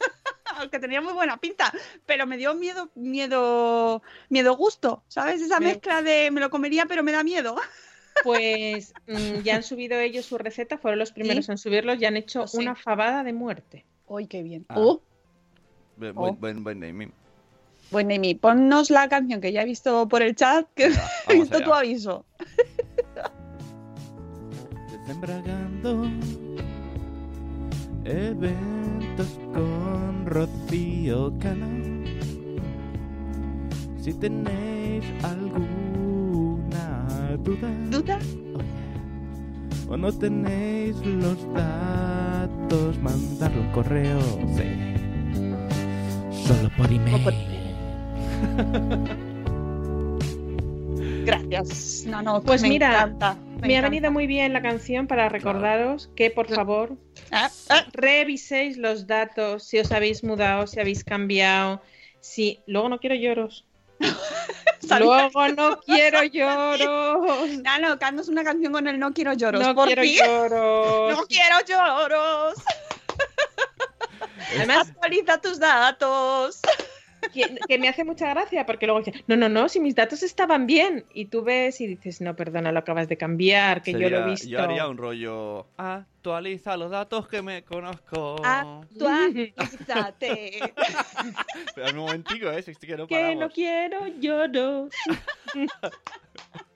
Aunque 0.58 0.78
tenía 0.78 1.00
muy 1.00 1.12
buena 1.14 1.38
pinta, 1.38 1.72
pero 2.04 2.26
me 2.26 2.36
dio 2.36 2.54
miedo, 2.54 2.90
miedo, 2.94 4.02
miedo 4.28 4.56
gusto, 4.56 5.02
¿sabes? 5.08 5.40
Esa 5.40 5.60
Me- 5.60 5.66
mezcla 5.68 6.02
de 6.02 6.30
me 6.30 6.40
lo 6.40 6.50
comería, 6.50 6.84
pero 6.86 7.02
me 7.02 7.12
da 7.12 7.22
miedo. 7.24 7.56
Pues 8.22 8.94
mm, 9.06 9.42
ya 9.42 9.56
han 9.56 9.62
subido 9.62 9.98
ellos 9.98 10.24
su 10.26 10.38
receta, 10.38 10.78
fueron 10.78 10.98
los 10.98 11.12
primeros 11.12 11.46
¿Sí? 11.46 11.52
en 11.52 11.58
subirlos 11.58 12.00
y 12.00 12.04
han 12.06 12.16
hecho 12.16 12.40
Pues 12.40 12.52
sí. 12.52 12.58
una 12.58 12.74
fabada 12.74 13.24
de 13.24 13.32
muerte. 13.32 13.84
¡Uy, 14.06 14.26
qué 14.26 14.42
bien! 14.42 14.64
Ah. 14.68 14.74
Oh, 14.78 15.02
Buen, 15.96 16.12
Oh. 16.16 16.32
buen, 16.34 16.62
buen 16.64 16.80
naming. 16.80 17.12
bueno, 17.90 18.14
Amy, 18.14 18.34
ponnos 18.34 18.90
la 18.90 19.08
canción 19.08 19.40
que 19.40 19.52
ya 19.52 19.62
he 19.62 19.64
visto 19.64 20.08
por 20.08 20.22
el 20.22 20.34
chat, 20.34 20.66
que 20.74 20.88
Venga, 20.88 21.02
he 21.28 21.34
visto 21.34 21.56
allá. 21.56 21.64
tu 21.66 21.74
aviso. 21.74 22.24
Desembragando 24.90 26.04
eventos 28.04 29.28
con 29.52 30.26
Rocío 30.26 31.32
Cano. 31.38 32.04
Si 34.00 34.12
tenéis 34.14 35.04
alguna 35.22 35.73
duda 37.44 37.68
¿Duda? 37.90 38.18
o 39.88 39.96
no 39.96 40.10
tenéis 40.12 40.96
los 41.04 41.36
datos, 41.52 42.98
mandadlo 43.02 43.60
un 43.60 43.68
correo. 43.72 44.18
Sí. 44.56 44.64
Solo 46.46 46.70
por 46.76 46.90
email. 46.90 47.22
por 47.22 47.34
Gracias. 51.24 52.04
No, 52.06 52.22
no, 52.22 52.42
Pues 52.42 52.62
me 52.62 52.68
mira, 52.70 52.88
encanta, 52.92 53.34
Me, 53.34 53.74
ha 53.76 53.78
encanta. 53.78 53.88
venido 53.88 54.10
muy 54.12 54.26
bien 54.26 54.52
la 54.52 54.62
canción 54.62 55.06
para 55.06 55.28
recordaros 55.28 56.10
que 56.16 56.30
por 56.30 56.48
favor 56.48 56.96
Ah, 57.30 57.50
ah, 57.70 57.84
reviséis 57.92 58.76
los 58.76 59.06
datos, 59.06 59.64
si 59.64 59.78
os 59.78 59.90
habéis 59.92 60.22
mudado, 60.24 60.66
si 60.66 60.80
habéis 60.80 61.02
cambiado, 61.04 61.80
si 62.20 62.60
luego 62.66 62.88
no 62.88 62.98
quiero 62.98 63.16
lloros. 63.16 63.64
Luego 64.98 65.48
no 65.48 65.80
quiero 65.80 66.22
lloros. 66.24 67.48
No, 67.64 67.78
no, 67.78 67.98
cantos 67.98 68.28
una 68.28 68.44
canción 68.44 68.72
con 68.72 68.86
el 68.86 68.98
No 68.98 69.12
quiero 69.12 69.32
lloros. 69.32 69.60
No 69.60 69.74
por 69.74 69.86
quiero 69.86 70.02
fin. 70.02 70.16
lloros. 70.18 71.12
No 71.18 71.26
quiero 71.26 71.56
lloros. 71.66 72.54
Además, 74.56 74.88
Actualiza 74.88 75.38
tus 75.38 75.58
datos. 75.58 76.60
Que, 77.34 77.58
que 77.68 77.78
me 77.78 77.88
hace 77.88 78.04
mucha 78.04 78.30
gracia 78.30 78.64
porque 78.64 78.86
luego 78.86 79.02
dice, 79.02 79.22
no, 79.26 79.36
no, 79.36 79.48
no, 79.50 79.68
si 79.68 79.80
mis 79.80 79.94
datos 79.94 80.22
estaban 80.22 80.66
bien. 80.66 81.04
Y 81.12 81.26
tú 81.26 81.42
ves 81.42 81.78
y 81.80 81.86
dices, 81.88 82.20
no, 82.22 82.34
perdona, 82.36 82.72
lo 82.72 82.78
acabas 82.78 83.08
de 83.08 83.16
cambiar, 83.18 83.82
que 83.82 83.92
yo 83.92 83.98
lo 83.98 84.06
he 84.06 84.10
Sería- 84.10 84.26
visto. 84.26 84.48
Yo 84.48 84.62
haría 84.62 84.88
un 84.88 84.96
rollo. 84.96 85.66
Actualiza 85.76 86.76
los 86.78 86.90
datos 86.90 87.28
que 87.28 87.42
me 87.42 87.62
conozco. 87.64 88.36
Actualízate. 88.44 90.72
Pero 91.74 91.90
un 91.90 91.96
momentico, 91.96 92.50
¿eh? 92.50 92.62
Si 92.62 92.70
es 92.70 92.78
que 92.78 92.96
no 92.96 93.06
Que 93.06 93.34
no 93.34 93.48
paramos. 93.48 93.52
quiero 93.54 94.06
lloros. 94.20 94.94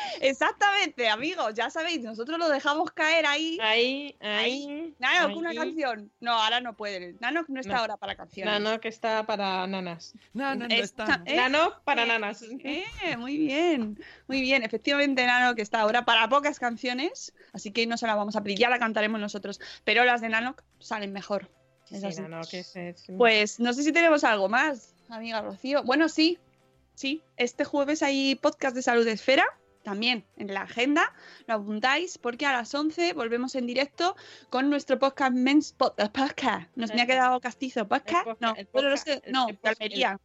Exactamente, 0.20 1.08
amigos, 1.08 1.54
ya 1.54 1.70
sabéis, 1.70 2.00
nosotros 2.02 2.38
lo 2.38 2.48
dejamos 2.48 2.90
caer 2.92 3.26
ahí. 3.26 3.58
Ahí, 3.60 4.16
ahí. 4.20 4.94
Nano, 4.98 5.36
una 5.36 5.54
canción. 5.54 6.10
No, 6.20 6.32
ahora 6.32 6.60
no 6.60 6.76
puede. 6.76 7.14
Nano 7.20 7.44
no 7.48 7.60
está 7.60 7.74
No. 7.74 7.78
ahora 7.80 7.96
para 7.96 8.16
canciones. 8.16 8.52
Nano 8.52 8.80
que 8.80 8.88
está 8.88 9.24
para 9.26 9.66
nanas. 9.66 10.14
No, 10.32 10.54
no, 10.54 10.66
está. 10.68 11.22
¿eh? 11.26 11.36
Nano 11.36 11.74
para 11.84 12.04
Eh, 12.04 12.06
nanas. 12.06 12.42
Eh, 12.42 13.16
muy 13.18 13.36
bien, 13.38 13.98
muy 14.26 14.40
bien. 14.40 14.62
Efectivamente, 14.62 15.24
Nano, 15.24 15.54
que 15.54 15.62
está 15.62 15.80
ahora 15.80 16.04
para 16.04 16.28
pocas 16.28 16.58
canciones, 16.58 17.32
así 17.52 17.70
que 17.72 17.86
no 17.86 17.96
se 17.96 18.06
la 18.06 18.14
vamos 18.14 18.36
a 18.36 18.42
pedir, 18.42 18.58
ya 18.58 18.68
la 18.70 18.78
cantaremos 18.78 19.20
nosotros, 19.20 19.60
pero 19.84 20.04
las 20.04 20.20
de 20.20 20.28
Nano 20.28 20.56
salen 20.78 21.12
mejor. 21.12 21.50
Es 21.90 22.14
Sí. 22.14 22.22
Nano, 22.22 22.40
que 22.48 22.60
es- 22.60 22.76
es- 22.76 23.04
Pues 23.18 23.58
no 23.58 23.72
sé 23.72 23.82
si 23.82 23.92
tenemos 23.92 24.22
algo 24.24 24.48
más, 24.48 24.94
amiga 25.08 25.40
Rocío. 25.40 25.82
Bueno, 25.82 26.08
sí, 26.08 26.38
sí. 26.94 27.22
Este 27.36 27.64
jueves 27.64 28.02
hay 28.02 28.36
podcast 28.36 28.76
de 28.76 28.82
Salud 28.82 29.06
Esfera, 29.08 29.44
también 29.82 30.24
en 30.36 30.52
la 30.52 30.62
agenda. 30.62 31.12
Lo 31.46 31.54
apuntáis 31.54 32.18
porque 32.18 32.46
a 32.46 32.52
las 32.52 32.74
11 32.74 33.12
volvemos 33.14 33.54
en 33.54 33.66
directo 33.66 34.16
con 34.50 34.68
nuestro 34.70 34.98
podcast 34.98 35.32
Men's 35.32 35.74
Pod- 35.76 35.94
eh, 35.98 36.08
Podcast. 36.12 36.68
Nos 36.76 36.92
me 36.94 37.02
ha 37.02 37.06
quedado 37.06 37.40
castizo. 37.40 37.86
¿Podcast? 37.88 38.24
podcast, 38.24 38.40
No, 38.42 38.54
no 38.54 38.64
podcast, 38.72 39.08
el- 39.08 39.32
no, 39.32 39.48
el 39.48 39.54
de 39.54 39.58
podcast, 39.60 39.80
Almería. 39.80 40.20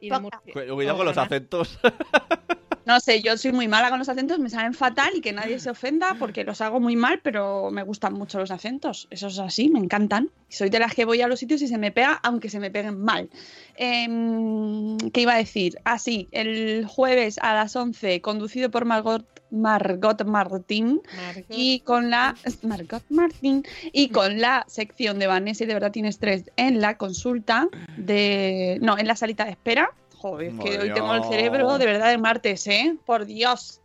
Y 0.00 0.10
de 0.10 0.14
Podcast. 0.20 0.44
Murcia. 0.44 0.66
Cu- 0.68 0.74
Cuidado 0.74 0.96
con 0.98 1.06
los 1.06 1.18
acentos. 1.18 1.78
No 2.86 3.00
sé, 3.00 3.20
yo 3.20 3.36
soy 3.36 3.50
muy 3.50 3.66
mala 3.66 3.90
con 3.90 3.98
los 3.98 4.08
acentos, 4.08 4.38
me 4.38 4.48
salen 4.48 4.72
fatal 4.72 5.10
y 5.16 5.20
que 5.20 5.32
nadie 5.32 5.58
se 5.58 5.70
ofenda 5.70 6.14
porque 6.20 6.44
los 6.44 6.60
hago 6.60 6.78
muy 6.78 6.94
mal, 6.94 7.18
pero 7.20 7.72
me 7.72 7.82
gustan 7.82 8.14
mucho 8.14 8.38
los 8.38 8.52
acentos. 8.52 9.08
Eso 9.10 9.26
es 9.26 9.40
así, 9.40 9.68
me 9.68 9.80
encantan. 9.80 10.30
Soy 10.48 10.70
de 10.70 10.78
las 10.78 10.94
que 10.94 11.04
voy 11.04 11.20
a 11.20 11.26
los 11.26 11.40
sitios 11.40 11.60
y 11.62 11.66
se 11.66 11.78
me 11.78 11.90
pega, 11.90 12.20
aunque 12.22 12.48
se 12.48 12.60
me 12.60 12.70
peguen 12.70 13.00
mal. 13.00 13.28
Em, 13.76 14.96
¿Qué 15.12 15.22
iba 15.22 15.34
a 15.34 15.38
decir? 15.38 15.80
Ah, 15.84 15.98
sí, 15.98 16.28
el 16.30 16.86
jueves 16.86 17.38
a 17.42 17.54
las 17.54 17.74
11, 17.74 18.20
conducido 18.20 18.70
por 18.70 18.84
Margot, 18.84 19.26
Margot 19.50 20.24
Martín. 20.24 21.02
Margot. 21.16 21.44
Y 21.48 21.80
con 21.80 22.10
la 22.10 22.36
Margot 22.62 23.02
Martín 23.08 23.64
y 23.92 24.10
con 24.10 24.40
la 24.40 24.64
sección 24.68 25.18
de 25.18 25.26
Vanessa 25.26 25.64
y 25.64 25.66
de 25.66 25.74
verdad 25.74 25.90
tienes 25.90 26.20
tres 26.20 26.44
en 26.56 26.80
la 26.80 26.96
consulta 26.96 27.68
de 27.96 28.78
no 28.80 28.96
en 28.96 29.08
la 29.08 29.16
salita 29.16 29.44
de 29.44 29.50
espera. 29.50 29.90
Joder, 30.18 30.48
es 30.48 30.60
que 30.60 30.78
hoy 30.78 30.92
tengo 30.92 31.14
el 31.14 31.24
cerebro 31.24 31.78
de 31.78 31.86
verdad 31.86 32.10
de 32.10 32.18
martes, 32.18 32.66
¿eh? 32.66 32.96
Por 33.04 33.26
Dios. 33.26 33.80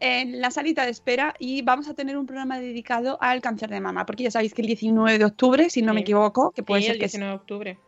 En 0.00 0.40
la 0.40 0.52
salita 0.52 0.84
de 0.84 0.90
espera 0.92 1.34
y 1.40 1.62
vamos 1.62 1.88
a 1.88 1.94
tener 1.94 2.16
un 2.16 2.24
programa 2.24 2.60
dedicado 2.60 3.18
al 3.20 3.40
cáncer 3.40 3.68
de 3.68 3.80
mama, 3.80 4.06
porque 4.06 4.22
ya 4.22 4.30
sabéis 4.30 4.54
que 4.54 4.62
el 4.62 4.68
19 4.68 5.18
de 5.18 5.24
octubre, 5.24 5.68
si 5.70 5.82
no 5.82 5.92
me 5.92 6.02
equivoco, 6.02 6.52
que 6.52 6.62
puede 6.62 6.82
Sí, 6.82 6.86
ser 6.86 6.94
el 6.94 7.00
que 7.00 7.06
19 7.06 7.30
de 7.32 7.36
octubre. 7.36 7.78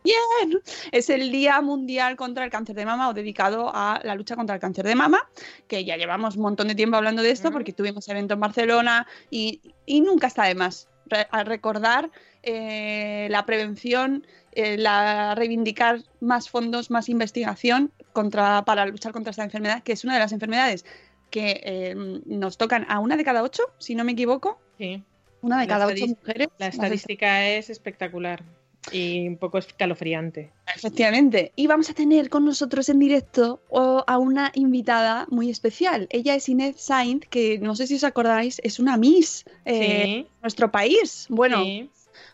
es 0.91 1.09
el 1.09 1.31
Día 1.31 1.61
Mundial 1.61 2.17
contra 2.17 2.43
el 2.43 2.51
Cáncer 2.51 2.75
de 2.75 2.85
Mama 2.85 3.07
o 3.07 3.13
dedicado 3.13 3.71
a 3.73 4.01
la 4.03 4.15
lucha 4.15 4.35
contra 4.35 4.55
el 4.55 4.59
cáncer 4.61 4.85
de 4.85 4.95
mama, 4.95 5.25
que 5.69 5.85
ya 5.85 5.95
llevamos 5.95 6.35
un 6.35 6.41
montón 6.41 6.67
de 6.67 6.75
tiempo 6.75 6.97
hablando 6.97 7.21
de 7.21 7.31
esto 7.31 7.49
porque 7.49 7.71
tuvimos 7.71 8.05
evento 8.09 8.33
en 8.33 8.41
Barcelona 8.41 9.07
y, 9.29 9.61
y 9.85 10.01
nunca 10.01 10.27
está 10.27 10.43
de 10.43 10.55
más 10.55 10.89
re- 11.05 11.27
a 11.31 11.45
recordar 11.45 12.11
eh, 12.43 13.27
la 13.31 13.45
prevención, 13.45 14.27
eh, 14.53 14.77
la 14.77 15.35
reivindicar 15.35 16.01
más 16.19 16.49
fondos, 16.49 16.89
más 16.91 17.09
investigación 17.09 17.91
contra, 18.13 18.63
para 18.65 18.85
luchar 18.85 19.11
contra 19.11 19.31
esta 19.31 19.43
enfermedad, 19.43 19.83
que 19.83 19.93
es 19.93 20.03
una 20.03 20.13
de 20.13 20.19
las 20.19 20.31
enfermedades 20.31 20.85
que 21.29 21.61
eh, 21.63 21.95
nos 22.25 22.57
tocan 22.57 22.85
a 22.89 22.99
una 22.99 23.15
de 23.17 23.23
cada 23.23 23.43
ocho, 23.43 23.63
si 23.77 23.95
no 23.95 24.03
me 24.03 24.11
equivoco, 24.11 24.59
Sí. 24.77 25.01
una 25.41 25.59
de 25.59 25.67
La 25.67 25.73
cada 25.73 25.87
ocho 25.87 26.07
mujeres. 26.07 26.49
La 26.57 26.67
estadística 26.67 27.47
es 27.47 27.69
espectacular 27.69 28.43
y 28.91 29.27
un 29.27 29.37
poco 29.37 29.59
escalofriante. 29.59 30.51
Efectivamente. 30.75 31.51
Y 31.55 31.67
vamos 31.67 31.89
a 31.89 31.93
tener 31.93 32.29
con 32.29 32.45
nosotros 32.45 32.89
en 32.89 32.99
directo 32.99 33.61
a 34.07 34.17
una 34.17 34.51
invitada 34.55 35.27
muy 35.29 35.49
especial. 35.49 36.07
Ella 36.09 36.35
es 36.35 36.49
Inés 36.49 36.77
Sainz, 36.81 37.27
que 37.29 37.59
no 37.59 37.75
sé 37.75 37.87
si 37.87 37.95
os 37.95 38.03
acordáis, 38.03 38.59
es 38.63 38.79
una 38.79 38.97
Miss 38.97 39.45
eh, 39.65 40.25
nuestro 40.41 40.71
país. 40.71 41.27
Bueno, 41.29 41.63
sí. 41.63 41.89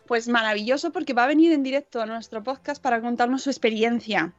Pues 0.08 0.26
maravilloso 0.26 0.90
porque 0.90 1.12
va 1.12 1.24
a 1.24 1.26
venir 1.28 1.52
en 1.52 1.62
directo 1.62 2.00
a 2.00 2.06
nuestro 2.06 2.42
podcast 2.42 2.82
para 2.82 3.00
contarnos 3.00 3.42
su 3.42 3.50
experiencia. 3.50 4.32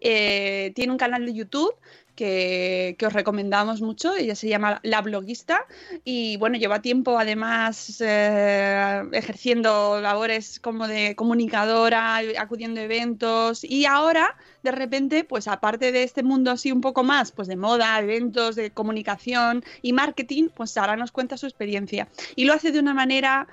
Eh, 0.00 0.72
tiene 0.74 0.90
un 0.90 0.98
canal 0.98 1.24
de 1.24 1.32
YouTube 1.32 1.72
que, 2.16 2.96
que 2.98 3.06
os 3.06 3.12
recomendamos 3.12 3.80
mucho. 3.80 4.14
Ella 4.16 4.34
se 4.34 4.48
llama 4.48 4.80
La 4.82 5.00
Bloguista 5.00 5.64
y 6.04 6.36
bueno, 6.38 6.58
lleva 6.58 6.82
tiempo 6.82 7.18
además 7.18 8.02
eh, 8.04 9.02
ejerciendo 9.12 10.00
labores 10.00 10.58
como 10.58 10.88
de 10.88 11.14
comunicadora, 11.14 12.16
acudiendo 12.38 12.80
a 12.80 12.84
eventos 12.84 13.64
y 13.64 13.86
ahora 13.86 14.36
de 14.62 14.72
repente, 14.72 15.24
pues 15.24 15.48
aparte 15.48 15.92
de 15.92 16.02
este 16.02 16.22
mundo 16.22 16.50
así 16.50 16.72
un 16.72 16.80
poco 16.80 17.02
más, 17.04 17.32
pues 17.32 17.48
de 17.48 17.56
moda, 17.56 17.98
eventos, 18.00 18.56
de 18.56 18.70
comunicación 18.70 19.64
y 19.82 19.92
marketing, 19.92 20.48
pues 20.54 20.76
ahora 20.76 20.96
nos 20.96 21.12
cuenta 21.12 21.36
su 21.36 21.46
experiencia 21.46 22.08
y 22.36 22.44
lo 22.44 22.54
hace 22.54 22.72
de 22.72 22.78
una 22.80 22.94
manera 22.94 23.46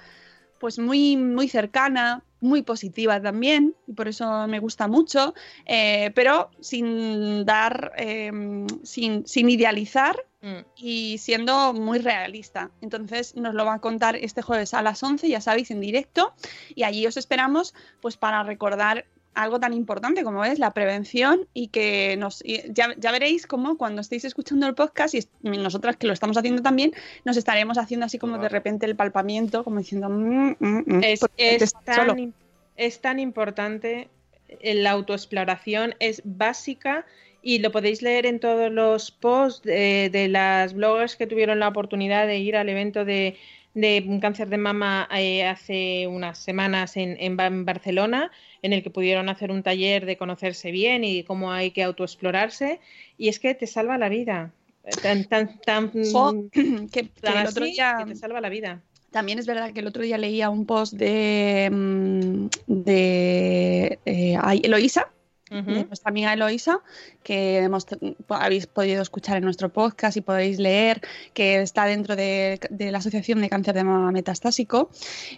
pues 0.60 0.80
muy, 0.80 1.18
muy 1.18 1.48
cercana, 1.48 2.24
muy 2.42 2.62
positiva 2.62 3.22
también, 3.22 3.76
y 3.88 3.94
por 3.94 4.08
eso 4.08 4.48
me 4.48 4.60
gusta 4.60 4.88
mucho, 4.88 5.34
eh, 5.66 6.12
pero 6.16 6.52
sin 6.60 7.46
dar, 7.46 7.94
eh, 7.98 8.32
sin, 8.84 9.26
sin 9.28 9.50
idealizar 9.50 10.16
Mm. 10.42 10.60
y 10.78 11.18
siendo 11.18 11.74
muy 11.74 12.00
realista. 12.00 12.72
Entonces 12.80 13.36
nos 13.36 13.54
lo 13.54 13.66
va 13.66 13.74
a 13.76 13.80
contar 13.80 14.16
este 14.16 14.42
jueves 14.42 14.74
a 14.74 14.82
las 14.82 15.04
11, 15.04 15.28
ya 15.28 15.42
sabéis, 15.42 15.70
en 15.70 15.82
directo, 15.82 16.34
y 16.74 16.84
allí 16.84 17.06
os 17.06 17.18
esperamos 17.18 17.74
pues 18.02 18.16
para 18.16 18.44
recordar 18.44 19.06
algo 19.44 19.60
tan 19.60 19.74
importante 19.74 20.24
como 20.24 20.44
es 20.44 20.60
la 20.60 20.72
prevención 20.72 21.48
y 21.54 21.70
que 21.70 22.18
nos 22.18 22.44
y 22.44 22.62
ya, 22.74 22.94
ya 22.98 23.12
veréis 23.12 23.48
cómo 23.48 23.78
cuando 23.78 24.02
estéis 24.02 24.26
escuchando 24.26 24.68
el 24.68 24.76
podcast 24.76 25.16
y 25.16 25.22
nosotras 25.44 25.96
que 25.96 26.08
lo 26.08 26.14
estamos 26.14 26.38
haciendo 26.38 26.62
también 26.62 26.92
nos 27.24 27.38
estaremos 27.38 27.78
haciendo 27.78 28.06
así 28.06 28.20
como 28.20 28.38
de 28.38 28.50
repente 28.50 28.86
el 28.86 28.98
palpamiento 28.98 29.64
como 29.64 29.80
diciendo 29.80 30.10
"Mm, 30.10 30.56
mm, 30.60 30.84
mm", 30.86 31.04
Es, 31.04 31.22
es 31.38 31.74
tan, 31.86 32.34
es 32.76 33.00
tan 33.00 33.20
importante 33.20 34.10
la 34.62 34.92
autoexploración, 34.92 35.96
es 36.00 36.22
básica 36.26 37.06
y 37.42 37.60
lo 37.60 37.72
podéis 37.72 38.02
leer 38.02 38.26
en 38.26 38.42
todos 38.42 38.70
los 38.70 39.12
posts 39.12 39.64
de, 39.64 40.10
de 40.12 40.28
las 40.28 40.74
bloggers 40.74 41.16
que 41.16 41.28
tuvieron 41.28 41.60
la 41.60 41.70
oportunidad 41.70 42.28
de 42.28 42.40
ir 42.40 42.58
al 42.58 42.68
evento 42.68 43.06
de, 43.06 43.38
de 43.74 44.04
un 44.08 44.20
cáncer 44.20 44.50
de 44.50 44.58
mama 44.58 45.08
eh, 45.16 45.46
hace 45.46 46.08
unas 46.08 46.38
semanas 46.40 46.98
en, 46.98 47.16
en 47.20 47.38
Ba- 47.38 47.48
en 47.48 47.66
Barcelona, 47.66 48.32
en 48.62 48.74
el 48.74 48.84
que 48.84 48.90
pudieron 48.90 49.30
hacer 49.30 49.52
un 49.52 49.64
taller 49.64 50.06
de 50.06 50.18
conocerse 50.18 50.72
bien 50.72 51.04
y 51.04 51.24
cómo 51.24 51.52
hay 51.52 51.72
que 51.72 51.84
autoexplorarse. 51.84 52.80
Y 53.18 53.30
es 53.30 53.40
que 53.40 53.54
te 53.56 53.68
salva 53.68 53.98
la 53.98 54.10
vida. 54.10 54.52
Tan, 55.02 55.26
tan, 55.26 55.60
tan, 55.62 55.92
que, 56.92 57.00
el 57.00 57.48
otro 57.48 57.66
día 57.66 57.96
que 58.00 58.06
te 58.14 58.16
salva 58.16 58.42
la 58.42 58.50
vida. 58.50 58.82
También 59.12 59.40
es 59.40 59.48
verdad 59.48 59.74
que 59.74 59.80
el 59.80 59.88
otro 59.88 60.04
día 60.04 60.18
leía 60.18 60.50
un 60.50 60.66
post 60.66 60.94
de, 60.94 61.70
mm, 61.72 62.46
de 62.68 64.00
eh, 64.06 64.38
de 65.50 65.86
nuestra 65.86 66.10
amiga 66.10 66.34
Eloísa, 66.34 66.82
que 67.24 67.58
hemos, 67.58 67.86
habéis 68.30 68.68
podido 68.68 69.02
escuchar 69.02 69.38
en 69.38 69.44
nuestro 69.44 69.70
podcast 69.70 70.18
y 70.18 70.22
podéis 70.22 70.60
leer, 70.60 71.02
que 71.34 71.62
está 71.62 71.86
dentro 71.86 72.16
de, 72.16 72.60
de 72.70 72.92
la 72.92 73.00
Asociación 73.00 73.42
de 73.42 73.50
Cáncer 73.50 73.74
de 73.76 73.84
Mama 73.84 74.12
Metastásico, 74.12 74.90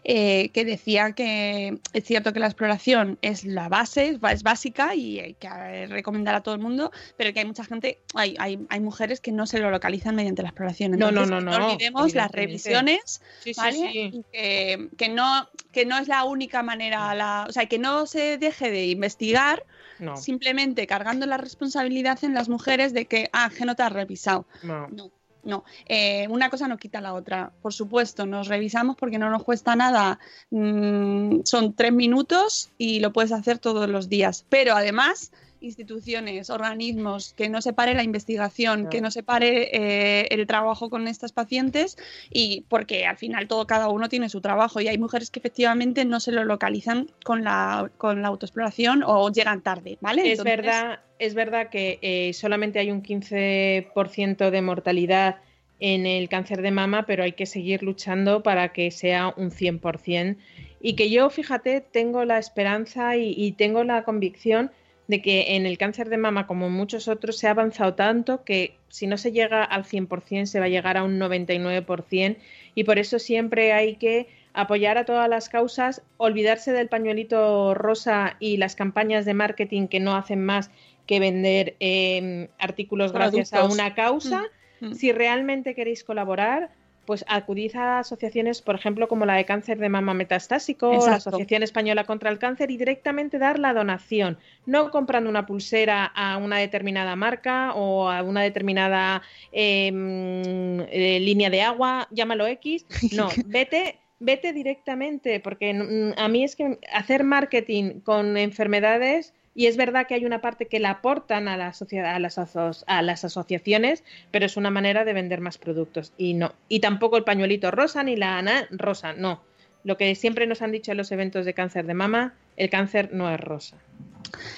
eh, 0.04 0.50
que 0.50 0.66
decía 0.66 1.14
que 1.14 1.80
es 1.94 2.04
cierto 2.04 2.34
que 2.34 2.40
la 2.40 2.48
exploración 2.48 3.18
es 3.22 3.46
la 3.46 3.70
base, 3.70 4.20
es 4.30 4.44
básica 4.44 4.96
y 4.96 5.20
hay 5.20 5.34
que 5.36 5.88
recomendar 5.88 6.36
a 6.36 6.42
todo 6.42 6.56
el 6.56 6.62
mundo, 6.62 6.92
pero 7.18 7.34
que 7.34 7.40
hay 7.40 7.46
mucha 7.46 7.64
gente, 7.64 8.00
hay, 8.14 8.36
hay, 8.40 8.60
hay 8.70 8.80
mujeres 8.80 9.22
que 9.22 9.32
no 9.32 9.46
se 9.46 9.60
lo 9.60 9.72
localizan 9.72 10.16
mediante 10.16 10.42
la 10.42 10.50
exploración. 10.50 10.92
No, 10.92 11.12
no, 11.12 11.24
Entonces, 11.24 11.32
no, 11.32 11.42
no, 11.42 11.68
olvidemos 11.68 12.14
las 12.16 12.32
revisiones 12.32 12.92
Sí, 13.40 13.54
sí, 13.54 13.54
¿vale? 13.58 13.78
sí. 13.78 14.12
Y 14.14 14.24
que, 14.32 14.90
que 14.98 15.10
no, 15.10 15.48
que 15.72 15.86
no 15.86 15.98
es 15.98 16.08
la 16.08 16.24
única 16.24 16.64
manera, 16.64 17.14
la, 17.16 17.46
o 17.48 17.52
sea, 17.52 17.66
que 17.66 17.80
no 17.80 18.06
se 18.06 18.38
deje 18.38 18.72
de 18.72 18.88
investigar 18.88 19.64
No, 20.02 20.18
simplemente 20.18 20.86
cargando 20.88 21.26
la 21.26 21.38
responsabilidad 21.38 22.20
en 22.24 22.34
las 22.34 22.50
mujeres 22.50 22.92
de 22.94 23.06
que, 23.06 23.30
ah, 23.32 23.50
que 23.56 23.66
no 23.66 23.76
te 23.76 23.84
has 23.84 23.94
revisado. 23.94 24.46
no. 24.64 24.88
No, 24.90 25.12
no. 25.44 25.64
Eh, 25.88 26.28
una 26.30 26.50
cosa 26.50 26.68
no 26.68 26.78
quita 26.78 27.02
la 27.02 27.14
otra. 27.14 27.52
Por 27.62 27.74
supuesto, 27.74 28.26
nos 28.26 28.48
revisamos 28.48 28.96
porque 28.96 29.18
no 29.18 29.30
nos 29.30 29.44
cuesta 29.44 29.76
nada. 29.76 30.20
Mm, 30.50 31.42
son 31.46 31.74
tres 31.74 31.94
minutos 31.94 32.72
y 32.78 33.00
lo 33.00 33.12
puedes 33.12 33.32
hacer 33.32 33.58
todos 33.58 33.90
los 33.90 34.10
días. 34.10 34.46
Pero 34.50 34.76
además, 34.76 35.32
instituciones, 35.62 36.50
organismos, 36.50 37.34
que 37.38 37.48
no 37.50 37.62
se 37.62 37.72
pare 37.72 37.94
la 37.94 38.04
investigación, 38.04 38.84
No. 38.84 38.90
que 38.90 39.00
no 39.00 39.12
se 39.12 39.24
pare 39.24 39.70
eh, 39.74 40.28
el 40.32 40.46
trabajo 40.48 40.90
con 40.90 41.08
estas 41.08 41.32
pacientes 41.32 41.98
y 42.32 42.66
porque 42.68 43.06
al 43.06 43.18
final 43.18 43.48
todo 43.48 43.66
cada 43.68 43.88
uno 43.90 44.10
tiene 44.10 44.28
su 44.30 44.42
trabajo 44.42 44.82
y 44.82 44.88
hay 44.88 44.98
mujeres 44.98 45.30
que 45.30 45.40
efectivamente 45.40 46.04
no 46.04 46.20
se 46.20 46.32
lo 46.32 46.44
localizan 46.44 47.10
con 47.24 47.44
la, 47.44 47.92
con 47.98 48.22
la 48.22 48.28
autoexploración 48.30 49.04
o 49.06 49.32
llegan 49.32 49.62
tarde, 49.62 49.98
¿vale? 50.02 50.24
Es 50.24 50.40
Entonces, 50.40 50.58
verdad, 50.58 51.00
es 51.20 51.34
verdad 51.36 51.70
que 51.70 52.00
eh, 52.02 52.34
solamente 52.34 52.80
hay 52.80 52.92
un 52.92 53.04
15% 53.04 54.50
de 54.50 54.62
mortalidad 54.62 55.38
en 55.80 56.06
el 56.06 56.30
cáncer 56.30 56.62
de 56.62 56.72
mama, 56.72 57.06
pero 57.06 57.24
hay 57.24 57.32
que 57.34 57.46
seguir 57.46 57.82
luchando 57.82 58.44
para 58.44 58.72
que 58.72 58.92
sea 58.92 59.34
un 59.36 59.50
100%. 59.52 60.38
Y 60.80 60.96
que 60.96 61.10
yo, 61.10 61.30
fíjate, 61.30 61.82
tengo 61.82 62.24
la 62.26 62.38
esperanza 62.38 63.16
y, 63.18 63.34
y 63.36 63.52
tengo 63.54 63.84
la 63.84 64.04
convicción 64.04 64.72
de 65.12 65.22
que 65.22 65.58
en 65.58 65.66
el 65.66 65.78
cáncer 65.78 66.08
de 66.08 66.16
mama, 66.16 66.48
como 66.48 66.68
en 66.68 66.72
muchos 66.72 67.10
otros, 67.10 67.38
se 67.38 67.48
ha 67.48 67.52
avanzado 67.52 67.96
tanto 67.96 68.46
que 68.46 68.78
si 68.88 69.08
no 69.08 69.18
se 69.18 69.34
llega 69.34 69.62
al 69.62 69.84
100%, 69.84 70.46
se 70.46 70.60
va 70.60 70.68
a 70.68 70.70
llegar 70.70 70.96
a 70.96 71.04
un 71.04 71.20
99%, 71.20 72.38
y 72.76 72.84
por 72.86 72.98
eso 72.98 73.20
siempre 73.20 73.74
hay 73.74 73.98
que 73.98 74.30
apoyar 74.54 74.98
a 74.98 75.04
todas 75.04 75.28
las 75.28 75.50
causas, 75.50 76.02
olvidarse 76.16 76.72
del 76.72 76.88
pañuelito 76.88 77.74
rosa 77.74 78.38
y 78.40 78.56
las 78.56 78.78
campañas 78.78 79.26
de 79.26 79.34
marketing 79.34 79.88
que 79.88 80.00
no 80.00 80.16
hacen 80.16 80.46
más 80.46 80.72
que 81.06 81.20
vender 81.20 81.76
eh, 81.82 82.48
artículos 82.58 83.12
gracias 83.12 83.54
a 83.54 83.66
una 83.66 83.94
causa. 83.94 84.44
Mm, 84.80 84.88
mm. 84.88 84.94
Si 84.94 85.12
realmente 85.12 85.76
queréis 85.76 86.06
colaborar, 86.06 86.72
pues 87.12 87.26
acudid 87.28 87.76
a 87.76 88.00
asociaciones, 88.00 88.62
por 88.62 88.76
ejemplo, 88.76 89.10
como 89.10 89.26
la 89.26 89.34
de 89.34 89.44
cáncer 89.44 89.78
de 89.80 89.90
mama 89.90 90.14
metastásico, 90.14 90.94
la. 90.94 91.16
Asociación 91.16 91.62
Española 91.62 92.06
contra 92.06 92.30
el 92.30 92.40
Cáncer, 92.40 92.72
y 92.72 92.78
directamente 92.78 93.38
dar 93.38 93.60
la 93.60 93.74
donación, 93.74 94.38
no 94.66 94.92
comprando 94.92 95.30
una 95.30 95.46
pulsera 95.46 96.06
a 96.06 96.38
una 96.38 96.60
determinada 96.60 97.18
marca 97.18 97.74
o 97.74 98.10
a 98.10 98.24
una 98.24 98.44
determinada 98.44 99.24
eh, 99.52 99.92
mm, 99.92 100.88
eh, 100.90 101.20
línea 101.20 101.50
de 101.50 101.62
agua, 101.64 102.08
llámalo 102.12 102.48
X. 102.48 102.86
No, 103.12 103.28
vete. 103.46 103.98
Vete 104.24 104.54
directamente, 104.54 105.42
porque 105.42 105.74
mm, 105.74 106.14
a 106.18 106.30
mí 106.30 106.46
es 106.46 106.56
que 106.56 106.80
hacer 106.94 107.26
marketing 107.26 108.00
con 108.02 108.38
enfermedades, 108.38 109.34
y 109.56 109.66
es 109.68 109.76
verdad 109.78 110.08
que 110.08 110.14
hay 110.16 110.26
una 110.26 110.42
parte 110.42 110.68
que 110.68 110.80
la 110.80 110.90
aportan 110.92 111.48
a 111.48 111.58
la 111.58 111.74
sociedad, 111.74 112.16
a 112.16 112.20
las, 112.20 112.38
aso- 112.38 112.84
a 112.88 113.02
las 113.02 113.26
asociaciones, 113.26 114.04
pero 114.32 114.46
es 114.46 114.56
una 114.58 114.70
manera 114.72 115.04
de 115.06 115.14
vender 115.14 115.42
más 115.42 115.58
productos. 115.58 116.14
Y 116.18 116.34
no. 116.36 116.54
Y 116.70 116.80
tampoco 116.80 117.18
el 117.18 117.24
pañuelito 117.24 117.70
rosa 117.72 118.04
ni 118.04 118.16
la 118.16 118.38
ana 118.38 118.68
rosa, 118.72 119.14
no. 119.14 119.44
Lo 119.84 119.98
que 119.98 120.14
siempre 120.16 120.46
nos 120.48 120.62
han 120.62 120.72
dicho 120.72 120.92
en 120.92 120.98
los 120.98 121.12
eventos 121.12 121.46
de 121.46 121.54
cáncer 121.54 121.86
de 121.86 121.94
mama, 121.96 122.36
el 122.56 122.70
cáncer 122.70 123.10
no 123.14 123.30
es 123.34 123.40
rosa. 123.40 123.78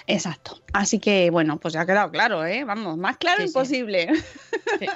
Exacto. 0.07 0.61
Así 0.73 0.99
que, 0.99 1.29
bueno, 1.29 1.59
pues 1.59 1.73
ya 1.73 1.81
ha 1.81 1.85
quedado 1.85 2.11
claro, 2.11 2.45
¿eh? 2.45 2.63
Vamos, 2.63 2.97
más 2.97 3.17
claro 3.17 3.41
Sí, 3.41 3.47
imposible. 3.47 4.09
Sí. 4.79 4.85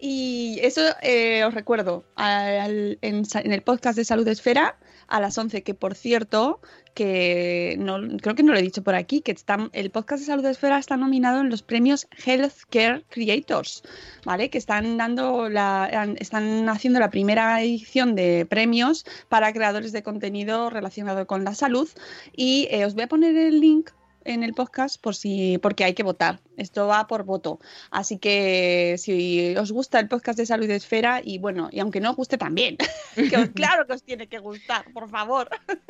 Y 0.00 0.60
eso 0.62 0.80
eh, 1.02 1.42
os 1.42 1.52
recuerdo 1.54 2.04
al- 2.14 2.98
en, 3.02 3.24
sa- 3.24 3.40
en 3.40 3.52
el 3.52 3.62
podcast 3.62 3.96
de 3.98 4.04
Salud 4.04 4.28
Esfera 4.28 4.76
a 5.08 5.20
las 5.20 5.36
11, 5.36 5.62
que 5.62 5.74
por 5.74 5.94
cierto, 5.94 6.60
que 6.94 7.76
no, 7.78 7.98
creo 8.18 8.34
que 8.34 8.42
no 8.42 8.52
lo 8.52 8.58
he 8.58 8.62
dicho 8.62 8.82
por 8.82 8.94
aquí, 8.94 9.20
que 9.20 9.32
está, 9.32 9.68
el 9.72 9.90
podcast 9.90 10.20
de 10.20 10.26
Salud 10.26 10.44
Esfera 10.46 10.78
está 10.78 10.96
nominado 10.96 11.40
en 11.40 11.50
los 11.50 11.62
premios 11.62 12.06
Healthcare 12.24 13.04
Creators, 13.08 13.82
¿vale? 14.24 14.50
Que 14.50 14.58
están 14.58 14.96
dando 14.96 15.48
la, 15.48 15.88
están 16.18 16.68
haciendo 16.68 17.00
la 17.00 17.10
primera 17.10 17.60
edición 17.62 18.14
de 18.14 18.46
premios 18.46 19.04
para 19.28 19.52
creadores 19.52 19.92
de 19.92 20.02
contenido 20.02 20.70
relacionado 20.70 21.26
con 21.26 21.44
la 21.44 21.54
salud. 21.54 21.88
Y 22.36 22.68
eh, 22.70 22.84
os 22.84 22.94
voy 22.94 23.04
a 23.04 23.08
poner 23.08 23.36
el 23.36 23.60
link 23.60 23.90
en 24.24 24.42
el 24.42 24.54
podcast 24.54 25.00
por 25.00 25.14
si 25.14 25.58
porque 25.58 25.84
hay 25.84 25.94
que 25.94 26.02
votar. 26.02 26.40
Esto 26.58 26.86
va 26.86 27.06
por 27.06 27.22
voto. 27.24 27.58
Así 27.90 28.18
que 28.18 28.96
si 28.98 29.56
os 29.56 29.72
gusta 29.72 29.98
el 30.00 30.08
podcast 30.08 30.38
de 30.38 30.44
Salud 30.44 30.68
Esfera 30.70 31.20
y 31.24 31.38
bueno, 31.38 31.68
y 31.72 31.80
aunque 31.80 32.00
no 32.00 32.10
os 32.10 32.16
guste 32.16 32.36
también, 32.36 32.76
que 33.14 33.36
os- 33.36 33.48
claro 33.50 33.86
que 33.86 33.94
os 33.94 34.02
tiene 34.02 34.26
que 34.26 34.38
gustar, 34.38 34.84
por 34.92 35.08
favor. 35.08 35.48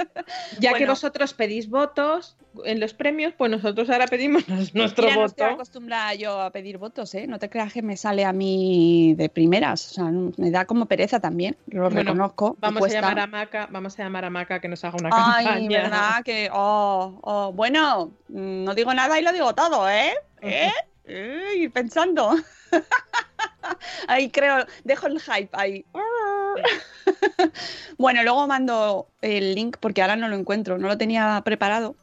Ya 0.61 0.75
que 0.75 0.87
vosotros 0.87 1.33
pedís 1.33 1.71
votos 1.71 2.37
en 2.65 2.81
los 2.81 2.93
premios, 2.93 3.33
pues 3.39 3.51
nosotros 3.51 3.89
ahora 3.89 4.07
pedimos 4.07 4.47
nuestro 4.75 4.75
Mira, 5.05 5.17
no 5.17 5.25
estoy 5.25 5.45
voto. 5.47 5.55
acostumbrada 5.55 6.15
yo 6.15 6.41
a 6.41 6.51
pedir 6.51 6.77
votos, 6.79 7.15
¿eh? 7.15 7.27
No 7.27 7.39
te 7.39 7.49
creas 7.49 7.73
que 7.73 7.81
me 7.83 7.97
sale 7.97 8.25
a 8.27 8.33
mí 8.35 9.15
de 9.17 9.29
primeras. 9.31 9.91
O 9.91 9.95
sea, 9.95 10.05
me 10.37 10.51
da 10.51 10.67
como 10.67 10.85
pereza 10.87 11.21
también, 11.21 11.57
lo 11.69 11.85
Bueno, 11.85 12.01
reconozco. 12.03 12.57
Vamos 12.61 12.83
a 12.85 12.89
llamar 12.89 13.21
a 13.21 13.27
Maca, 13.27 13.69
vamos 13.71 13.99
a 13.99 14.03
llamar 14.03 14.25
a 14.27 14.31
Maca 14.31 14.61
que 14.61 14.69
nos 14.69 14.85
haga 14.85 14.97
una 15.01 15.11
Ay, 15.13 15.45
campaña. 15.47 15.83
verdad 15.83 16.23
que. 16.25 16.51
Oh, 16.53 17.19
oh, 17.23 17.53
bueno, 17.53 18.13
mm, 18.29 18.65
no 18.65 18.75
digo 18.75 18.93
nada 18.93 19.19
y 19.19 19.23
lo 19.23 19.33
digo 19.33 19.55
todo, 19.55 19.89
¿eh? 19.89 20.13
¿Eh? 20.43 20.73
Eh, 21.05 21.55
ir 21.57 21.73
pensando. 21.73 22.35
ahí 24.09 24.31
creo, 24.31 24.67
dejo 24.85 25.07
el 25.07 25.21
hype 25.21 25.51
ahí. 25.53 25.85
bueno, 27.99 28.23
luego 28.23 28.47
mando 28.47 29.09
el 29.23 29.55
link 29.55 29.77
porque 29.81 30.03
ahora 30.03 30.17
no 30.17 30.29
lo 30.29 30.37
encuentro, 30.37 30.79
no 30.79 30.89
lo 30.89 30.99
tenía 30.99 31.41
preparado. 31.45 31.97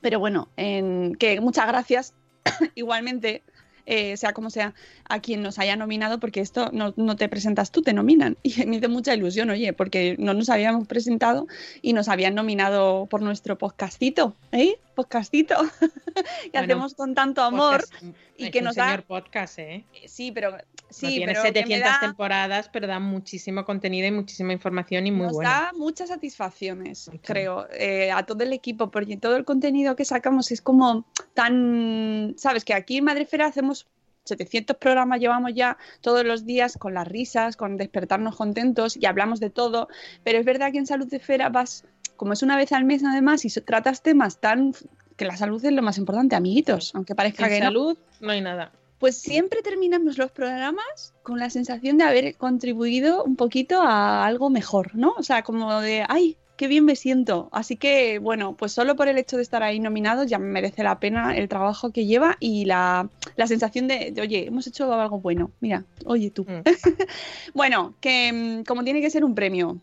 Pero 0.00 0.18
bueno, 0.18 0.48
en, 0.56 1.14
que 1.16 1.40
muchas 1.40 1.66
gracias 1.66 2.14
igualmente, 2.74 3.42
eh, 3.86 4.16
sea 4.16 4.32
como 4.32 4.50
sea, 4.50 4.74
a 5.08 5.20
quien 5.20 5.42
nos 5.42 5.58
haya 5.58 5.76
nominado, 5.76 6.20
porque 6.20 6.40
esto 6.40 6.70
no, 6.72 6.94
no 6.96 7.16
te 7.16 7.28
presentas 7.28 7.70
tú, 7.70 7.82
te 7.82 7.92
nominan. 7.92 8.36
Y 8.42 8.66
me 8.66 8.76
hizo 8.76 8.88
mucha 8.88 9.14
ilusión, 9.14 9.50
oye, 9.50 9.72
porque 9.72 10.16
no 10.18 10.34
nos 10.34 10.48
habíamos 10.50 10.86
presentado 10.86 11.46
y 11.80 11.92
nos 11.92 12.08
habían 12.08 12.34
nominado 12.34 13.06
por 13.06 13.22
nuestro 13.22 13.58
podcastito, 13.58 14.34
¿eh? 14.52 14.78
Podcastito, 14.94 15.56
que 15.80 16.50
Bueno, 16.52 16.64
hacemos 16.64 16.94
con 16.94 17.14
tanto 17.14 17.42
amor. 17.42 17.80
Podcast, 17.80 18.04
y 18.36 18.44
es 18.44 18.50
que 18.50 18.62
nos 18.62 18.76
da- 18.76 19.02
podcast, 19.06 19.58
¿eh? 19.58 19.84
Sí, 20.06 20.32
pero 20.32 20.56
no 21.02 21.08
sí, 21.08 21.16
tiene 21.16 21.26
pero 21.32 21.42
que 21.42 21.48
me 21.50 21.54
700 21.54 21.90
da- 21.92 22.00
temporadas, 22.00 22.68
pero 22.72 22.86
da 22.86 22.98
muchísimo 23.00 23.64
contenido 23.64 24.06
y 24.06 24.10
muchísima 24.10 24.52
información 24.52 25.06
y 25.06 25.10
muy 25.10 25.26
nos 25.26 25.32
bueno. 25.34 25.50
da 25.50 25.72
muchas 25.76 26.08
satisfacciones, 26.08 27.08
Mucho. 27.10 27.20
creo, 27.24 27.66
eh, 27.72 28.10
a 28.10 28.24
todo 28.24 28.42
el 28.44 28.52
equipo, 28.52 28.90
porque 28.90 29.16
todo 29.16 29.36
el 29.36 29.44
contenido 29.44 29.96
que 29.96 30.04
sacamos 30.04 30.50
es 30.52 30.60
como 30.62 31.06
tan, 31.34 32.34
sabes, 32.36 32.64
que 32.64 32.74
aquí 32.74 32.98
en 32.98 33.04
Madrefera 33.04 33.46
hacemos 33.46 33.86
700 34.24 34.76
programas, 34.76 35.18
llevamos 35.20 35.52
ya 35.54 35.76
todos 36.00 36.24
los 36.24 36.44
días 36.46 36.76
con 36.76 36.94
las 36.94 37.08
risas, 37.08 37.56
con 37.56 37.76
despertarnos 37.76 38.36
contentos 38.36 38.96
y 38.96 39.06
hablamos 39.06 39.40
de 39.40 39.50
todo, 39.50 39.88
pero 40.22 40.38
es 40.38 40.44
verdad 40.44 40.70
que 40.72 40.78
en 40.78 40.86
Salud 40.86 41.08
de 41.08 41.16
Esfera 41.16 41.48
vas, 41.48 41.84
como 42.16 42.32
es 42.32 42.42
una 42.42 42.56
vez 42.56 42.72
al 42.72 42.84
mes 42.84 43.02
además, 43.04 43.44
y 43.44 43.48
tratas 43.62 44.02
temas 44.02 44.40
tan... 44.40 44.74
que 45.16 45.24
la 45.24 45.36
salud 45.36 45.64
es 45.64 45.72
lo 45.72 45.82
más 45.82 45.98
importante, 45.98 46.36
amiguitos, 46.36 46.92
aunque 46.94 47.14
parezca 47.14 47.46
En 47.46 47.52
que 47.52 47.58
no. 47.60 47.66
salud 47.66 47.98
no 48.20 48.30
hay 48.32 48.40
nada. 48.40 48.72
Pues 49.02 49.16
siempre 49.18 49.62
terminamos 49.62 50.16
los 50.16 50.30
programas 50.30 51.12
con 51.24 51.40
la 51.40 51.50
sensación 51.50 51.98
de 51.98 52.04
haber 52.04 52.36
contribuido 52.36 53.24
un 53.24 53.34
poquito 53.34 53.80
a 53.82 54.24
algo 54.24 54.48
mejor, 54.48 54.94
¿no? 54.94 55.12
O 55.18 55.24
sea, 55.24 55.42
como 55.42 55.80
de, 55.80 56.04
ay, 56.08 56.36
qué 56.56 56.68
bien 56.68 56.84
me 56.84 56.94
siento. 56.94 57.48
Así 57.50 57.74
que, 57.76 58.20
bueno, 58.20 58.54
pues 58.56 58.70
solo 58.70 58.94
por 58.94 59.08
el 59.08 59.18
hecho 59.18 59.36
de 59.38 59.42
estar 59.42 59.64
ahí 59.64 59.80
nominados 59.80 60.28
ya 60.28 60.38
me 60.38 60.46
merece 60.46 60.84
la 60.84 61.00
pena 61.00 61.36
el 61.36 61.48
trabajo 61.48 61.90
que 61.90 62.06
lleva 62.06 62.36
y 62.38 62.64
la, 62.64 63.08
la 63.34 63.46
sensación 63.48 63.88
de, 63.88 64.12
de, 64.12 64.20
oye, 64.22 64.46
hemos 64.46 64.68
hecho 64.68 64.92
algo 64.94 65.18
bueno. 65.18 65.50
Mira, 65.58 65.84
oye 66.04 66.30
tú. 66.30 66.44
Mm. 66.44 66.62
bueno, 67.54 67.94
que 68.00 68.32
mm, 68.32 68.64
como 68.64 68.84
tiene 68.84 69.00
que 69.00 69.10
ser 69.10 69.24
un 69.24 69.34
premio. 69.34 69.78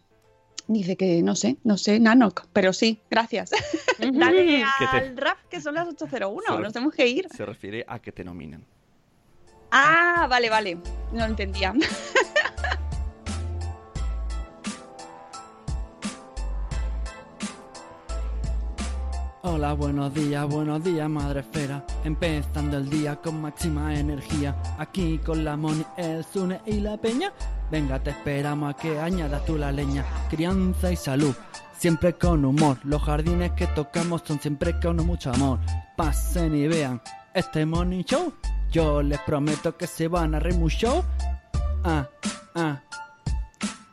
Dice 0.69 0.95
que 0.95 1.21
no 1.23 1.35
sé, 1.35 1.57
no 1.65 1.77
sé, 1.77 1.99
Nanok, 1.99 2.45
pero 2.53 2.71
sí, 2.71 2.99
gracias. 3.11 3.51
Dale 3.99 4.45
te- 4.45 4.63
al 4.63 5.17
rap 5.17 5.39
que 5.49 5.59
son 5.59 5.75
las 5.75 5.89
8.01, 5.89 6.41
Solo- 6.47 6.59
nos 6.61 6.71
tenemos 6.71 6.93
que 6.93 7.05
ir. 7.05 7.27
Se 7.35 7.45
refiere 7.45 7.83
a 7.85 7.99
que 7.99 8.13
te 8.13 8.23
nominen. 8.23 8.63
Ah, 9.71 10.27
vale, 10.29 10.49
vale. 10.49 10.77
No 11.11 11.25
entendía. 11.25 11.73
Hola, 19.41 19.73
buenos 19.73 20.13
días, 20.13 20.45
buenos 20.47 20.83
días, 20.83 21.09
madre 21.09 21.39
esfera. 21.39 21.85
Empezando 22.03 22.77
el 22.77 22.89
día 22.89 23.15
con 23.15 23.41
máxima 23.41 23.97
energía. 23.97 24.55
Aquí 24.77 25.17
con 25.19 25.43
la 25.43 25.55
Moni, 25.55 25.85
el 25.97 26.23
Sune 26.25 26.61
y 26.65 26.79
la 26.81 26.97
Peña. 26.97 27.31
Venga, 27.71 27.99
te 27.99 28.09
esperamos 28.11 28.73
a 28.73 28.77
que 28.77 28.99
añadas 28.99 29.45
tú 29.45 29.57
la 29.57 29.71
leña. 29.71 30.05
Crianza 30.29 30.91
y 30.91 30.95
salud, 30.95 31.35
siempre 31.77 32.13
con 32.13 32.43
humor. 32.43 32.77
Los 32.83 33.01
jardines 33.03 33.51
que 33.53 33.67
tocamos 33.67 34.23
son 34.25 34.39
siempre 34.39 34.79
con 34.79 34.97
mucho 34.97 35.31
amor. 35.31 35.59
Pasen 35.95 36.55
y 36.55 36.67
vean 36.67 37.01
este 37.33 37.65
Money 37.65 38.03
Show. 38.03 38.33
Yo 38.71 39.01
les 39.01 39.19
prometo 39.21 39.75
que 39.75 39.87
se 39.87 40.07
van 40.07 40.35
a 40.35 40.39
reír 40.39 40.57
mucho. 40.57 41.03
Ah, 41.83 42.07
ah. 42.53 42.79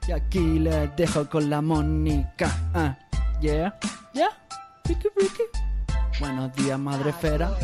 Y 0.07 0.13
aquí 0.13 0.59
les 0.59 0.95
dejo 0.97 1.29
con 1.31 1.49
la 1.49 1.63
Mónica. 1.63 2.55
Ah, 2.75 2.99
yeah, 3.41 3.79
yeah. 4.13 4.29
Buenos 6.21 6.55
días, 6.57 6.79
madre 6.79 7.11
esfera. 7.11 7.57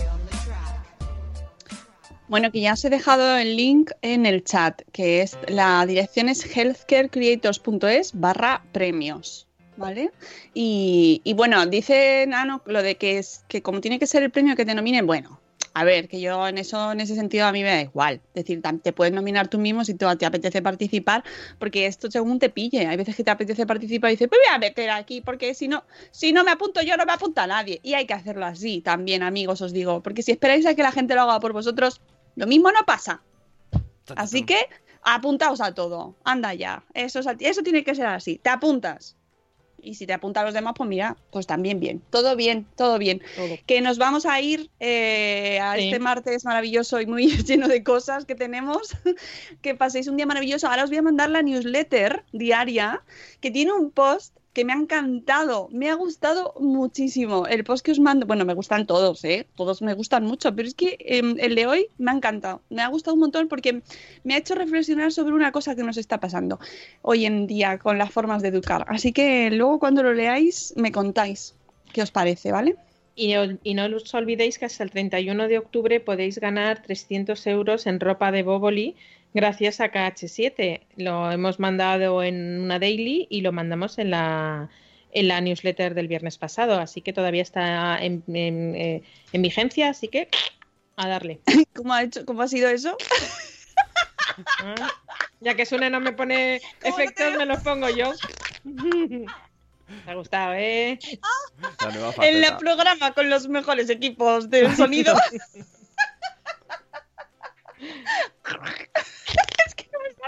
Bueno, 2.29 2.51
que 2.51 2.63
ya 2.63 2.73
os 2.73 2.85
he 2.87 2.89
dejado 2.89 3.37
el 3.37 3.57
link 3.59 3.91
en 4.01 4.25
el 4.25 4.43
chat, 4.43 4.81
que 4.93 5.21
es 5.21 5.37
la 5.49 5.85
dirección 5.85 6.31
es 6.31 6.45
healthcarecreators.es 6.57 8.13
barra 8.15 8.63
premios. 8.73 9.47
¿Vale? 9.77 10.13
Y, 10.55 11.21
y 11.25 11.35
bueno, 11.35 11.67
dice 11.67 12.25
Nano 12.27 12.63
lo 12.65 12.83
de 12.83 12.97
que 12.97 13.19
es 13.19 13.45
que 13.49 13.63
como 13.63 13.83
tiene 13.83 13.99
que 13.99 14.07
ser 14.07 14.23
el 14.23 14.31
premio 14.31 14.57
que 14.57 14.65
te 14.65 14.75
nominen, 14.75 15.07
bueno, 15.07 15.42
a 15.75 15.85
ver, 15.85 16.09
que 16.09 16.21
yo 16.21 16.47
en 16.47 16.59
eso, 16.59 16.93
en 16.93 17.01
ese 17.01 17.15
sentido 17.15 17.47
a 17.47 17.53
mí 17.53 17.63
me 17.63 17.71
da 17.71 17.81
igual. 17.81 18.21
Es 18.35 18.45
decir, 18.45 18.63
te 18.83 18.93
puedes 18.93 19.13
nominar 19.13 19.49
tú 19.49 19.59
mismo 19.59 19.85
si 19.85 19.95
te, 19.95 20.05
te 20.17 20.27
apetece 20.27 20.61
participar, 20.61 21.25
porque 21.59 21.87
esto 21.87 22.11
según 22.11 22.39
te 22.39 22.51
pille. 22.51 22.87
Hay 22.87 22.97
veces 22.97 23.17
que 23.17 23.25
te 23.25 23.31
apetece 23.31 23.67
participar 23.67 24.11
y 24.11 24.15
dices, 24.15 24.29
pues 24.29 24.41
voy 24.47 24.55
a 24.55 24.59
meter 24.59 24.91
aquí, 24.91 25.21
porque 25.21 25.55
si 25.55 25.69
no, 25.69 25.85
si 26.11 26.33
no 26.33 26.45
me 26.45 26.51
apunto 26.51 26.83
yo, 26.83 26.97
no 26.97 27.07
me 27.07 27.13
apunta 27.13 27.47
nadie. 27.47 27.81
Y 27.83 27.95
hay 27.95 28.07
que 28.07 28.15
hacerlo 28.15 28.45
así 28.45 28.81
también, 28.81 29.23
amigos, 29.23 29.63
os 29.63 29.73
digo. 29.73 30.03
Porque 30.03 30.23
si 30.23 30.33
esperáis 30.33 30.67
a 30.67 30.75
que 30.75 30.83
la 30.83 30.93
gente 30.93 31.15
lo 31.15 31.23
haga 31.23 31.41
por 31.41 31.53
vosotros, 31.53 32.01
lo 32.37 32.47
mismo 32.47 32.71
no 32.71 32.85
pasa. 32.85 33.23
Así 34.17 34.45
que 34.45 34.69
apuntaos 35.03 35.61
a 35.61 35.75
todo. 35.75 36.17
Anda 36.25 36.55
ya. 36.55 36.85
Eso, 36.95 37.21
eso 37.21 37.63
tiene 37.63 37.85
que 37.85 37.95
ser 37.95 38.07
así. 38.07 38.39
Te 38.39 38.51
apuntas. 38.51 39.17
Y 39.85 39.95
si 39.97 40.07
te 40.07 40.13
apuntan 40.13 40.45
los 40.45 40.55
demás, 40.55 40.75
pues 40.77 40.89
mira, 40.89 41.17
pues 41.33 41.47
también 41.49 41.81
bien. 41.81 42.01
Todo 42.11 42.37
bien, 42.37 42.67
todo 42.77 42.99
bien. 42.99 43.21
Que 43.67 43.81
nos 43.81 43.99
vamos 43.99 44.27
a 44.27 44.41
ir 44.41 44.71
eh, 44.79 45.59
a 45.61 45.75
Sí. 45.75 45.87
este 45.87 45.99
martes 45.99 46.45
maravilloso 46.45 47.01
y 47.01 47.07
muy 47.07 47.27
lleno 47.47 47.67
de 47.67 47.83
cosas 47.83 48.25
que 48.25 48.37
tenemos. 48.37 48.95
que 49.61 49.75
paséis 49.75 50.07
un 50.07 50.17
día 50.17 50.27
maravilloso. 50.27 50.69
Ahora 50.69 50.85
os 50.85 50.91
voy 50.91 50.99
a 50.99 51.03
mandar 51.03 51.31
la 51.31 51.43
newsletter 51.43 52.23
diaria 52.33 53.03
que 53.41 53.51
tiene 53.51 53.73
un 53.73 53.91
post 53.91 54.37
que 54.53 54.65
me 54.65 54.73
ha 54.73 54.77
encantado, 54.77 55.69
me 55.73 55.89
ha 55.89 55.95
gustado 55.95 56.55
muchísimo. 56.61 57.47
El 57.47 57.65
post 57.65 57.85
que 57.85 57.93
os 57.93 58.01
mando, 58.01 58.27
bueno, 58.27 58.45
me 58.45 58.53
gustan 58.55 58.87
todos, 58.87 59.25
¿eh? 59.25 59.47
Todos 59.57 59.81
me 59.81 59.95
gustan 59.95 60.25
mucho, 60.25 60.55
pero 60.55 60.69
es 60.69 60.75
que 60.75 60.97
em, 61.01 61.37
el 61.39 61.55
de 61.55 61.67
hoy 61.67 61.87
me 61.99 62.11
ha 62.11 62.15
encantado. 62.15 62.61
Me 62.69 62.83
ha 62.83 62.89
gustado 62.89 63.15
un 63.15 63.21
montón 63.21 63.49
porque 63.49 63.83
me 64.25 64.35
ha 64.35 64.39
hecho 64.39 64.55
reflexionar 64.55 65.11
sobre 65.13 65.35
una 65.35 65.53
cosa 65.53 65.75
que 65.75 65.83
nos 65.83 65.97
está 65.97 66.21
pasando 66.21 66.61
hoy 67.01 67.25
en 67.25 67.47
día 67.47 67.79
con 67.79 67.97
las 67.97 68.11
formas 68.11 68.43
de 68.43 68.49
educar. 68.49 68.85
Así 68.89 69.13
que 69.13 69.51
luego 69.51 69.79
cuando 69.79 70.03
lo 70.03 70.13
leáis 70.13 70.75
me 70.77 70.93
contáis 70.93 71.55
qué 71.93 72.03
os 72.03 72.11
parece, 72.11 72.53
¿vale? 72.53 72.77
Y, 73.15 73.35
y 73.63 73.75
no 73.75 73.85
os 73.95 74.15
olvidéis 74.15 74.59
que 74.59 74.67
hasta 74.67 74.85
el 74.85 74.91
31 74.91 75.49
de 75.49 75.59
octubre 75.59 76.01
podéis 76.01 76.39
ganar 76.39 76.83
300 76.83 77.47
euros 77.47 77.87
en 77.87 78.01
ropa 78.01 78.33
de 78.33 78.43
Boboli 78.43 78.97
gracias 79.35 79.81
a 79.81 79.91
KH7. 79.91 80.81
Lo 80.97 81.31
hemos 81.31 81.59
mandado 81.59 82.23
en 82.23 82.61
una 82.61 82.79
daily 82.79 83.27
y 83.31 83.41
lo 83.41 83.53
mandamos 83.53 83.99
en 83.99 84.11
la, 84.11 84.69
en 85.13 85.29
la 85.29 85.41
newsletter 85.41 85.95
del 85.95 86.09
viernes 86.09 86.39
pasado. 86.39 86.79
Así 86.79 87.01
que 87.01 87.13
todavía 87.13 87.43
está 87.43 88.03
en, 88.03 88.23
en, 88.29 88.75
eh, 88.75 89.03
en 89.33 89.43
vigencia, 89.43 89.91
así 89.91 90.09
que 90.09 90.29
a 90.97 91.09
darle. 91.09 91.41
¿Cómo 91.75 91.95
ha, 91.95 92.03
hecho, 92.03 92.25
cómo 92.25 92.43
ha 92.43 92.49
sido 92.49 92.69
eso? 92.69 92.97
Ah, 94.59 94.75
Ya 95.41 95.55
que 95.55 95.67
Sune 95.67 95.91
no 95.91 95.99
me 95.99 96.13
pone 96.13 96.61
¿Cómo 96.81 96.97
no 96.97 96.97
te 96.97 97.03
efectos, 97.03 97.37
me 97.37 97.47
los 97.47 97.61
pongo 97.63 97.89
yo. 97.91 98.13
Te 100.05 100.11
ha 100.11 100.15
gustado, 100.15 100.55
¿eh? 100.55 100.99
La 101.81 101.91
nueva 101.91 102.15
En 102.23 102.45
el 102.45 102.57
programa 102.57 103.13
con 103.13 103.29
los 103.29 103.49
mejores 103.49 103.91
equipos 103.91 104.49
de 104.49 104.75
sonido. 104.75 105.15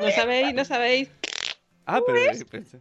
¿No 0.00 0.10
sabéis? 0.10 0.54
¿No 0.54 0.64
sabéis? 0.64 1.10
Ah, 1.86 2.00
pero 2.06 2.18
pensé- 2.50 2.80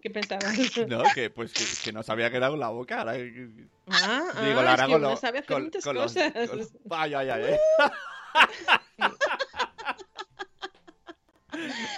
¿Qué 0.00 0.10
pensabas? 0.10 0.44
no, 0.88 1.02
que 1.14 1.30
pues 1.30 1.52
que, 1.52 1.64
que 1.84 1.92
no 1.92 2.02
sabía 2.02 2.30
que 2.30 2.36
era 2.38 2.48
con 2.50 2.58
la 2.60 2.68
boca. 2.68 3.00
Ahora, 3.00 3.14
que- 3.14 3.48
Ah, 3.88 4.22
digo, 4.44 4.60
ah, 4.60 4.62
la 4.62 4.74
es 4.74 4.74
hará 4.80 4.86
que 4.86 4.92
con 4.92 5.02
lo- 5.02 5.16
sabe 5.16 5.38
hacer 5.38 5.54
con- 5.54 5.64
muchas 5.64 5.84
con 5.84 5.94
los- 5.94 6.12
cosas. 6.14 6.32
con 6.50 6.60
Ay, 6.90 7.14
ay, 7.14 7.30
ay, 7.30 7.42
eh. 7.54 7.58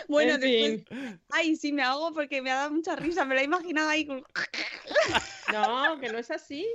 Bueno, 0.08 0.34
En 0.34 0.40
después. 0.40 0.84
fin. 0.88 1.20
Ay, 1.30 1.56
sí, 1.56 1.72
me 1.72 1.82
hago 1.82 2.12
porque 2.12 2.40
me 2.40 2.50
ha 2.50 2.56
dado 2.56 2.70
mucha 2.70 2.96
risa. 2.96 3.24
Me 3.24 3.34
lo 3.34 3.40
he 3.40 3.44
imaginado 3.44 3.88
ahí. 3.88 4.06
con- 4.06 4.24
No, 5.52 5.98
que 6.00 6.08
no 6.08 6.18
es 6.18 6.30
así. 6.30 6.66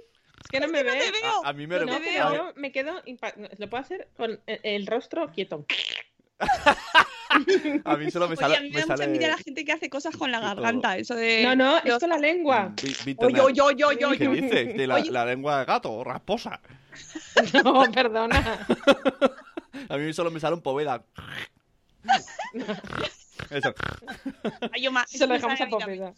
Es 0.44 0.50
que 0.50 0.60
no 0.60 0.68
me 0.68 0.84
no 0.84 0.92
ve. 0.92 1.00
te 1.00 1.12
veo. 1.12 1.46
A, 1.46 1.50
a 1.50 1.54
mí 1.54 1.66
me 1.68 1.80
lo 1.80 1.86
No, 1.86 2.00
mí- 2.00 2.06
yo 2.14 2.54
me 2.56 2.72
quedo. 2.72 3.02
impa- 3.06 3.34
Lo 3.58 3.70
puedo 3.70 3.82
hacer 3.84 4.10
con 4.18 4.40
el, 4.46 4.60
el 4.64 4.88
rostro 4.88 5.32
quieto. 5.32 5.66
A 7.86 7.98
mí 7.98 8.12
solo 8.12 8.28
me 8.28 8.34
Oye, 8.34 8.42
sale. 8.42 8.58
a 8.58 8.62
mí 8.62 8.70
me 8.70 8.76
me 8.76 8.82
da 8.82 8.88
mucha 8.94 9.04
envidia 9.04 9.28
la 9.30 9.38
gente 9.38 9.66
que 9.66 9.72
hace 9.72 9.90
cosas 9.90 10.16
con 10.16 10.32
la 10.32 10.40
garganta. 10.48 10.98
Eso 10.98 11.16
de. 11.16 11.44
No, 11.44 11.56
no, 11.56 11.78
es 11.78 11.98
con 12.00 12.10
la 12.10 12.18
lengua. 12.18 12.74
Víctor 13.06 13.28
Oye, 13.28 13.42
oye, 13.42 13.62
oye, 13.62 13.84
oye, 14.06 14.18
¿Qué 14.18 14.28
oye. 14.28 14.42
dices? 14.42 14.78
De 14.78 14.88
la, 14.88 14.96
Oye. 14.96 15.12
la 15.12 15.26
lengua 15.26 15.60
de 15.60 15.66
gato, 15.66 16.04
rasposa. 16.04 16.60
No, 17.64 17.84
perdona. 17.92 18.66
A 19.90 19.98
mí 19.98 20.14
solo 20.14 20.32
me 20.32 20.40
sale 20.40 20.56
un 20.56 20.62
poveda. 20.62 21.04
Eso. 23.50 23.74
Ay, 24.72 24.82
yo 24.84 24.92
ma- 24.92 25.06
Se 25.08 25.18
eso 25.18 25.28
lo 25.28 25.34
dejamos 25.34 25.60
a. 25.60 25.68
Popeda. 25.68 26.14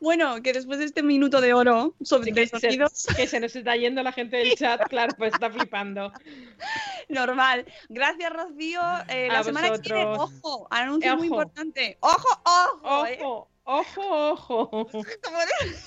Bueno, 0.00 0.42
que 0.42 0.52
después 0.52 0.78
de 0.78 0.84
este 0.86 1.02
minuto 1.02 1.40
de 1.40 1.54
oro 1.54 1.94
sobre 2.02 2.26
Sí, 2.26 2.32
que, 2.34 2.46
se, 2.46 2.78
que 3.16 3.26
se 3.26 3.40
nos 3.40 3.54
está 3.56 3.76
yendo 3.76 4.02
la 4.02 4.12
gente 4.12 4.36
del 4.36 4.54
chat, 4.54 4.80
claro, 4.88 5.14
pues 5.16 5.32
está 5.34 5.50
flipando. 5.50 6.12
normal. 7.08 7.66
Gracias, 7.88 8.32
Rocío. 8.32 8.80
Eh, 9.08 9.28
la 9.30 9.42
semana 9.44 9.70
que 9.78 9.92
viene, 9.92 10.04
ojo, 10.04 10.66
anuncio 10.70 11.16
muy 11.16 11.28
Ojo. 11.28 11.36
importante. 11.42 11.96
¡Ojo, 12.00 12.42
ojo! 12.44 13.06
eh. 13.06 13.18
Ojo, 13.22 14.32
ojo, 14.32 14.68
ojo. 14.72 15.02
De- 15.02 15.80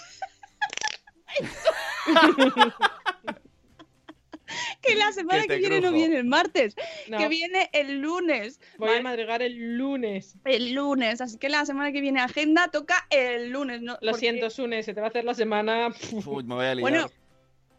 que 4.81 4.95
la 4.95 5.11
semana 5.11 5.45
Que 5.47 5.57
viene 5.57 5.81
no 5.81 5.91
viene 5.91 6.17
el 6.17 6.25
martes, 6.25 6.75
No, 7.07 7.17
que 7.17 7.27
viene 7.27 7.69
el 7.73 7.99
lunes. 7.99 8.59
voy 8.77 8.89
a 8.89 8.91
¿vale? 8.91 9.03
madrigar 9.03 9.41
el 9.41 9.77
lunes. 9.77 10.35
El 10.45 10.73
lunes, 10.73 11.21
así 11.21 11.37
que 11.37 11.49
la 11.49 11.65
semana 11.65 11.91
que 11.91 12.01
viene 12.01 12.19
agenda 12.19 12.69
toca 12.69 13.05
el 13.09 13.49
lunes. 13.49 13.81
¿no? 13.81 13.93
Lo 14.01 14.11
Porque, 14.11 14.19
siento, 14.19 14.49
Sune, 14.49 14.83
se 14.83 14.93
te 14.93 15.01
va 15.01 15.07
a 15.07 15.09
hacer 15.09 15.25
la 15.25 15.33
semana. 15.33 15.89
Uy, 16.25 16.43
me 16.43 16.55
voy 16.55 16.65
a 16.65 16.75
liar. 16.75 16.81
Bueno, 16.81 17.09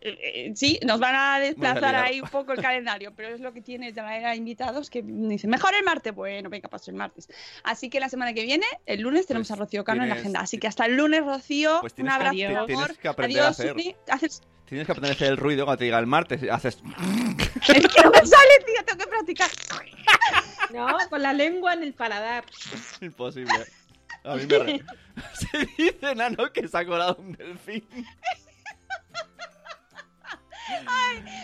eh, 0.01 0.19
eh, 0.23 0.53
sí, 0.55 0.79
nos 0.87 1.01
van 1.01 1.15
a 1.15 1.39
desplazar 1.41 1.95
ahí 1.97 2.21
un 2.21 2.29
poco 2.29 2.53
el 2.53 2.61
calendario, 2.63 3.13
pero 3.17 3.35
es 3.35 3.41
lo 3.41 3.53
que 3.53 3.61
tiene 3.61 3.93
traer 3.93 4.27
a 4.27 4.37
invitados 4.37 4.91
que 4.91 5.03
dicen, 5.03 5.51
mejor 5.51 5.75
el 5.75 5.83
martes. 5.85 6.15
Bueno, 6.15 6.49
venga, 6.51 6.69
paso 6.69 6.91
el 6.91 6.97
martes. 6.97 7.29
Así 7.65 7.91
que 7.91 7.99
la 8.01 8.09
semana 8.09 8.33
que 8.35 8.45
viene, 8.45 8.67
el 8.87 9.01
lunes, 9.01 9.27
tenemos 9.27 9.49
Pues 9.49 9.59
a 9.59 9.61
Rocío 9.63 9.85
Cano 9.85 10.03
en 10.05 10.09
la 10.09 10.15
agenda. 10.17 10.41
Así 10.41 10.59
que 10.59 10.67
hasta 10.69 10.87
el 10.87 10.97
lunes, 10.97 11.25
Rocío, 11.25 11.79
Pues 11.81 11.93
un 11.95 11.97
tienes 11.97 12.13
que- 12.15 12.45
abrazo, 12.47 12.57
amor. 12.57 12.67
tienes 12.67 12.99
que 12.99 13.09
aprender 13.09 13.41
a 13.41 13.45
Adiós, 13.47 13.59
hacer. 13.61 13.71
Suni. 13.73 13.97
Haces- 14.09 14.43
Tienes 14.67 14.85
que 14.87 14.93
aprender 14.93 15.13
a 15.13 15.15
hacer 15.15 15.29
el 15.29 15.37
ruido 15.39 15.65
cuando 15.65 15.79
te 15.79 15.85
diga 15.87 15.99
el 15.99 16.07
martes. 16.07 16.43
Haces. 16.51 16.79
Es 17.69 17.89
que 17.89 18.03
no 18.03 18.11
me 18.11 18.19
sale, 18.27 18.55
tío, 18.67 18.85
tengo 18.87 18.99
que 18.99 19.07
practicar. 19.07 19.51
No, 20.73 20.87
con 21.09 21.23
la 21.23 21.33
lengua 21.33 21.73
en 21.73 21.83
el 21.83 21.95
paladar. 21.95 22.45
Imposible. 23.01 23.55
A 24.25 24.35
mí 24.37 24.45
me. 24.47 24.59
re- 24.59 24.83
Se 25.33 25.67
dice, 25.79 26.15
Nano, 26.15 26.53
que 26.53 26.69
se 26.69 26.77
ha 26.77 26.85
colado 26.85 27.17
un 27.19 27.33
delfín. 27.33 27.83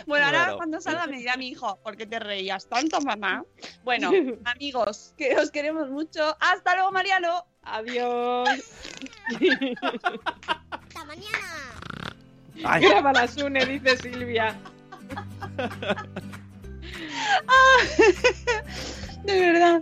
Bueno, 0.05 0.25
ahora 0.27 0.41
Bueno. 0.43 0.57
cuando 0.57 0.81
salga 0.81 1.07
me 1.07 1.17
dirá 1.17 1.35
mi 1.37 1.47
hijo, 1.49 1.79
¿por 1.83 1.97
qué 1.97 2.05
te 2.05 2.19
reías 2.19 2.67
tanto, 2.67 3.01
mamá? 3.01 3.43
Bueno, 3.83 4.11
amigos, 4.45 5.13
que 5.17 5.35
os 5.35 5.49
queremos 5.51 5.89
mucho. 5.89 6.35
Hasta 6.39 6.75
luego, 6.75 6.91
Mariano. 6.91 7.45
Adiós. 7.63 8.49
Hasta 10.69 11.05
mañana. 11.05 11.73
Ay, 12.63 12.83
Graba 12.87 13.11
la 13.13 13.27
Sune, 13.27 13.65
dice 13.65 13.97
Silvia. 13.97 14.55
De 19.23 19.39
verdad. 19.39 19.81